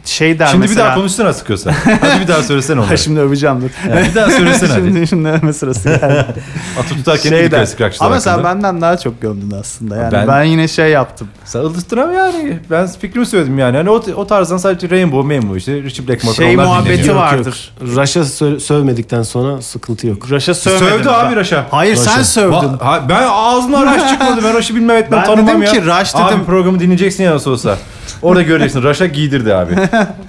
şey 0.05 0.39
der 0.39 0.47
Şimdi 0.47 0.61
mesela. 0.61 0.79
bir 0.83 0.85
daha 0.87 0.95
konuşsana 0.95 1.33
sıkıyorsa. 1.33 1.71
Hadi 2.01 2.21
bir 2.21 2.27
daha 2.27 2.43
söylesene 2.43 2.75
Ha, 2.79 2.81
onları. 2.85 2.97
Şimdi 2.97 3.19
öveceğim 3.19 3.61
dur. 3.61 3.69
Yani 3.95 4.07
bir 4.09 4.15
daha 4.15 4.29
söylesene 4.29 4.69
hadi. 4.71 4.81
şimdi, 4.85 5.07
şimdi 5.07 5.29
övme 5.29 5.53
sırası 5.53 5.89
geldi. 5.89 6.25
Atı 6.79 6.89
tutarken 6.95 7.29
Şey 7.29 7.51
der. 7.51 7.59
klasik 7.59 7.81
rockçılar 7.81 8.07
Ama 8.07 8.19
sen 8.19 8.31
hakkında? 8.31 8.49
benden 8.49 8.81
daha 8.81 8.97
çok 8.97 9.21
gömdün 9.21 9.51
aslında. 9.59 9.95
Yani 9.95 10.11
Ben- 10.11 10.27
ben, 10.27 10.43
yine 10.43 10.67
şey 10.67 10.89
yaptım. 10.91 11.27
Sen 11.45 11.59
ıldıstın 11.59 11.97
yani. 12.13 12.59
Ben 12.71 12.87
fikrimi 12.87 13.25
söyledim 13.25 13.59
yani. 13.59 13.77
Hani 13.77 13.89
o, 13.89 14.03
o 14.15 14.27
tarzdan 14.27 14.57
sadece 14.57 14.89
Rainbow, 14.89 15.33
Rainbow 15.33 15.57
işte 15.57 15.73
Richie 15.83 16.07
Blackmore 16.07 16.35
Şey 16.35 16.55
onlar 16.55 16.63
muhabbeti 16.65 16.93
dinleniyor. 16.93 17.15
vardır. 17.15 17.73
yok. 17.81 17.95
Raş'a 17.95 18.19
sö- 18.19 18.59
sövmedikten 18.59 19.23
sonra 19.23 19.61
sıkıntı 19.61 20.07
yok. 20.07 20.31
Raş'a 20.31 20.53
sövmedin. 20.53 20.85
Sövdü 20.97 21.09
abi 21.09 21.35
Raş'a. 21.35 21.65
Hayır 21.71 21.95
sen 21.95 22.13
Raş'a. 22.13 22.23
sövdün. 22.23 22.55
Va- 22.55 22.83
ha, 22.83 23.03
ben 23.09 23.23
ağzımdan 23.31 23.85
Raş 23.85 24.09
çıkmadı. 24.09 24.41
Ben 24.43 24.53
Raş'ı 24.53 24.75
bilmem 24.75 24.97
etmem 24.97 25.19
Ben 25.19 25.25
tanımam 25.25 25.47
dedim 25.47 25.61
ya. 25.63 25.71
ki 25.71 25.81
Rush 25.85 26.15
Abi 26.15 26.31
dedim. 26.33 26.45
Programı 26.55 26.79
dinleyeceksin 26.79 27.23
ya 27.23 27.31
nasıl 27.31 27.51
olsa. 27.51 27.77
Orada 28.21 28.41
göreceksin. 28.41 28.83
Raş'a 28.83 29.05
giydirdi 29.05 29.55
abi. 29.55 29.75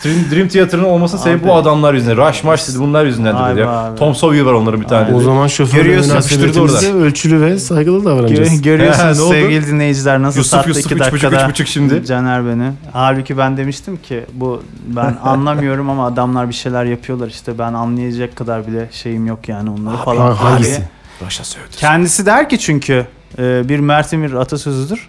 Dream, 0.04 0.16
Dream 0.34 0.48
Theater'ın 0.48 0.84
olmasının 0.84 1.22
sebebi 1.22 1.44
bu 1.48 1.54
adamlar 1.54 1.94
yüzünden. 1.94 2.28
Rush 2.28 2.44
maş 2.44 2.68
dedi 2.68 2.78
bunlar 2.78 3.04
yüzünden 3.04 3.34
Vay 3.34 3.50
dedi 3.50 3.56
be 3.56 3.60
ya. 3.60 3.70
abi. 3.70 3.98
Tom 3.98 4.14
Sawyer 4.14 4.42
var 4.42 4.52
onların 4.52 4.80
bir 4.80 4.86
tane 4.86 5.06
dedi. 5.06 5.14
O 5.14 5.20
zaman 5.20 5.46
şoförle 5.46 5.82
Görüyorsun, 5.82 6.10
münasebetimizde 6.12 6.92
ölçülü 6.92 7.40
ve 7.40 7.58
saygılı 7.58 8.04
davranacağız. 8.04 8.48
Gö- 8.52 8.62
görüyorsunuz 8.62 9.18
Ne 9.18 9.24
oldu? 9.24 9.32
sevgili 9.32 9.66
dinleyiciler 9.66 10.22
nasıl 10.22 10.38
Yusuf, 10.38 10.50
sattı 10.52 10.68
Yusuf, 10.68 10.84
iki 10.84 10.94
üç 10.94 11.00
buçuk, 11.00 11.12
dakikada 11.12 11.44
üç 11.44 11.50
buçuk 11.50 11.66
şimdi. 11.68 12.06
Caner 12.06 12.46
beni. 12.46 12.70
Halbuki 12.92 13.38
ben 13.38 13.56
demiştim 13.56 13.96
ki 13.96 14.24
bu 14.32 14.62
ben 14.86 15.16
anlamıyorum 15.24 15.90
ama 15.90 16.06
adamlar 16.06 16.48
bir 16.48 16.54
şeyler 16.54 16.84
yapıyorlar 16.84 17.28
işte 17.28 17.58
ben 17.58 17.72
anlayacak 17.74 18.36
kadar 18.36 18.66
bile 18.66 18.88
şeyim 18.92 19.26
yok 19.26 19.48
yani 19.48 19.70
onları 19.70 19.96
falan. 19.96 20.16
ha- 20.34 20.44
hangisi? 20.44 20.70
diye. 20.70 20.88
Raş'a 21.26 21.44
sövdü. 21.44 21.64
Kendisi 21.76 22.26
der 22.26 22.48
ki 22.48 22.58
çünkü 22.58 23.06
e, 23.38 23.68
bir 23.68 23.78
Mert 23.78 24.12
Emir 24.12 24.32
atasözüdür. 24.32 25.08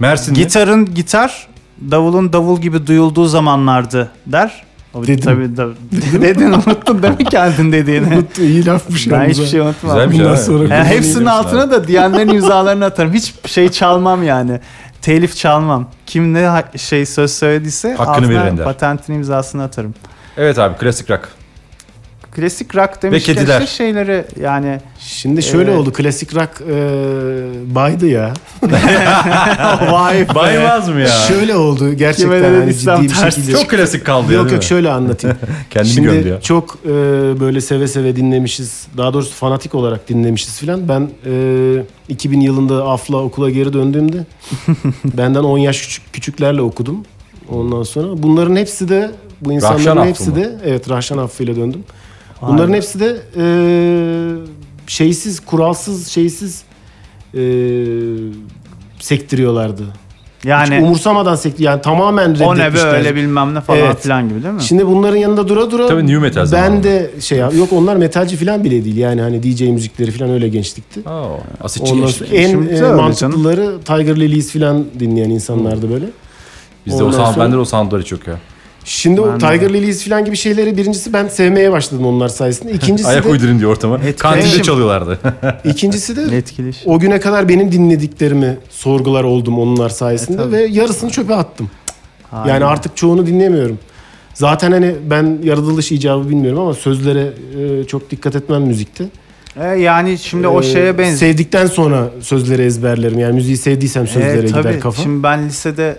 Mersin'de. 0.00 0.40
Gitarın 0.40 0.94
gitar, 0.94 1.48
davulun 1.90 2.32
davul 2.32 2.60
gibi 2.60 2.86
duyulduğu 2.86 3.26
zamanlardı 3.26 4.10
der. 4.26 4.64
O 4.94 5.02
Dedim. 5.02 5.20
Tabii, 5.20 5.56
da, 5.56 5.68
dedin 6.22 6.52
unuttun 6.52 7.02
değil 7.02 7.14
mi 7.18 7.24
kendin 7.24 7.72
dediğini? 7.72 8.14
Mutlu, 8.14 8.42
iyi 8.42 8.66
lafmış 8.66 9.10
ben 9.10 9.20
yalnız 9.20 9.30
hiçbir 9.30 9.46
şey 9.46 9.60
unutmam. 9.60 9.94
Güzelmiş 9.94 10.18
Bundan 10.18 10.30
ha. 10.30 10.36
sonra 10.36 10.74
Yani 10.74 10.88
hepsinin 10.88 11.26
altına 11.26 11.70
da 11.70 11.88
diyenlerin 11.88 12.28
imzalarını 12.28 12.84
atarım. 12.84 13.12
Hiç 13.12 13.34
şey 13.46 13.68
çalmam 13.68 14.22
yani. 14.22 14.60
Telif 15.02 15.36
çalmam. 15.36 15.88
Kim 16.06 16.34
ne 16.34 16.64
şey 16.76 17.06
söz 17.06 17.32
söylediyse 17.32 17.94
Hakkını 17.94 18.14
altına 18.14 18.28
verir 18.28 18.50
Ender. 18.50 18.64
patentin 18.64 19.14
imzasını 19.14 19.62
atarım. 19.62 19.94
Evet 20.36 20.58
abi 20.58 20.76
klasik 20.76 21.10
rock. 21.10 21.28
Klasik 22.36 22.76
rock 22.76 23.02
demişken 23.02 23.34
kediler. 23.34 23.60
işte 23.62 23.76
şeyleri 23.76 24.24
yani 24.42 24.80
Şimdi 24.98 25.42
şöyle 25.42 25.70
Evet. 25.70 25.80
oldu. 25.80 25.92
Klasik 25.92 26.34
rock 26.36 26.50
e, 26.70 26.74
baydı 27.74 28.06
ya. 28.06 28.34
vay 29.92 30.20
be. 30.28 30.34
Baymaz 30.34 30.88
mı 30.88 31.00
ya? 31.00 31.06
Şöyle 31.08 31.56
oldu 31.56 31.92
gerçekten 31.94 32.26
Kime 32.36 32.42
ne 32.42 32.46
hani 32.54 32.62
dediysem 32.62 32.96
ciddi 33.02 33.08
bir 33.14 33.14
ters. 33.20 33.34
şekilde. 33.34 33.52
Çok 33.52 33.70
klasik 33.70 34.06
kaldı 34.06 34.32
ya 34.32 34.38
Yok 34.38 34.44
değil 34.44 34.52
yok 34.54 34.62
mi? 34.62 34.68
şöyle 34.68 34.90
anlatayım. 34.90 35.36
Kendini 35.70 35.92
Şimdi 35.92 36.08
gömdü 36.12 36.28
ya. 36.28 36.40
çok 36.40 36.78
e, 36.84 36.88
böyle 37.40 37.60
seve 37.60 37.88
seve 37.88 38.16
dinlemişiz. 38.16 38.86
Daha 38.96 39.14
doğrusu 39.14 39.34
fanatik 39.34 39.74
olarak 39.74 40.08
dinlemişiz 40.08 40.58
filan. 40.58 40.88
Ben 40.88 41.10
e, 41.26 41.82
2000 42.08 42.40
yılında 42.40 42.84
Afla 42.88 43.16
okula 43.16 43.50
geri 43.50 43.72
döndüğümde 43.72 44.16
benden 45.04 45.42
10 45.44 45.58
yaş 45.58 45.80
küçük, 45.82 46.12
küçüklerle 46.12 46.60
okudum. 46.62 46.96
Ondan 47.48 47.82
sonra 47.82 48.22
bunların 48.22 48.56
hepsi 48.56 48.88
de 48.88 49.10
bu 49.40 49.52
insanların 49.52 49.78
Rahşan 49.78 49.96
Affı 49.96 50.08
hepsi 50.08 50.30
mı? 50.30 50.36
de 50.36 50.56
evet 50.64 50.90
Rahşan 50.90 51.18
Affı 51.18 51.42
ile 51.44 51.56
döndüm. 51.56 51.84
Bunların 52.48 52.72
hepsi 52.74 53.00
de 53.00 53.16
e, 53.36 53.44
şeysiz, 54.86 55.40
kuralsız, 55.40 56.08
şeysiz 56.08 56.62
e, 57.34 57.40
sektiriyorlardı. 59.00 59.82
Hiç 60.38 60.48
Yani 60.48 60.80
umursamadan 60.80 61.34
sektir 61.34 61.64
yani 61.64 61.82
tamamen 61.82 62.34
o 62.34 62.54
ne 62.56 62.60
reddetmişler. 62.60 62.92
böyle 62.92 63.14
bilmem 63.16 63.54
ne 63.54 63.60
falan 63.60 63.78
Evet. 63.80 64.00
filan 64.00 64.28
gibi 64.28 64.42
değil 64.42 64.54
mi? 64.54 64.62
Şimdi 64.62 64.86
bunların 64.86 65.16
yanında 65.16 65.48
dura 65.48 65.70
dura 65.70 65.86
Tabii 65.86 66.02
new 66.06 66.18
metal 66.18 66.52
ben 66.52 66.82
de 66.82 67.10
şey 67.20 67.38
yap- 67.38 67.54
yok 67.56 67.72
onlar 67.72 67.96
metalci 67.96 68.36
falan 68.36 68.64
bile 68.64 68.84
değil 68.84 68.96
yani 68.96 69.20
hani 69.20 69.42
DJ 69.42 69.60
müzikleri 69.62 70.10
falan 70.10 70.30
öyle 70.30 70.48
gençlikti. 70.48 71.00
Oo, 71.08 71.40
asitçi 71.60 71.92
Ondan 71.92 72.06
gençlik. 72.06 72.34
en 72.34 72.48
Şimdi 72.50 72.66
e, 72.66 72.68
öyle 72.70 72.78
canım. 72.80 72.96
mantıklıları 72.96 73.78
Tiger 73.84 74.16
Lilies 74.20 74.52
falan 74.52 74.84
dinleyen 75.00 75.30
insanlardı 75.30 75.90
böyle. 75.90 76.06
Bizde 76.86 77.02
o 77.02 77.06
Ondan 77.06 77.16
sound, 77.18 77.34
sonra- 77.34 77.44
bende 77.44 77.56
de 77.56 77.60
o 77.60 77.64
soundları 77.64 78.04
çok 78.04 78.26
ya. 78.26 78.34
Şimdi 78.84 79.20
o. 79.20 79.38
Tiger 79.38 79.72
Lilies 79.72 80.08
falan 80.08 80.24
gibi 80.24 80.36
şeyleri 80.36 80.76
birincisi 80.76 81.12
ben 81.12 81.28
sevmeye 81.28 81.72
başladım 81.72 82.06
onlar 82.06 82.28
sayesinde. 82.28 82.72
İkincisi 82.74 83.08
Ayak 83.08 83.24
de 83.24 83.28
uydurun 83.28 83.58
diyor 83.58 83.70
ortama. 83.70 84.00
Kantinde 84.18 84.62
çalıyorlardı. 84.62 85.18
ikincisi 85.64 86.16
de 86.16 86.36
Etkileşim. 86.36 86.90
o 86.92 86.98
güne 86.98 87.20
kadar 87.20 87.48
benim 87.48 87.72
dinlediklerimi 87.72 88.58
sorgular 88.70 89.24
oldum 89.24 89.58
onlar 89.58 89.88
sayesinde 89.88 90.34
E, 90.36 90.44
tabii. 90.44 90.52
ve 90.52 90.62
yarısını 90.64 91.10
çöpe 91.10 91.34
attım. 91.34 91.70
Aynen. 92.32 92.54
Yani 92.54 92.64
artık 92.64 92.96
çoğunu 92.96 93.26
dinlemiyorum. 93.26 93.78
Zaten 94.34 94.72
hani 94.72 94.94
ben 95.10 95.38
yaratılış 95.44 95.92
icabı 95.92 96.28
bilmiyorum 96.28 96.58
ama 96.60 96.74
sözlere 96.74 97.32
e, 97.80 97.84
çok 97.84 98.10
dikkat 98.10 98.36
etmem 98.36 98.62
müzikte. 98.62 99.04
E, 99.60 99.64
yani 99.64 100.18
şimdi 100.18 100.48
o 100.48 100.60
Ee, 100.60 100.62
şeye 100.62 100.98
benziyor. 100.98 101.18
Sevdikten 101.18 101.66
sonra 101.66 102.10
sözleri 102.20 102.62
ezberlerim. 102.62 103.18
Yani 103.18 103.34
müziği 103.34 103.56
sevdiysem 103.56 104.06
sözlere 104.06 104.38
E, 104.38 104.46
tabii. 104.46 104.62
gider 104.62 104.80
kafa. 104.80 105.02
Şimdi 105.02 105.22
ben 105.22 105.48
lisede 105.48 105.96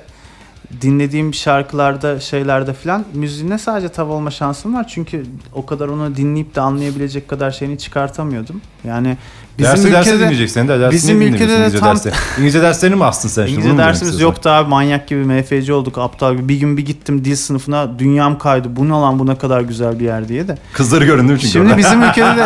dinlediğim 0.82 1.34
şarkılarda 1.34 2.20
şeylerde 2.20 2.74
filan 2.74 3.06
müziğine 3.14 3.58
sadece 3.58 3.90
tav 3.90 4.08
olma 4.10 4.32
şansım 4.32 4.74
var. 4.74 4.88
Çünkü 4.88 5.24
o 5.54 5.66
kadar 5.66 5.88
onu 5.88 6.16
dinleyip 6.16 6.56
de 6.56 6.62
anlayabilecek 6.62 7.28
kadar 7.28 7.52
şeyini 7.52 7.78
çıkartamıyordum. 7.78 8.62
Yani 8.84 9.18
bizim 9.60 9.72
Dersi 9.72 9.92
dersi 9.92 10.10
ülkede 10.10 10.24
dinleyeceksin 10.24 10.68
de. 10.68 10.80
Dersini 10.80 10.92
bizim 10.92 11.22
ülkede 11.22 11.50
de 11.50 11.56
İngilizce 11.56 11.80
tam- 11.80 11.96
dersi. 11.96 12.12
İngilizce 12.38 12.62
derslerini 12.62 12.96
mi 12.96 13.04
astın 13.06 13.30
sen? 13.30 13.42
şimdi? 13.46 13.52
İngilizce 13.52 13.78
demek 13.78 13.86
dersimiz 13.88 14.20
yoktu 14.22 14.50
abi 14.50 14.70
manyak 14.70 15.08
gibi 15.08 15.20
MFC 15.26 15.74
olduk 15.74 15.98
aptal 15.98 16.36
gibi. 16.36 16.50
Bir 16.50 16.56
gün 16.60 16.78
bir 16.78 16.86
gittim 16.86 17.26
dil 17.26 17.36
sınıfına 17.36 18.00
dünyam 18.00 18.38
kaydı. 18.38 18.76
Bu 18.76 18.86
ne 18.86 18.90
lan 18.92 19.20
bu 19.20 19.28
ne 19.28 19.38
kadar 19.38 19.62
güzel 19.62 20.00
bir 20.00 20.06
yer 20.06 20.28
diye 20.28 20.48
de. 20.48 20.58
Kızları 20.74 21.06
görün 21.06 21.20
değil 21.20 21.32
mi 21.32 21.40
çünkü? 21.40 21.52
Şimdi 21.52 21.66
orada? 21.66 21.78
bizim 21.78 22.04
ülkede 22.04 22.36
de 22.38 22.46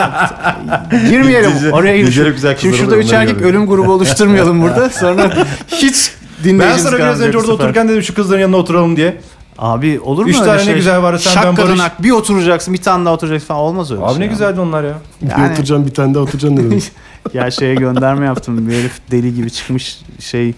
girmeyelim 1.10 1.52
oraya 1.72 1.98
girmeyelim. 1.98 2.58
Şimdi 2.62 2.78
şurada 2.78 2.98
üç 2.98 3.14
erkek 3.14 3.36
görüyorum. 3.36 3.58
ölüm 3.60 3.68
grubu 3.68 3.92
oluşturmayalım 3.92 4.62
burada. 4.62 4.90
Sonra 4.90 5.32
hiç 5.68 6.12
ben 6.46 6.78
sana 6.78 6.98
biraz 6.98 7.22
önce 7.22 7.38
orada 7.38 7.48
sefer. 7.48 7.54
otururken 7.54 7.90
dedim 7.90 8.04
şu 8.04 8.14
kızların 8.16 8.42
yanına 8.42 8.58
oturalım 8.58 8.96
diye. 8.98 9.22
Abi 9.58 10.00
olur 10.00 10.24
mu 10.24 10.30
Üç 10.30 10.36
öyle 10.36 10.46
tane 10.46 10.60
ne 10.62 10.66
şey? 10.66 10.76
güzel 10.76 11.02
var, 11.02 11.18
sen, 11.18 11.36
ben, 11.36 11.42
Şakkadanak 11.56 12.04
bir 12.04 12.12
oturacaksın 12.12 12.74
bir 12.74 12.82
tane 12.82 13.06
daha 13.06 13.14
oturacaksın 13.14 13.48
falan 13.48 13.62
olmaz 13.62 13.92
öyle 13.92 14.02
Abi 14.04 14.10
şey 14.12 14.20
ne 14.20 14.26
ya. 14.26 14.32
güzeldi 14.32 14.60
onlar 14.60 14.84
ya. 14.84 14.94
Bir 15.22 15.30
Yani- 15.30 15.52
oturacaksın 15.54 15.86
bir 15.86 15.94
tane 15.94 16.14
daha 16.14 16.24
oturacaksın 16.24 16.58
dedim. 16.58 16.82
Ya 17.34 17.52
şeye 17.52 17.76
gönderme 17.76 18.26
yaptım. 18.26 18.68
Bir 18.68 18.74
herif 18.74 19.00
deli 19.12 19.36
gibi 19.36 19.52
çıkmış 19.52 20.00
şey 20.20 20.54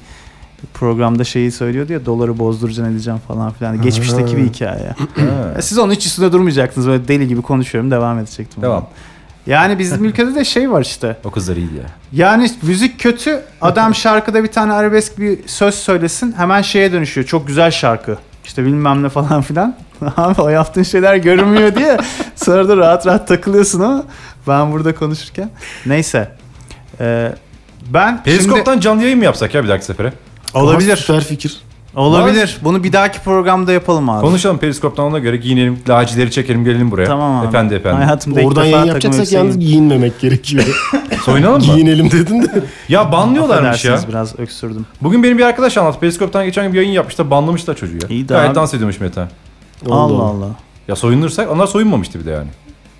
programda 0.73 1.23
şeyi 1.23 1.51
söylüyordu 1.51 1.93
ya 1.93 2.05
doları 2.05 2.39
bozduracaksın 2.39 2.93
edeceğim 2.93 3.19
falan 3.27 3.51
filan. 3.51 3.81
Geçmişteki 3.81 4.37
bir 4.37 4.43
hikaye. 4.43 4.95
Ha. 5.15 5.23
Ya 5.55 5.61
Siz 5.61 5.77
onun 5.79 5.93
hiç 5.93 6.05
üstünde 6.05 6.31
durmayacaktınız. 6.31 6.87
Böyle 6.87 7.07
deli 7.07 7.27
gibi 7.27 7.41
konuşuyorum 7.41 7.91
devam 7.91 8.19
edecektim. 8.19 8.61
Devam. 8.63 8.87
Yani 9.45 9.79
bizim 9.79 10.05
ülkede 10.05 10.35
de 10.35 10.45
şey 10.45 10.71
var 10.71 10.81
işte. 10.81 11.17
O 11.23 11.31
kızlar 11.31 11.55
iyiydi 11.55 11.75
ya. 11.75 11.85
Yani 12.25 12.51
müzik 12.61 12.99
kötü. 12.99 13.41
Adam 13.61 13.95
şarkıda 13.95 14.43
bir 14.43 14.51
tane 14.51 14.73
arabesk 14.73 15.19
bir 15.19 15.47
söz 15.47 15.75
söylesin. 15.75 16.33
Hemen 16.37 16.61
şeye 16.61 16.91
dönüşüyor. 16.91 17.27
Çok 17.27 17.47
güzel 17.47 17.71
şarkı. 17.71 18.17
İşte 18.45 18.65
bilmem 18.65 19.03
ne 19.03 19.09
falan 19.09 19.41
filan. 19.41 19.75
Abi 20.17 20.41
o 20.41 20.49
yaptığın 20.49 20.83
şeyler 20.83 21.15
görünmüyor 21.15 21.75
diye. 21.75 21.97
Sonra 22.35 22.67
da 22.67 22.77
rahat 22.77 23.07
rahat 23.07 23.27
takılıyorsun 23.27 23.79
ama 23.79 24.03
ben 24.47 24.71
burada 24.71 24.95
konuşurken. 24.95 25.49
Neyse. 25.85 26.31
Ee, 26.99 27.31
ben 27.89 28.23
Periskop'tan 28.23 28.79
canlı 28.79 29.03
yayın 29.03 29.17
mı 29.17 29.25
yapsak 29.25 29.53
ya 29.53 29.63
bir 29.63 29.69
dahaki 29.69 29.85
sefere? 29.85 30.13
şimdi 30.51 30.65
olabilir. 30.65 30.95
Süper 30.95 31.23
fikir. 31.23 31.61
Olabilir. 31.95 32.57
Bunu 32.63 32.83
bir 32.83 32.93
dahaki 32.93 33.19
programda 33.19 33.71
yapalım 33.71 34.09
abi. 34.09 34.21
Konuşalım 34.21 34.57
periskoptan 34.57 35.05
ona 35.05 35.19
göre 35.19 35.37
giyinelim. 35.37 35.79
Lacileri 35.89 36.31
çekelim 36.31 36.63
gelelim 36.63 36.91
buraya. 36.91 37.05
Tamam 37.05 37.35
abi. 37.39 37.47
Efendi 37.47 37.73
efendi. 37.73 38.03
Hayatımda 38.03 38.41
ilk 38.41 38.47
Oradan 38.47 38.65
defa 38.65 38.77
yayın 38.77 38.93
takım 38.93 39.11
yapacaksak 39.11 39.31
yalnız 39.39 39.59
giydim. 39.59 39.67
giyinmemek 39.69 40.19
gerekiyor. 40.19 40.91
Soyunalım 41.25 41.67
mı? 41.67 41.73
Giyinelim 41.73 42.11
dedin 42.11 42.41
de. 42.43 42.63
Ya 42.89 43.11
banlıyorlarmış 43.11 43.85
ya. 43.85 43.93
Affedersiniz 43.93 44.09
biraz 44.09 44.39
öksürdüm. 44.39 44.85
Bugün 45.01 45.23
benim 45.23 45.37
bir 45.37 45.43
arkadaş 45.43 45.77
anlattı. 45.77 45.99
Periskoptan 45.99 46.45
geçen 46.45 46.63
gün 46.65 46.73
bir 46.73 46.77
yayın 46.77 46.91
yapmışlar. 46.91 47.31
Banlamışlar 47.31 47.75
çocuğu 47.75 47.95
ya. 47.95 48.07
İyi 48.09 48.29
de 48.29 48.33
Gayet 48.33 48.49
abi. 48.49 48.55
dans 48.55 48.73
ediyormuş 48.73 48.99
Meta. 48.99 49.27
Allah 49.89 50.23
Allah. 50.23 50.47
Ya 50.87 50.95
soyunursak 50.95 51.51
onlar 51.51 51.67
soyunmamıştı 51.67 52.19
bir 52.19 52.25
de 52.25 52.31
yani. 52.31 52.47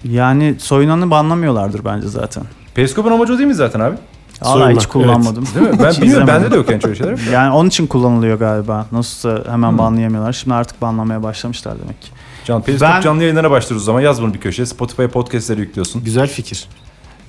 Yani 0.04 0.56
soyunanı 0.60 1.12
banlamıyorlardır 1.12 1.86
bence 1.86 2.08
zaten. 2.08 2.44
Periskopun 2.76 3.12
amacı 3.12 3.34
o 3.34 3.38
değil 3.38 3.48
mi 3.48 3.54
zaten 3.56 3.80
abi? 3.80 3.96
Allah 4.42 4.54
Soyunmak, 4.54 4.82
hiç 4.84 4.90
kullanmadım. 4.90 5.46
Değil 5.56 5.68
mi? 5.70 5.80
Ben 5.84 5.94
bilmiyorum. 6.02 6.28
Bende 6.28 6.52
de 6.52 6.56
yok 6.56 6.70
yani 6.72 6.82
şöyle 6.82 6.96
şeyler. 6.96 7.20
Yani 7.34 7.54
onun 7.54 7.70
için 7.70 7.88
kullanılıyor 7.88 8.40
galiba. 8.40 8.86
Nasılsa 8.92 9.52
hemen 9.52 9.72
Hmm. 9.72 9.78
banlayamıyorlar. 9.78 10.34
Şimdi 10.34 10.54
artık 10.54 10.82
banlamaya 10.82 11.24
başlamışlar 11.24 11.74
demek 11.84 12.02
ki. 12.02 12.08
Can, 12.46 12.62
Periskop 12.62 12.90
Ben- 12.90 13.02
canlı 13.02 13.22
yayınlara 13.24 13.52
başlıyoruz 13.52 13.84
o 13.84 13.86
zaman. 13.86 14.02
Yaz 14.02 14.22
bunu 14.22 14.34
bir 14.34 14.40
köşeye. 14.40 14.66
Spotify'a 14.66 15.08
podcastleri 15.08 15.60
yüklüyorsun. 15.60 16.04
Güzel 16.04 16.28
fikir. 16.28 16.68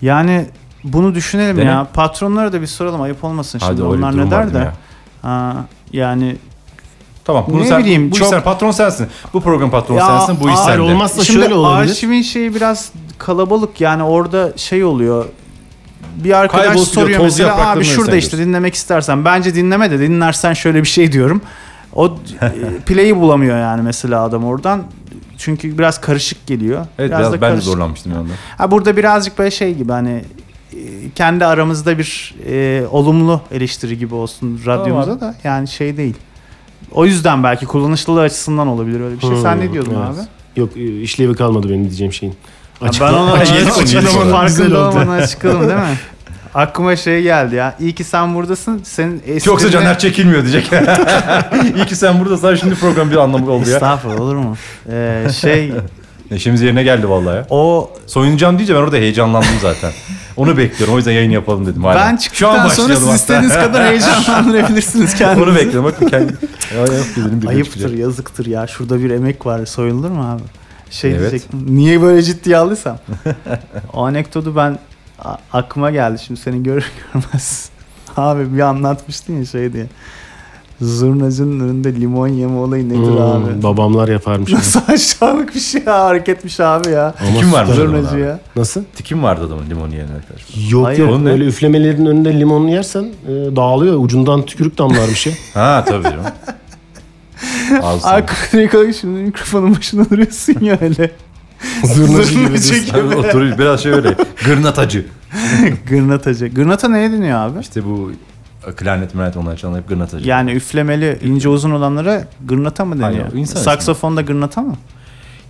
Yani 0.02 0.46
bunu 0.84 1.14
düşünelim 1.14 1.56
Dene. 1.56 1.66
ya. 1.70 1.86
Patronlara 1.94 2.52
da 2.52 2.60
bir 2.60 2.66
soralım 2.66 3.02
ayıp 3.02 3.24
olmasın 3.24 3.58
şimdi. 3.58 3.72
Hadi 3.72 3.80
bir 3.80 3.86
Onlar 3.98 4.16
ne 4.16 4.30
der 4.30 4.54
de. 4.54 4.58
ya. 4.58 4.72
Ha, 5.22 5.54
yani 5.92 6.36
Tamam. 7.24 7.44
Bunu 7.48 7.60
Ne 7.60 7.66
sen, 7.66 7.80
bileyim, 7.80 8.10
bu 8.10 8.14
çok- 8.16 8.26
işler 8.26 8.44
patron 8.44 8.70
sensin. 8.70 9.06
Bu 9.32 9.40
program 9.40 9.70
patronu 9.70 9.98
Ya, 9.98 10.06
sensin. 10.06 10.36
Bu 10.44 10.50
iş 10.50 10.56
sende. 10.58 10.80
olmazsa 10.80 11.24
Şimdi 11.24 11.40
şöyle 11.40 11.54
olabilir. 11.54 11.90
arşivin 11.90 12.22
şeyi 12.22 12.54
biraz 12.54 12.92
kalabalık 13.18 13.80
yani 13.80 14.02
orada 14.02 14.52
şey 14.56 14.84
oluyor. 14.84 15.24
Bir 16.24 16.32
arkadaş 16.38 16.66
Kaybolsun 16.66 16.94
diyor, 16.94 17.04
soruyor 17.04 17.18
toz 17.18 17.24
mesela 17.32 17.48
yapraklarını 17.48 17.78
abi 17.78 17.84
şurada 17.84 18.16
işte 18.16 18.30
diyorsun." 18.30 18.48
dinlemek 18.48 18.74
istersen. 18.74 19.24
Bence 19.24 19.54
dinleme 19.54 19.90
de 19.90 19.98
dinlersen 19.98 20.52
şöyle 20.52 20.80
bir 20.82 20.88
şey 20.88 21.12
diyorum. 21.12 21.40
O 21.94 22.16
e, 22.42 22.52
play'i 22.86 23.16
bulamıyor 23.16 23.58
yani 23.58 23.82
mesela 23.82 24.22
adam 24.22 24.44
oradan. 24.44 24.82
Çünkü 25.38 25.78
biraz 25.78 26.00
karışık 26.00 26.46
geliyor. 26.46 26.86
Evet 26.98 27.10
biraz, 27.10 27.32
da 27.32 27.32
ben 27.32 27.40
de 27.40 27.54
karışık. 27.54 27.64
zorlanmıştım 27.64 28.12
yanında. 28.12 28.32
Ha 28.58 28.70
burada 28.70 28.96
birazcık 28.96 29.38
böyle 29.38 29.50
şey 29.50 29.74
gibi 29.74 29.92
hani 29.92 30.10
e, 30.72 30.78
kendi 31.14 31.46
aramızda 31.46 31.98
bir 31.98 32.34
e, 32.48 32.86
olumlu 32.90 33.40
eleştiri 33.50 33.98
gibi 33.98 34.14
olsun 34.14 34.60
radyomuza 34.66 35.20
da 35.20 35.34
yani 35.44 35.68
şey 35.68 35.96
değil. 35.96 36.14
O 36.92 37.04
yüzden 37.06 37.42
belki 37.42 37.66
kullanışlılığı 37.66 38.20
açısından 38.20 38.66
olabilir 38.68 39.00
öyle 39.00 39.16
bir 39.16 39.20
şey. 39.20 39.36
Sen 39.42 39.60
ne 39.60 39.64
Hmm, 39.64 39.72
diyordun 39.72 39.94
evet. 40.08 40.18
abi? 40.18 40.60
Yok 40.60 40.76
e, 40.76 41.00
işlevi 41.00 41.34
kalmadı 41.34 41.68
benim 41.68 41.84
diyeceğim 41.84 42.12
şeyin. 42.12 42.34
Ha, 42.82 42.86
ben 42.86 42.88
açıklamanın 42.88 43.70
konu. 43.70 43.84
Güzel 43.84 44.30
farkında 44.30 44.78
oldu. 44.78 44.88
olmadan 44.88 45.08
açıkladım 45.22 45.60
değil 45.60 45.72
mi? 45.78 45.98
Aklıma 46.54 46.96
şey 46.96 47.22
geldi 47.22 47.54
ya. 47.54 47.74
İyi 47.80 47.94
ki 47.94 48.04
sen 48.04 48.34
buradasın. 48.34 48.80
Senin 48.84 49.16
esprine... 49.26 49.52
Yoksa 49.52 49.70
Caner 49.70 49.98
çekilmiyor 49.98 50.42
diyecek. 50.42 50.70
İyi 51.76 51.86
ki 51.86 51.96
sen 51.96 52.20
buradasın. 52.20 52.54
Şimdi 52.54 52.74
program 52.74 53.10
bir 53.10 53.16
anlamı 53.16 53.50
oldu 53.50 53.68
ya. 53.68 53.74
Estağfurullah 53.74 54.20
olur 54.20 54.36
mu? 54.36 54.56
Ee, 54.92 55.26
şey 55.40 55.72
Neşemiz 56.30 56.62
yerine 56.62 56.82
geldi 56.82 57.08
vallahi 57.08 57.36
ya. 57.36 57.46
o 57.50 57.90
Soyunacağım 58.06 58.58
deyince 58.58 58.74
ben 58.74 58.78
orada 58.80 58.96
heyecanlandım 58.96 59.48
zaten. 59.62 59.92
Onu 60.36 60.56
bekliyorum. 60.56 60.94
O 60.94 60.96
yüzden 60.96 61.12
yayın 61.12 61.30
yapalım 61.30 61.66
dedim. 61.66 61.84
Hala. 61.84 61.94
ben 61.96 62.16
Şu 62.16 62.22
çıktıktan 62.22 62.58
an 62.58 62.68
sonra 62.68 62.94
siz 62.96 63.04
hatta. 63.04 63.14
istediğiniz 63.14 63.54
kadar 63.54 63.86
heyecanlandırabilirsiniz 63.88 65.14
kendinizi. 65.18 65.50
Onu 65.50 65.54
bekliyorum. 65.56 65.84
Bakın 65.84 66.06
kendi... 66.08 66.32
Ayıptır, 67.48 67.94
yazıktır 67.98 68.46
ya. 68.46 68.66
Şurada 68.66 69.00
bir 69.00 69.10
emek 69.10 69.46
var. 69.46 69.66
Soyulur 69.66 70.10
mu 70.10 70.30
abi? 70.32 70.42
Şey 70.92 71.10
Evet. 71.10 71.20
diyecektim. 71.20 71.66
Niye 71.76 72.02
böyle 72.02 72.22
ciddiye 72.22 72.56
aldıysam? 72.56 72.98
o 73.92 74.02
anekdotu 74.04 74.56
ben 74.56 74.78
aklıma 75.52 75.90
geldi. 75.90 76.18
Şimdi 76.26 76.40
seni 76.40 76.62
görür 76.62 76.90
görmez. 77.14 77.70
Abi 78.16 78.54
bir 78.56 78.60
anlatmıştın 78.60 79.38
ya 79.38 79.44
şey 79.44 79.72
diye. 79.72 79.86
Zurnacının 80.80 81.60
önünde 81.60 81.94
limon 82.00 82.28
yeme 82.28 82.56
olayı 82.56 82.88
nedir 82.88 82.96
Hmm, 82.98 83.20
abi? 83.22 83.62
babamlar 83.62 84.08
yaparmış. 84.08 84.52
Nasıl 84.52 84.80
aşağılık 84.88 85.54
bir 85.54 85.60
şey 85.60 85.82
ya, 85.86 86.04
hareketmiş 86.04 86.60
abi 86.60 86.88
ya. 86.90 87.14
Ama 87.20 87.38
Kim 87.40 87.52
varmış 87.52 87.74
süper. 87.74 87.86
adamın 87.88 88.02
Zurnacı 88.02 88.18
ya. 88.24 88.38
Nasıl? 88.56 88.84
Tikim 88.96 89.22
vardı 89.22 89.46
adamın 89.46 89.70
limon 89.70 89.90
yiyen 89.90 90.08
arkadaş. 90.08 90.42
Yok 90.70 90.86
Hayır, 90.86 90.98
yok 90.98 91.10
onun 91.10 91.24
ne? 91.24 91.30
öyle 91.30 91.44
üflemelerin 91.44 92.06
önünde 92.06 92.40
limon 92.40 92.66
yersen 92.68 93.02
e, 93.02 93.30
dağılıyor. 93.56 94.04
Ucundan 94.04 94.42
tükürük 94.46 94.78
damlarmış 94.78 95.26
ya. 95.26 95.32
Ha 95.54 95.84
tabii 95.88 96.02
canım. 96.04 96.24
Ağzı 97.82 98.08
Arkadaşlar 98.08 98.92
şimdi 98.92 99.20
mikrofonun 99.20 99.76
başına 99.76 100.10
duruyorsun 100.10 100.60
ya 100.60 100.78
öyle. 100.80 101.10
Zurnacı 101.84 102.34
gibi. 102.34 102.58
Zurnacı 102.58 103.18
oturuyor 103.18 103.58
biraz 103.58 103.82
şey 103.82 103.92
öyle. 103.92 104.14
Gırnatacı. 104.44 105.06
Gırnatacı. 105.88 106.46
Gırnata 106.48 106.88
neye 106.88 107.12
deniyor 107.12 107.38
abi? 107.38 107.60
İşte 107.60 107.84
bu 107.84 108.12
klarnet 108.76 109.14
meranet 109.14 109.36
onlar 109.36 109.56
çalan 109.56 109.78
hep 109.78 109.88
gırnatacı. 109.88 110.28
Yani 110.28 110.52
üflemeli 110.52 111.18
ince 111.24 111.48
uzun 111.48 111.70
olanlara 111.70 112.24
gırnata 112.48 112.84
mı 112.84 112.94
deniyor? 112.94 113.24
Hayır, 113.26 113.40
insan 113.40 113.60
Saksafonda 113.60 114.20
gırnata 114.22 114.62
mı? 114.62 114.76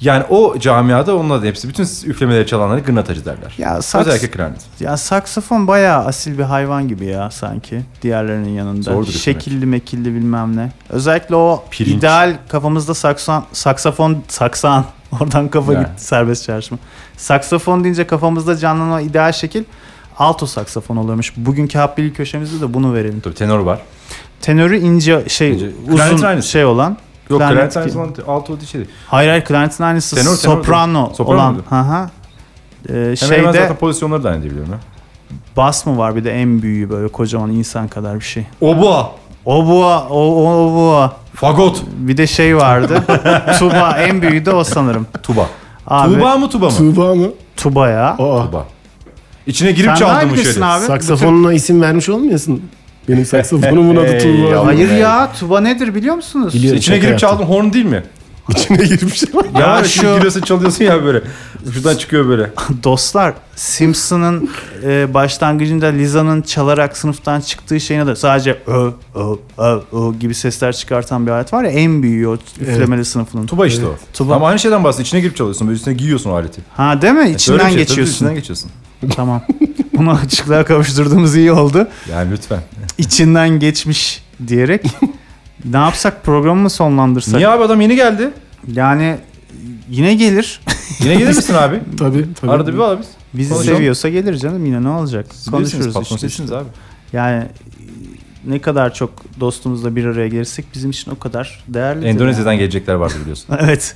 Yani 0.03 0.25
o 0.31 0.59
camiada 0.59 1.17
onlar 1.17 1.43
da 1.43 1.47
hepsi 1.47 1.69
bütün 1.69 1.83
üflemeleri 1.85 2.47
çalanları 2.47 2.81
gırnatacı 2.81 3.25
derler. 3.25 3.55
Ya 3.59 3.69
saks- 3.71 4.01
Özellikle 4.01 4.31
klarnet. 4.31 4.61
Ya 4.81 4.97
saksafon 4.97 5.67
bayağı 5.67 6.05
asil 6.05 6.39
bir 6.39 6.43
hayvan 6.43 6.89
gibi 6.89 7.05
ya 7.07 7.31
sanki 7.31 7.83
diğerlerinin 8.03 8.51
yanında. 8.51 8.83
Zordur 8.83 9.01
üflemek. 9.09 9.21
Şekilli 9.23 9.67
mekilli 9.67 10.15
bilmem 10.15 10.57
ne. 10.57 10.73
Özellikle 10.91 11.37
o 11.37 11.65
Pirinç. 11.71 11.95
ideal 11.99 12.37
kafamızda 12.49 12.95
saksan, 12.95 13.45
saksafon 13.53 14.23
saksan 14.29 14.85
oradan 15.21 15.49
kafa 15.49 15.73
Yani. 15.73 15.87
gitti 15.87 16.05
serbest 16.05 16.45
çarşıma. 16.45 16.79
Saksafon 17.17 17.85
deyince 17.85 18.07
kafamızda 18.07 18.57
canlanan 18.57 19.05
ideal 19.05 19.33
şekil 19.33 19.65
alto 20.19 20.47
saksafon 20.47 20.97
oluyormuş. 20.97 21.33
Bugünkü 21.37 21.79
Habbili 21.79 22.13
köşemizde 22.13 22.61
de 22.69 22.75
bunu 22.75 22.95
verelim. 22.95 23.21
Tabii 23.21 23.35
tenor 23.35 23.59
var. 23.59 23.81
Tenörü 24.41 24.79
ince 24.79 25.29
şey 25.29 25.53
İnce. 25.53 25.71
Uzun 25.89 26.41
şey 26.41 26.65
olan. 26.65 26.97
Yok 27.33 27.41
Klarnet 27.41 27.73
klarnet 27.73 27.93
zamanda 27.93 28.23
alto 28.29 28.57
değil 28.61 28.67
şey. 28.71 28.85
Hayır 29.07 29.29
hayır 29.31 29.45
klarnetin 29.45 29.85
aynısı 29.85 30.17
Tenor, 30.17 30.37
tenor 30.37 30.57
soprano. 30.57 31.13
Soprano 31.15 31.37
olan. 31.41 31.53
muydu? 31.53 31.65
Hı 31.69 31.81
hı. 31.81 32.09
Ee, 32.89 32.93
Hemen 32.93 33.03
hemen 33.03 33.15
şeyde 33.15 33.53
zaten 33.53 33.77
pozisyonları 33.77 34.25
da 34.25 34.31
aynı 34.31 34.43
diye 34.43 34.51
biliyorum 34.51 34.73
ya. 34.73 34.79
bas 35.57 35.87
mı 35.87 35.99
var 35.99 36.17
bir 36.17 36.25
de 36.25 36.33
en 36.33 36.63
büyüğü 36.63 36.91
böyle 36.91 37.09
kocaman 37.09 37.51
insan 37.51 37.89
kadar 37.89 38.15
bir 38.15 38.25
şey. 38.25 38.47
Oboa. 38.61 39.11
Obua, 39.45 40.09
o, 40.09 40.19
o, 40.19 40.67
obua. 40.67 41.13
Fagot. 41.35 41.83
Bir 41.97 42.17
de 42.17 42.27
şey 42.27 42.57
vardı. 42.57 43.05
tuba 43.59 43.97
en 43.99 44.23
büyüğü 44.23 44.45
de 44.47 44.51
o 44.53 44.65
sanırım. 44.65 45.07
Tuba. 45.23 45.47
Abi, 45.87 46.15
Tuğba 46.15 46.37
mı 46.37 46.51
tuba 46.51 46.67
mı? 46.67 46.73
Tuğba 46.77 47.15
mı? 47.15 47.27
Tuba 47.57 47.89
ya. 47.89 48.09
Aa, 48.11 48.17
Tuba. 48.47 48.67
İçine 49.47 49.73
girip 49.73 49.87
Sen 49.91 49.95
çaldı 49.95 50.11
daha 50.13 50.23
mı 50.23 50.33
bilirsin 50.33 50.53
şöyle? 50.53 50.65
abi. 50.67 50.85
saksafonuna 50.87 51.53
isim 51.53 51.81
vermiş 51.83 52.09
olmayasın. 52.09 52.63
Benim 53.09 53.27
saksafonumun 53.27 53.97
adı 53.97 54.19
Tuğba. 54.19 54.67
Hayır 54.67 54.91
ya 54.91 55.33
tuba 55.33 55.61
nedir 55.61 55.95
biliyor 55.95 56.15
musunuz? 56.15 56.55
Biliyorum. 56.55 56.79
İçine 56.79 56.99
girip 56.99 57.19
çaldın 57.19 57.45
horn 57.45 57.73
değil 57.73 57.85
mi? 57.85 58.03
İçine 58.49 58.77
girmiş. 58.85 59.23
Ya, 59.59 59.61
Ya 59.77 59.85
şu... 59.85 60.01
giriyorsun 60.03 60.41
çalıyorsun 60.41 60.85
ya 60.85 61.05
böyle. 61.05 61.23
Şuradan 61.75 61.97
çıkıyor 61.97 62.29
böyle. 62.29 62.51
Dostlar 62.85 63.35
Simpson'ın 63.57 64.51
e, 64.85 65.15
başlangıcında 65.15 65.87
Liza'nın 65.87 66.43
çalarak 66.43 66.97
sınıftan 66.97 67.41
çıktığı 67.41 67.81
şeyine 67.81 68.07
de 68.07 68.17
sadece 68.17 68.59
ö 68.67 68.91
ö 69.15 69.35
ö 69.59 69.79
ö 69.93 70.15
gibi 70.21 70.35
sesler 70.35 70.73
çıkartan 70.73 71.27
bir 71.27 71.31
alet 71.31 71.53
var 71.53 71.65
ya 71.65 71.71
en 71.71 72.03
büyüğü 72.03 72.27
o 72.29 72.37
üflemeli 72.61 73.05
sınıfının. 73.05 73.47
Tuba 73.47 73.67
işte 73.67 73.87
o. 73.87 73.95
Tuba. 74.13 74.35
Ama 74.35 74.49
aynı 74.49 74.59
şeyden 74.59 74.85
bahsediyor. 74.85 75.07
İçine 75.07 75.21
girip 75.21 75.37
çalıyorsun. 75.37 75.67
Böyle 75.69 75.77
üstüne 75.77 75.95
giyiyorsun 75.95 76.31
o 76.31 76.35
aleti. 76.35 76.61
Ha 76.77 77.03
değil 77.03 77.15
mi? 77.15 77.27
Bir 77.29 77.35
İçinden 77.35 77.59
şey, 77.59 77.67
tabii 77.69 77.77
geçiyorsun. 77.79 78.15
İçinden 78.15 78.35
geçiyorsun. 78.35 78.71
tamam. 79.17 79.43
Bunu 79.93 80.11
açıklığa 80.11 80.65
kavuşturduğumuz 80.65 81.37
iyi 81.37 81.53
oldu. 81.53 81.89
Yani 82.11 82.33
lütfen. 82.33 82.61
İçinden 82.99 83.49
geçmiş 83.61 84.23
diyerek 84.47 84.85
ne 85.65 85.77
yapsak 85.77 86.25
programı 86.25 86.63
mı 86.63 86.71
sonlandırsak? 86.71 87.35
Niye 87.35 87.49
abi 87.49 87.63
adam 87.65 87.81
yeni 87.81 87.97
geldi? 87.97 88.31
Yani 88.73 89.17
yine 89.91 90.15
gelir. 90.15 90.61
Yine 91.01 91.15
gelir 91.15 91.37
misin 91.37 91.55
abi? 91.55 91.81
tabii 91.99 92.27
tabii. 92.41 92.51
Arada 92.51 92.73
bir 92.73 92.79
var 92.79 92.99
biz. 93.01 93.07
Bizi 93.35 93.53
Konuşalım. 93.53 93.77
seviyorsa 93.77 94.09
gelir 94.09 94.37
canım 94.37 94.67
yine 94.67 94.83
ne 94.83 94.89
olacak? 94.89 95.27
Siz 95.35 95.51
Konuşuruz 95.51 95.97
işte. 96.03 96.19
sizsiniz 96.19 96.53
abi. 96.53 96.69
Yani 97.13 97.45
ne 98.47 98.59
kadar 98.59 98.95
çok 98.95 99.11
dostumuzla 99.41 99.97
bir 99.97 100.05
araya 100.05 100.29
gelirsek 100.29 100.65
bizim 100.75 100.91
için 100.91 101.11
o 101.11 101.19
kadar 101.19 101.65
değerli. 101.69 102.07
Endonezya'dan 102.07 102.57
gelecekler 102.59 102.95
vardı 102.95 103.15
biliyorsun. 103.23 103.57
Evet. 103.61 103.95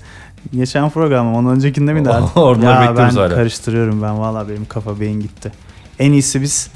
Geçen 0.54 0.90
program 0.90 1.34
ondan 1.34 1.52
öncekinde 1.56 1.92
miydi? 1.92 2.10
artık? 2.10 2.36
Oradan 2.36 2.62
ya 2.82 2.88
bekliyoruz 2.90 3.16
ben 3.16 3.20
hala. 3.20 3.34
karıştırıyorum 3.34 4.02
ben 4.02 4.18
valla 4.18 4.48
benim 4.48 4.64
kafa 4.64 5.00
beyin 5.00 5.20
gitti. 5.20 5.52
En 5.98 6.12
iyisi 6.12 6.42
biz 6.42 6.70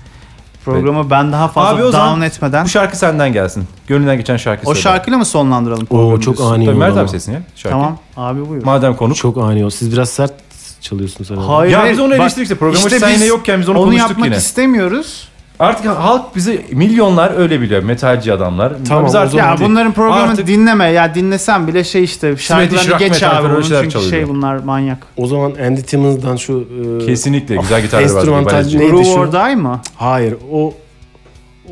programı 0.64 1.10
ben 1.10 1.32
daha 1.32 1.48
fazla 1.48 1.74
Abi 1.76 1.84
o 1.84 1.90
zaman 1.90 2.10
down 2.12 2.22
etmeden 2.22 2.64
Bu 2.64 2.68
şarkı 2.68 2.96
senden 2.98 3.32
gelsin. 3.32 3.64
Gönlünden 3.86 4.16
geçen 4.16 4.36
şarkı 4.36 4.62
o 4.62 4.74
söyle. 4.74 4.80
şarkıyla 4.82 5.18
mı 5.18 5.24
sonlandıralım 5.24 5.82
Oo 5.82 5.86
programı? 5.96 6.20
çok 6.20 6.36
diyorsun? 6.36 6.54
ani 6.54 6.64
Tabii 6.64 6.70
oldu 6.74 6.78
Mert 6.80 6.92
ama. 6.92 7.00
abi 7.00 7.08
sesin 7.08 7.32
ya. 7.32 7.42
Şarkı. 7.56 7.70
Tamam 7.78 7.98
abi 8.16 8.48
buyur. 8.48 8.64
Madem 8.64 8.96
konuk. 8.96 9.16
Çok 9.16 9.38
ani 9.38 9.64
oldu. 9.64 9.70
Siz 9.70 9.92
biraz 9.92 10.08
sert 10.08 10.32
çalıyorsunuz 10.80 11.30
herhalde. 11.30 11.46
Hayır, 11.46 11.72
ya 11.72 11.80
hayır. 11.80 11.92
biz 11.92 12.00
onu 12.00 12.14
eleştirdik 12.14 12.42
işte. 12.44 12.54
Programı 12.54 12.86
işte 12.86 12.98
sen 12.98 13.10
biz 13.12 13.16
yine 13.20 13.28
yokken 13.28 13.60
biz 13.60 13.68
onu, 13.68 13.78
onu 13.78 13.84
konuştuk 13.86 14.10
yapmak 14.10 14.26
yine. 14.26 14.36
istemiyoruz. 14.36 15.28
Artık 15.60 15.86
halk 15.86 16.36
bizi 16.36 16.66
milyonlar 16.72 17.34
öyle 17.38 17.60
biliyor. 17.60 17.82
Metalci 17.82 18.32
adamlar. 18.32 18.72
Tamam, 18.88 19.06
biz 19.06 19.14
o 19.14 19.18
artık 19.18 19.34
Ya 19.38 19.58
değil. 19.58 19.70
bunların 19.70 19.92
programını 19.92 20.30
Artık- 20.30 20.46
dinleme 20.46 20.84
ya 20.86 21.14
dinlesen 21.14 21.66
bile 21.68 21.84
şey 21.84 22.04
işte 22.04 22.36
şarkılarını 22.36 22.90
rock 22.90 22.98
geç 22.98 23.10
metal 23.10 23.26
abi 23.28 23.34
falan 23.36 23.44
öyle 23.44 23.54
bunun 23.54 23.62
şeyler 23.62 23.80
çünkü 23.82 23.92
çalıyor. 23.92 24.10
şey 24.10 24.28
bunlar 24.28 24.56
manyak. 24.56 25.06
O 25.16 25.26
zaman 25.26 25.52
Andy 25.66 25.80
Timmons'dan 25.82 26.36
şu... 26.36 26.68
e, 27.02 27.06
kesinlikle 27.06 27.56
güzel 27.56 27.82
gitarları 27.82 28.08
var. 28.12 28.16
Enstrümantal 28.16 28.52
Bayağı- 28.52 28.66
Neydi 28.78 28.90
Groove 28.90 29.04
şu? 29.04 29.10
or 29.10 29.32
Die 29.32 29.56
mı? 29.56 29.80
Hayır 29.96 30.34
o... 30.52 30.74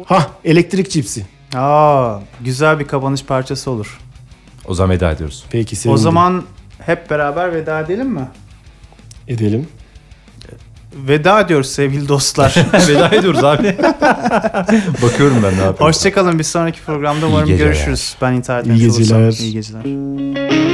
Ha 0.07 0.27
elektrik 0.45 0.91
cipsi. 0.91 1.27
Aa, 1.57 2.19
güzel 2.41 2.79
bir 2.79 2.85
kapanış 2.87 3.25
parçası 3.25 3.71
olur. 3.71 3.99
O 4.65 4.75
zaman 4.75 4.91
veda 4.97 5.11
ediyoruz. 5.11 5.45
Peki 5.51 5.75
O 5.75 5.79
sevindim. 5.79 6.03
zaman 6.03 6.43
hep 6.87 7.11
beraber 7.11 7.53
veda 7.55 7.81
edelim 7.81 8.09
mi? 8.09 8.29
edelim. 9.29 9.67
Veda 10.95 11.41
ediyoruz 11.41 11.67
sevgili 11.71 12.09
dostlar. 12.09 12.55
veda 12.89 13.09
ediyoruz 13.09 13.45
abi. 13.45 13.77
Bakıyorum 15.03 15.37
ben 15.37 15.53
ne 15.53 15.57
yapıyorum. 15.57 15.77
Hoşçakalın 15.81 16.39
bir 16.39 16.45
sonraki 16.45 16.81
programda 16.81 17.27
umarım 17.27 17.57
görüşürüz. 17.57 18.17
Ben 18.23 18.33
internet 18.33 18.67
İyi 18.67 18.79
geceler. 18.79 19.33
İyi 19.33 19.53
geceler. 19.53 20.68